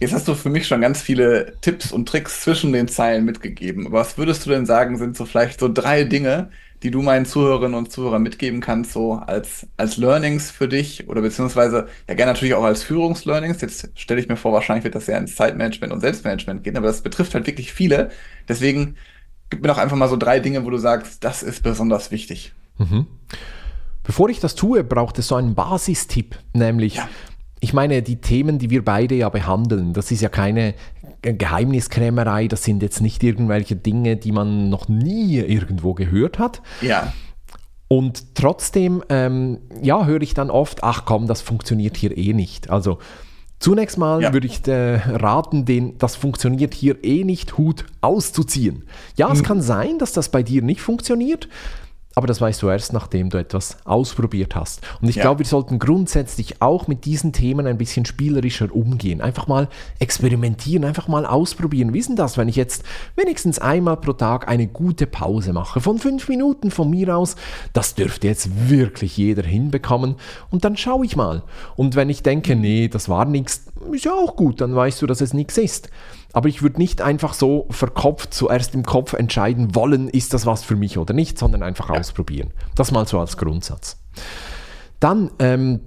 Jetzt 0.00 0.12
hast 0.12 0.28
du 0.28 0.34
für 0.34 0.50
mich 0.50 0.66
schon 0.66 0.80
ganz 0.80 1.00
viele 1.00 1.54
Tipps 1.60 1.90
und 1.90 2.06
Tricks 2.06 2.42
zwischen 2.42 2.72
den 2.72 2.88
Zeilen 2.88 3.24
mitgegeben. 3.24 3.92
was 3.92 4.18
würdest 4.18 4.44
du 4.44 4.50
denn 4.50 4.66
sagen, 4.66 4.98
sind 4.98 5.16
so 5.16 5.24
vielleicht 5.24 5.60
so 5.60 5.72
drei 5.72 6.04
Dinge, 6.04 6.50
die 6.82 6.90
du 6.90 7.00
meinen 7.00 7.24
Zuhörerinnen 7.24 7.74
und 7.74 7.90
Zuhörern 7.90 8.22
mitgeben 8.22 8.60
kannst, 8.60 8.92
so 8.92 9.14
als, 9.14 9.66
als 9.78 9.96
Learnings 9.96 10.50
für 10.50 10.68
dich 10.68 11.08
oder 11.08 11.22
beziehungsweise 11.22 11.86
ja 12.06 12.14
gerne 12.14 12.32
natürlich 12.32 12.54
auch 12.54 12.64
als 12.64 12.82
Führungslearnings. 12.82 13.62
Jetzt 13.62 13.90
stelle 13.94 14.20
ich 14.20 14.28
mir 14.28 14.36
vor, 14.36 14.52
wahrscheinlich 14.52 14.84
wird 14.84 14.94
das 14.94 15.06
ja 15.06 15.16
ins 15.16 15.34
Zeitmanagement 15.34 15.92
und 15.92 16.00
Selbstmanagement 16.00 16.62
gehen, 16.64 16.76
aber 16.76 16.88
das 16.88 17.00
betrifft 17.00 17.34
halt 17.34 17.46
wirklich 17.46 17.72
viele. 17.72 18.10
Deswegen 18.48 18.96
gib 19.48 19.62
mir 19.62 19.68
doch 19.68 19.78
einfach 19.78 19.96
mal 19.96 20.08
so 20.08 20.16
drei 20.16 20.40
Dinge, 20.40 20.64
wo 20.66 20.70
du 20.70 20.78
sagst, 20.78 21.24
das 21.24 21.42
ist 21.42 21.62
besonders 21.62 22.10
wichtig. 22.10 22.52
Mhm. 22.78 23.06
Bevor 24.06 24.28
ich 24.28 24.40
das 24.40 24.54
tue, 24.54 24.84
braucht 24.84 25.18
es 25.18 25.28
so 25.28 25.34
einen 25.34 25.54
Basistipp, 25.54 26.38
nämlich, 26.52 26.94
ja. 26.96 27.08
ich 27.60 27.72
meine, 27.72 28.02
die 28.02 28.20
Themen, 28.20 28.58
die 28.58 28.70
wir 28.70 28.84
beide 28.84 29.16
ja 29.16 29.28
behandeln, 29.28 29.92
das 29.92 30.10
ist 30.10 30.20
ja 30.20 30.28
keine 30.28 30.74
Geheimniskrämerei, 31.22 32.46
das 32.46 32.62
sind 32.62 32.82
jetzt 32.82 33.00
nicht 33.00 33.22
irgendwelche 33.24 33.74
Dinge, 33.74 34.16
die 34.16 34.32
man 34.32 34.70
noch 34.70 34.88
nie 34.88 35.38
irgendwo 35.38 35.94
gehört 35.94 36.38
hat. 36.38 36.62
Ja. 36.80 37.12
Und 37.88 38.34
trotzdem, 38.34 39.02
ähm, 39.08 39.58
ja, 39.82 40.06
höre 40.06 40.22
ich 40.22 40.34
dann 40.34 40.50
oft, 40.50 40.84
ach 40.84 41.04
komm, 41.04 41.26
das 41.26 41.40
funktioniert 41.40 41.96
hier 41.96 42.16
eh 42.16 42.32
nicht. 42.32 42.70
Also 42.70 42.98
Zunächst 43.58 43.96
mal 43.96 44.20
ja. 44.20 44.32
würde 44.34 44.46
ich 44.46 44.66
äh, 44.68 44.96
raten, 44.96 45.64
den 45.64 45.96
das 45.96 46.14
funktioniert 46.14 46.74
hier 46.74 47.02
eh 47.02 47.24
nicht 47.24 47.56
Hut 47.56 47.86
auszuziehen. 48.02 48.84
Ja, 49.16 49.28
hm. 49.28 49.34
es 49.34 49.42
kann 49.42 49.62
sein, 49.62 49.98
dass 49.98 50.12
das 50.12 50.28
bei 50.28 50.42
dir 50.42 50.62
nicht 50.62 50.82
funktioniert. 50.82 51.48
Aber 52.18 52.26
das 52.26 52.40
weißt 52.40 52.62
du 52.62 52.70
erst, 52.70 52.94
nachdem 52.94 53.28
du 53.28 53.36
etwas 53.36 53.76
ausprobiert 53.84 54.56
hast. 54.56 54.80
Und 55.02 55.08
ich 55.10 55.16
ja. 55.16 55.22
glaube, 55.22 55.40
wir 55.40 55.46
sollten 55.46 55.78
grundsätzlich 55.78 56.62
auch 56.62 56.88
mit 56.88 57.04
diesen 57.04 57.34
Themen 57.34 57.66
ein 57.66 57.76
bisschen 57.76 58.06
spielerischer 58.06 58.74
umgehen. 58.74 59.20
Einfach 59.20 59.48
mal 59.48 59.68
experimentieren, 59.98 60.86
einfach 60.86 61.08
mal 61.08 61.26
ausprobieren. 61.26 61.92
Wissen 61.92 62.16
das, 62.16 62.38
wenn 62.38 62.48
ich 62.48 62.56
jetzt 62.56 62.84
wenigstens 63.16 63.58
einmal 63.58 63.98
pro 63.98 64.14
Tag 64.14 64.48
eine 64.48 64.66
gute 64.66 65.06
Pause 65.06 65.52
mache, 65.52 65.82
von 65.82 65.98
fünf 65.98 66.26
Minuten 66.30 66.70
von 66.70 66.88
mir 66.88 67.14
aus, 67.14 67.36
das 67.74 67.94
dürfte 67.94 68.28
jetzt 68.28 68.70
wirklich 68.70 69.18
jeder 69.18 69.42
hinbekommen. 69.42 70.14
Und 70.50 70.64
dann 70.64 70.78
schaue 70.78 71.04
ich 71.04 71.16
mal. 71.16 71.42
Und 71.76 71.96
wenn 71.96 72.08
ich 72.08 72.22
denke, 72.22 72.56
nee, 72.56 72.88
das 72.88 73.10
war 73.10 73.26
nichts, 73.26 73.66
ist 73.92 74.04
ja 74.04 74.12
auch 74.12 74.36
gut, 74.36 74.60
dann 74.60 74.74
weißt 74.74 75.02
du, 75.02 75.06
dass 75.06 75.20
es 75.20 75.34
nichts 75.34 75.58
ist. 75.58 75.90
Aber 76.32 76.48
ich 76.48 76.62
würde 76.62 76.78
nicht 76.78 77.00
einfach 77.00 77.34
so 77.34 77.66
verkopft 77.70 78.34
zuerst 78.34 78.74
im 78.74 78.84
Kopf 78.84 79.12
entscheiden 79.12 79.74
wollen, 79.74 80.08
ist 80.08 80.34
das 80.34 80.46
was 80.46 80.64
für 80.64 80.76
mich 80.76 80.98
oder 80.98 81.14
nicht, 81.14 81.38
sondern 81.38 81.62
einfach 81.62 81.90
ja. 81.90 81.98
ausprobieren. 81.98 82.52
Das 82.74 82.92
mal 82.92 83.06
so 83.06 83.18
als 83.18 83.36
Grundsatz. 83.36 83.98
Dann 85.00 85.30
ähm, 85.38 85.80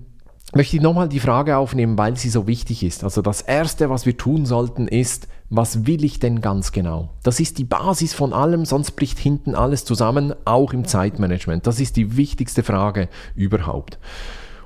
möchte 0.54 0.78
ich 0.78 0.82
nochmal 0.82 1.10
die 1.10 1.20
Frage 1.20 1.58
aufnehmen, 1.58 1.98
weil 1.98 2.18
sie 2.18 2.30
so 2.30 2.48
wichtig 2.48 2.84
ist. 2.84 3.04
Also 3.04 3.22
das 3.22 3.42
Erste, 3.42 3.90
was 3.90 4.06
wir 4.06 4.18
tun 4.18 4.46
sollten, 4.46 4.88
ist, 4.88 5.28
was 5.50 5.86
will 5.86 6.04
ich 6.04 6.20
denn 6.20 6.42
ganz 6.42 6.72
genau? 6.72 7.10
Das 7.24 7.40
ist 7.40 7.58
die 7.58 7.64
Basis 7.64 8.14
von 8.14 8.34
allem, 8.34 8.66
sonst 8.66 8.92
bricht 8.92 9.20
hinten 9.20 9.56
alles 9.56 9.86
zusammen, 9.86 10.34
auch 10.46 10.74
im 10.74 10.86
Zeitmanagement. 10.86 11.66
Das 11.66 11.80
ist 11.80 11.96
die 11.98 12.18
wichtigste 12.18 12.64
Frage 12.64 13.10
überhaupt. 13.36 14.00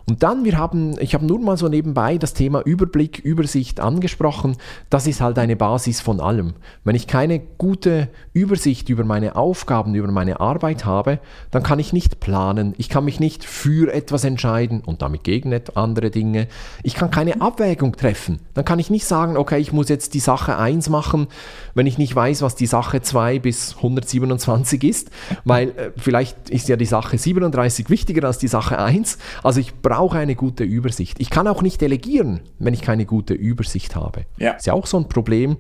Und 0.05 0.21
dann, 0.21 0.43
wir 0.43 0.57
haben, 0.57 0.99
ich 0.99 1.13
habe 1.13 1.25
nur 1.25 1.39
mal 1.39 1.55
so 1.55 1.69
nebenbei 1.69 2.17
das 2.17 2.33
Thema 2.33 2.61
Überblick, 2.61 3.19
Übersicht 3.19 3.79
angesprochen. 3.79 4.57
Das 4.89 5.07
ist 5.07 5.21
halt 5.21 5.39
eine 5.39 5.55
Basis 5.55 6.01
von 6.01 6.19
allem. 6.19 6.53
Wenn 6.83 6.95
ich 6.95 7.07
keine 7.07 7.39
gute 7.39 8.09
Übersicht 8.33 8.89
über 8.89 9.05
meine 9.05 9.37
Aufgaben, 9.37 9.95
über 9.95 10.11
meine 10.11 10.41
Arbeit 10.41 10.83
habe, 10.83 11.19
dann 11.51 11.63
kann 11.63 11.79
ich 11.79 11.93
nicht 11.93 12.19
planen. 12.19 12.73
Ich 12.77 12.89
kann 12.89 13.05
mich 13.05 13.21
nicht 13.21 13.45
für 13.45 13.93
etwas 13.93 14.25
entscheiden 14.25 14.81
und 14.81 15.01
damit 15.01 15.23
gegen 15.23 15.53
andere 15.75 16.09
Dinge. 16.09 16.47
Ich 16.83 16.95
kann 16.95 17.09
keine 17.09 17.39
Abwägung 17.41 17.95
treffen. 17.95 18.39
Dann 18.55 18.65
kann 18.65 18.79
ich 18.79 18.89
nicht 18.89 19.05
sagen, 19.05 19.37
okay, 19.37 19.59
ich 19.59 19.71
muss 19.71 19.87
jetzt 19.87 20.13
die 20.15 20.19
Sache 20.19 20.57
1 20.57 20.89
machen, 20.89 21.27
wenn 21.75 21.87
ich 21.87 21.97
nicht 21.97 22.13
weiß, 22.13 22.41
was 22.41 22.55
die 22.55 22.65
Sache 22.65 23.01
2 23.01 23.39
bis 23.39 23.77
127 23.77 24.83
ist, 24.83 25.11
weil 25.45 25.69
äh, 25.69 25.91
vielleicht 25.95 26.49
ist 26.49 26.67
ja 26.67 26.75
die 26.75 26.85
Sache 26.85 27.17
37 27.17 27.89
wichtiger 27.89 28.27
als 28.27 28.37
die 28.37 28.47
Sache 28.47 28.79
1. 28.79 29.17
Also 29.43 29.59
ich 29.59 29.73
brauche 29.81 29.92
brauche 29.93 30.17
eine 30.17 30.33
gute 30.33 30.63
Übersicht. 30.63 31.19
Ich 31.19 31.29
kann 31.29 31.47
auch 31.47 31.61
nicht 31.61 31.79
delegieren, 31.79 32.39
wenn 32.57 32.73
ich 32.73 32.81
keine 32.81 33.05
gute 33.05 33.35
Übersicht 33.35 33.95
habe. 33.95 34.25
Ja. 34.37 34.53
Ist 34.53 34.65
ja 34.65 34.73
auch 34.73 34.87
so 34.87 34.97
ein 34.97 35.07
Problem. 35.07 35.57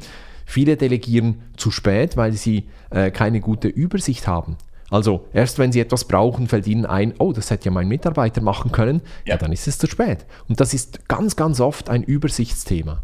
Viele 0.47 0.75
delegieren 0.75 1.43
zu 1.55 1.69
spät, 1.69 2.17
weil 2.17 2.33
sie 2.33 2.67
äh, 2.89 3.11
keine 3.11 3.41
gute 3.41 3.67
Übersicht 3.67 4.27
haben. 4.27 4.57
Also 4.89 5.27
erst 5.33 5.59
wenn 5.59 5.71
sie 5.71 5.81
etwas 5.81 6.05
brauchen, 6.05 6.47
fällt 6.47 6.65
ihnen 6.65 6.87
ein, 6.87 7.13
oh, 7.19 7.31
das 7.31 7.51
hätte 7.51 7.65
ja 7.65 7.71
mein 7.71 7.87
Mitarbeiter 7.87 8.41
machen 8.41 8.71
können, 8.71 9.01
ja. 9.23 9.33
ja, 9.33 9.37
dann 9.37 9.51
ist 9.51 9.67
es 9.67 9.77
zu 9.77 9.85
spät. 9.85 10.25
Und 10.49 10.59
das 10.59 10.73
ist 10.73 11.07
ganz, 11.07 11.35
ganz 11.35 11.59
oft 11.59 11.91
ein 11.91 12.01
Übersichtsthema. 12.01 13.03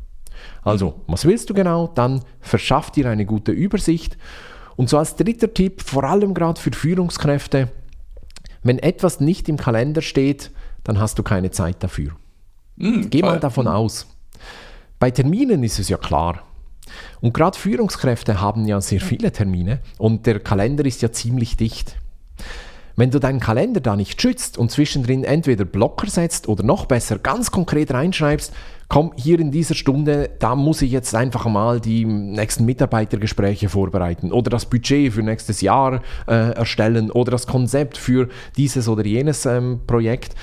Also, 0.63 1.01
was 1.05 1.25
willst 1.25 1.51
du 1.51 1.53
genau? 1.53 1.91
Dann 1.93 2.23
verschaff 2.39 2.89
dir 2.89 3.07
eine 3.07 3.27
gute 3.27 3.51
Übersicht. 3.51 4.17
Und 4.77 4.89
so 4.89 4.97
als 4.97 5.15
dritter 5.15 5.53
Tipp, 5.53 5.83
vor 5.83 6.05
allem 6.05 6.33
gerade 6.33 6.59
für 6.59 6.71
Führungskräfte, 6.71 7.69
wenn 8.63 8.79
etwas 8.79 9.19
nicht 9.19 9.49
im 9.49 9.57
Kalender 9.57 10.01
steht, 10.01 10.51
dann 10.83 10.99
hast 10.99 11.19
du 11.19 11.23
keine 11.23 11.51
Zeit 11.51 11.83
dafür. 11.83 12.11
Mm, 12.77 13.09
Geh 13.09 13.21
mal 13.21 13.39
davon 13.39 13.67
aus. 13.67 14.07
Bei 14.99 15.11
Terminen 15.11 15.63
ist 15.63 15.79
es 15.79 15.89
ja 15.89 15.97
klar. 15.97 16.43
Und 17.21 17.33
gerade 17.33 17.57
Führungskräfte 17.57 18.41
haben 18.41 18.65
ja 18.65 18.81
sehr 18.81 18.99
viele 19.01 19.31
Termine 19.31 19.79
und 19.97 20.25
der 20.25 20.39
Kalender 20.39 20.85
ist 20.85 21.01
ja 21.01 21.11
ziemlich 21.11 21.55
dicht. 21.55 21.95
Wenn 22.99 23.11
du 23.11 23.19
deinen 23.19 23.39
Kalender 23.39 23.79
da 23.79 23.95
nicht 23.95 24.21
schützt 24.21 24.57
und 24.57 24.71
zwischendrin 24.71 25.23
entweder 25.23 25.63
Blocker 25.63 26.09
setzt 26.09 26.49
oder 26.49 26.65
noch 26.65 26.85
besser 26.85 27.17
ganz 27.17 27.49
konkret 27.49 27.93
reinschreibst, 27.93 28.51
komm, 28.89 29.13
hier 29.15 29.39
in 29.39 29.51
dieser 29.51 29.73
Stunde, 29.73 30.31
da 30.39 30.53
muss 30.53 30.81
ich 30.81 30.91
jetzt 30.91 31.15
einfach 31.15 31.45
mal 31.45 31.79
die 31.79 32.03
nächsten 32.03 32.65
Mitarbeitergespräche 32.65 33.69
vorbereiten 33.69 34.33
oder 34.33 34.49
das 34.49 34.65
Budget 34.65 35.13
für 35.13 35.23
nächstes 35.23 35.61
Jahr 35.61 36.01
äh, 36.27 36.51
erstellen 36.51 37.09
oder 37.09 37.31
das 37.31 37.47
Konzept 37.47 37.97
für 37.97 38.27
dieses 38.57 38.89
oder 38.89 39.05
jenes 39.05 39.45
ähm, 39.45 39.79
Projekt, 39.87 40.35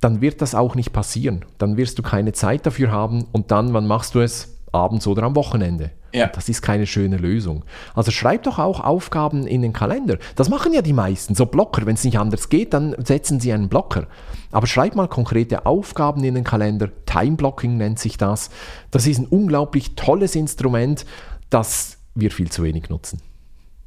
dann 0.00 0.20
wird 0.20 0.40
das 0.40 0.54
auch 0.54 0.76
nicht 0.76 0.92
passieren. 0.92 1.44
Dann 1.58 1.76
wirst 1.76 1.98
du 1.98 2.02
keine 2.04 2.32
Zeit 2.32 2.64
dafür 2.64 2.92
haben 2.92 3.26
und 3.32 3.50
dann, 3.50 3.74
wann 3.74 3.88
machst 3.88 4.14
du 4.14 4.20
es? 4.20 4.56
Abends 4.72 5.06
oder 5.06 5.22
am 5.22 5.36
Wochenende. 5.36 5.90
Ja. 6.12 6.26
Das 6.26 6.48
ist 6.48 6.60
keine 6.62 6.86
schöne 6.86 7.16
Lösung. 7.16 7.64
Also 7.94 8.10
schreib 8.10 8.42
doch 8.42 8.58
auch 8.58 8.80
Aufgaben 8.80 9.46
in 9.46 9.62
den 9.62 9.72
Kalender. 9.72 10.18
Das 10.36 10.48
machen 10.48 10.72
ja 10.72 10.82
die 10.82 10.92
meisten, 10.92 11.34
so 11.34 11.46
Blocker. 11.46 11.86
Wenn 11.86 11.94
es 11.94 12.04
nicht 12.04 12.18
anders 12.18 12.48
geht, 12.48 12.74
dann 12.74 12.94
setzen 13.02 13.40
sie 13.40 13.52
einen 13.52 13.68
Blocker. 13.68 14.06
Aber 14.50 14.66
schreib 14.66 14.94
mal 14.94 15.08
konkrete 15.08 15.64
Aufgaben 15.64 16.22
in 16.24 16.34
den 16.34 16.44
Kalender. 16.44 16.90
Timeblocking 17.06 17.76
nennt 17.76 17.98
sich 17.98 18.18
das. 18.18 18.50
Das 18.90 19.06
ist 19.06 19.18
ein 19.18 19.26
unglaublich 19.26 19.94
tolles 19.94 20.36
Instrument, 20.36 21.06
das 21.48 21.98
wir 22.14 22.30
viel 22.30 22.50
zu 22.50 22.62
wenig 22.62 22.90
nutzen. 22.90 23.20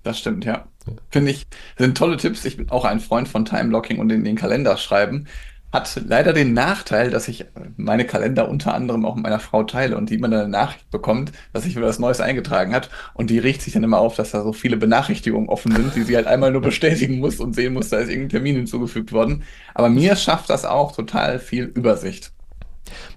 Das 0.04 0.20
stimmt, 0.20 0.46
ja. 0.46 0.68
Finde 1.10 1.32
ich, 1.32 1.48
sind 1.78 1.98
tolle 1.98 2.18
Tipps. 2.18 2.46
Ich 2.46 2.58
bin 2.58 2.70
auch 2.70 2.86
ein 2.86 3.00
Freund 3.00 3.28
von 3.28 3.46
Timeblocking 3.46 4.00
und 4.00 4.12
in 4.12 4.24
den 4.24 4.36
Kalender 4.36 4.78
schreiben 4.78 5.28
hat 5.76 6.02
leider 6.08 6.34
den 6.34 6.54
Nachteil, 6.54 7.12
dass 7.12 7.28
ich 7.28 7.46
meine 7.78 8.06
Kalender 8.06 8.50
unter 8.50 8.74
anderem 8.74 9.06
auch 9.06 9.16
mit 9.16 9.24
meiner 9.24 9.40
Frau 9.40 9.64
teile 9.64 9.98
und 9.98 10.10
die 10.10 10.16
immer 10.16 10.28
eine 10.28 10.48
Nachricht 10.48 10.90
bekommt, 10.90 11.32
dass 11.54 11.64
sich 11.64 11.76
wieder 11.76 11.86
was 11.86 12.00
Neues 12.00 12.22
eingetragen 12.22 12.74
hat. 12.74 12.90
Und 13.14 13.30
die 13.30 13.40
riecht 13.40 13.62
sich 13.62 13.74
dann 13.74 13.84
immer 13.84 14.00
auf, 14.00 14.16
dass 14.16 14.32
da 14.32 14.42
so 14.42 14.54
viele 14.54 14.78
Benachrichtigungen 14.78 15.50
offen 15.50 15.76
sind, 15.76 15.96
die 15.96 16.04
sie 16.04 16.16
halt 16.16 16.28
einmal 16.28 16.52
nur 16.52 16.62
bestätigen 16.62 17.20
muss 17.20 17.40
und 17.40 17.56
sehen 17.56 17.74
muss, 17.74 17.90
da 17.90 17.98
ist 17.98 18.10
irgendein 18.10 18.30
Termin 18.30 18.56
hinzugefügt 18.56 19.12
worden. 19.12 19.44
Aber 19.74 19.90
mir 19.90 20.16
schafft 20.16 20.50
das 20.50 20.66
auch 20.66 20.96
total 20.96 21.40
viel 21.40 21.66
Übersicht. 21.66 22.32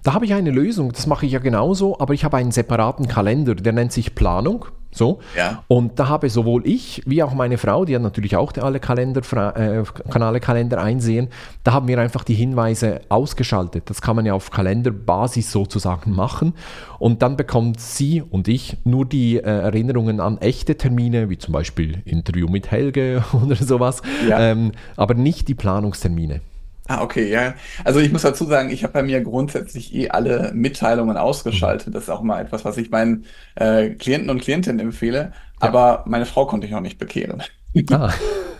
Da 0.03 0.13
habe 0.13 0.25
ich 0.25 0.33
eine 0.33 0.51
Lösung, 0.51 0.91
das 0.91 1.07
mache 1.07 1.25
ich 1.25 1.31
ja 1.31 1.39
genauso, 1.39 1.99
aber 1.99 2.13
ich 2.13 2.23
habe 2.25 2.37
einen 2.37 2.51
separaten 2.51 3.07
Kalender, 3.07 3.55
der 3.55 3.73
nennt 3.73 3.93
sich 3.93 4.15
Planung 4.15 4.65
So. 4.91 5.19
Ja. 5.37 5.63
Und 5.67 5.99
da 5.99 6.09
habe 6.09 6.29
sowohl 6.29 6.65
ich 6.65 7.03
wie 7.05 7.21
auch 7.21 7.33
meine 7.33 7.57
Frau, 7.57 7.85
die 7.85 7.95
hat 7.95 8.01
natürlich 8.01 8.35
auch 8.35 8.51
alle 8.57 8.79
Kalender, 8.79 9.21
äh, 9.55 9.83
kann 10.09 10.23
alle 10.23 10.39
Kalender 10.39 10.81
einsehen, 10.81 11.29
da 11.63 11.73
haben 11.73 11.87
wir 11.87 11.99
einfach 11.99 12.23
die 12.23 12.33
Hinweise 12.33 13.01
ausgeschaltet. 13.09 13.89
Das 13.89 14.01
kann 14.01 14.15
man 14.15 14.25
ja 14.25 14.33
auf 14.33 14.49
Kalenderbasis 14.49 15.51
sozusagen 15.51 16.11
machen. 16.11 16.53
Und 16.97 17.21
dann 17.21 17.37
bekommt 17.37 17.79
sie 17.79 18.21
und 18.21 18.47
ich 18.47 18.77
nur 18.83 19.05
die 19.05 19.37
äh, 19.37 19.41
Erinnerungen 19.41 20.19
an 20.19 20.39
echte 20.39 20.75
Termine, 20.75 21.29
wie 21.29 21.37
zum 21.37 21.53
Beispiel 21.53 22.01
Interview 22.05 22.47
mit 22.47 22.71
Helge 22.71 23.23
oder 23.33 23.55
sowas, 23.55 24.01
ja. 24.27 24.39
ähm, 24.39 24.71
aber 24.95 25.13
nicht 25.13 25.47
die 25.47 25.55
Planungstermine. 25.55 26.41
Ah, 26.89 27.03
okay, 27.03 27.29
ja. 27.29 27.53
Also 27.83 27.99
ich 27.99 28.11
muss 28.11 28.23
dazu 28.23 28.45
sagen, 28.45 28.71
ich 28.71 28.81
habe 28.83 28.93
bei 28.93 29.03
mir 29.03 29.21
grundsätzlich 29.21 29.93
eh 29.93 30.09
alle 30.09 30.51
Mitteilungen 30.55 31.17
ausgeschaltet. 31.17 31.93
Das 31.93 32.03
ist 32.03 32.09
auch 32.09 32.23
mal 32.23 32.41
etwas, 32.41 32.65
was 32.65 32.77
ich 32.77 32.89
meinen 32.89 33.25
äh, 33.53 33.89
Klienten 33.91 34.31
und 34.31 34.41
Klientinnen 34.41 34.79
empfehle. 34.79 35.31
Ja. 35.61 35.67
Aber 35.67 36.03
meine 36.07 36.25
Frau 36.25 36.47
konnte 36.47 36.65
ich 36.65 36.73
noch 36.73 36.81
nicht 36.81 36.97
bekehren. 36.97 37.43
Ah, 37.91 38.11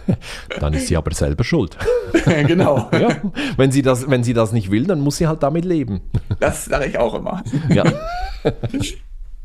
dann 0.60 0.74
ist 0.74 0.90
sie 0.90 0.96
aber 0.96 1.12
selber 1.12 1.44
schuld. 1.44 1.76
genau. 2.26 2.88
Ja, 2.92 3.10
wenn, 3.58 3.72
sie 3.72 3.82
das, 3.82 4.08
wenn 4.08 4.24
sie 4.24 4.34
das 4.34 4.52
nicht 4.52 4.70
will, 4.70 4.86
dann 4.86 5.00
muss 5.00 5.18
sie 5.18 5.26
halt 5.26 5.42
damit 5.42 5.66
leben. 5.66 6.02
Das 6.40 6.66
sage 6.66 6.86
ich 6.86 7.00
auch 7.00 7.16
immer. 7.16 7.44
Ja. 7.70 7.84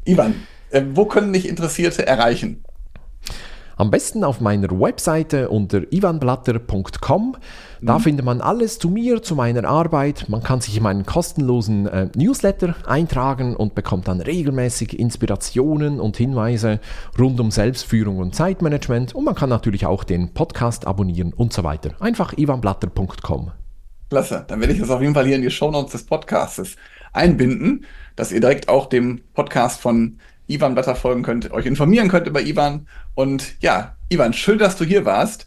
Ivan, 0.05 0.35
äh, 0.71 0.83
wo 0.93 1.07
können 1.07 1.33
dich 1.33 1.49
Interessierte 1.49 2.07
erreichen? 2.07 2.63
Am 3.77 3.91
besten 3.91 4.23
auf 4.25 4.41
meiner 4.41 4.71
Webseite 4.71 5.49
unter 5.49 5.93
ivanblatter.com. 5.93 7.37
Da 7.81 7.99
mhm. 7.99 8.03
findet 8.03 8.25
man 8.25 8.41
alles 8.41 8.79
zu 8.79 8.89
mir, 8.89 9.23
zu 9.23 9.35
meiner 9.35 9.69
Arbeit. 9.69 10.27
Man 10.29 10.43
kann 10.43 10.61
sich 10.61 10.77
in 10.77 10.83
meinen 10.83 11.05
kostenlosen 11.05 11.87
äh, 11.87 12.09
Newsletter 12.17 12.77
eintragen 12.87 13.57
und 13.57 13.75
bekommt 13.75 14.09
dann 14.09 14.21
regelmäßig 14.21 14.99
Inspirationen 14.99 16.01
und 16.01 16.17
Hinweise 16.17 16.81
rund 17.19 17.41
um 17.41 17.51
Selbstführung 17.51 18.19
und 18.19 18.35
Zeitmanagement. 18.35 19.15
Und 19.15 19.25
man 19.25 19.35
kann 19.35 19.51
natürlich 19.51 19.87
auch 19.87 20.05
den 20.05 20.33
Podcast 20.35 20.87
abonnieren 20.87 21.33
und 21.33 21.53
so 21.53 21.65
weiter. 21.65 21.91
Einfach 22.01 22.37
ivanblatter.com. 22.37 23.51
Klasse, 24.11 24.45
dann 24.47 24.61
werde 24.61 24.73
ich 24.73 24.81
das 24.81 24.91
auf 24.91 25.01
jeden 25.01 25.15
Fall 25.15 25.27
hier 25.27 25.37
in 25.37 25.43
die 25.43 25.51
Shownotes 25.51 25.93
des 25.93 26.07
Podcasts 26.07 26.77
einbinden, 27.13 27.85
dass 28.17 28.33
ihr 28.33 28.41
direkt 28.41 28.69
auch 28.69 28.87
dem 28.87 29.23
Podcast 29.33 29.81
von 29.81 30.19
Ivan 30.47 30.75
Blatter 30.75 30.95
folgen 30.95 31.23
könnt, 31.23 31.51
euch 31.53 31.67
informieren 31.67 32.09
könnt 32.09 32.27
über 32.27 32.43
Ivan. 32.43 32.87
Und 33.15 33.61
ja, 33.61 33.97
Ivan, 34.09 34.33
schön, 34.33 34.59
dass 34.59 34.77
du 34.77 34.85
hier 34.85 35.05
warst. 35.05 35.47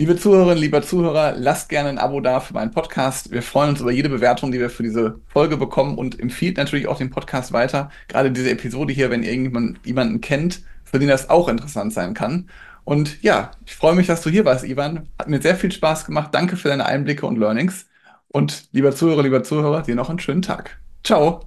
Liebe 0.00 0.16
Zuhörerinnen, 0.16 0.58
lieber 0.58 0.80
Zuhörer, 0.80 1.34
lasst 1.36 1.68
gerne 1.68 1.88
ein 1.88 1.98
Abo 1.98 2.20
da 2.20 2.38
für 2.38 2.54
meinen 2.54 2.70
Podcast. 2.70 3.32
Wir 3.32 3.42
freuen 3.42 3.70
uns 3.70 3.80
über 3.80 3.90
jede 3.90 4.08
Bewertung, 4.08 4.52
die 4.52 4.60
wir 4.60 4.70
für 4.70 4.84
diese 4.84 5.18
Folge 5.26 5.56
bekommen 5.56 5.98
und 5.98 6.20
empfiehlt 6.20 6.56
natürlich 6.56 6.86
auch 6.86 6.98
den 6.98 7.10
Podcast 7.10 7.52
weiter. 7.52 7.90
Gerade 8.06 8.30
diese 8.30 8.50
Episode 8.50 8.92
hier, 8.92 9.10
wenn 9.10 9.24
irgendjemand, 9.24 9.84
jemanden 9.84 10.20
kennt, 10.20 10.62
für 10.84 11.00
den 11.00 11.08
das 11.08 11.30
auch 11.30 11.48
interessant 11.48 11.92
sein 11.92 12.14
kann. 12.14 12.48
Und 12.84 13.22
ja, 13.22 13.50
ich 13.66 13.74
freue 13.74 13.96
mich, 13.96 14.06
dass 14.06 14.22
du 14.22 14.30
hier 14.30 14.44
warst, 14.44 14.64
Ivan. 14.64 15.08
Hat 15.18 15.28
mir 15.28 15.42
sehr 15.42 15.56
viel 15.56 15.72
Spaß 15.72 16.06
gemacht. 16.06 16.30
Danke 16.32 16.56
für 16.56 16.68
deine 16.68 16.86
Einblicke 16.86 17.26
und 17.26 17.36
Learnings. 17.36 17.86
Und 18.28 18.68
lieber 18.72 18.94
Zuhörer, 18.94 19.22
lieber 19.22 19.42
Zuhörer, 19.42 19.82
dir 19.82 19.96
noch 19.96 20.10
einen 20.10 20.20
schönen 20.20 20.42
Tag. 20.42 20.78
Ciao. 21.02 21.40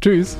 Tschüss. 0.00 0.36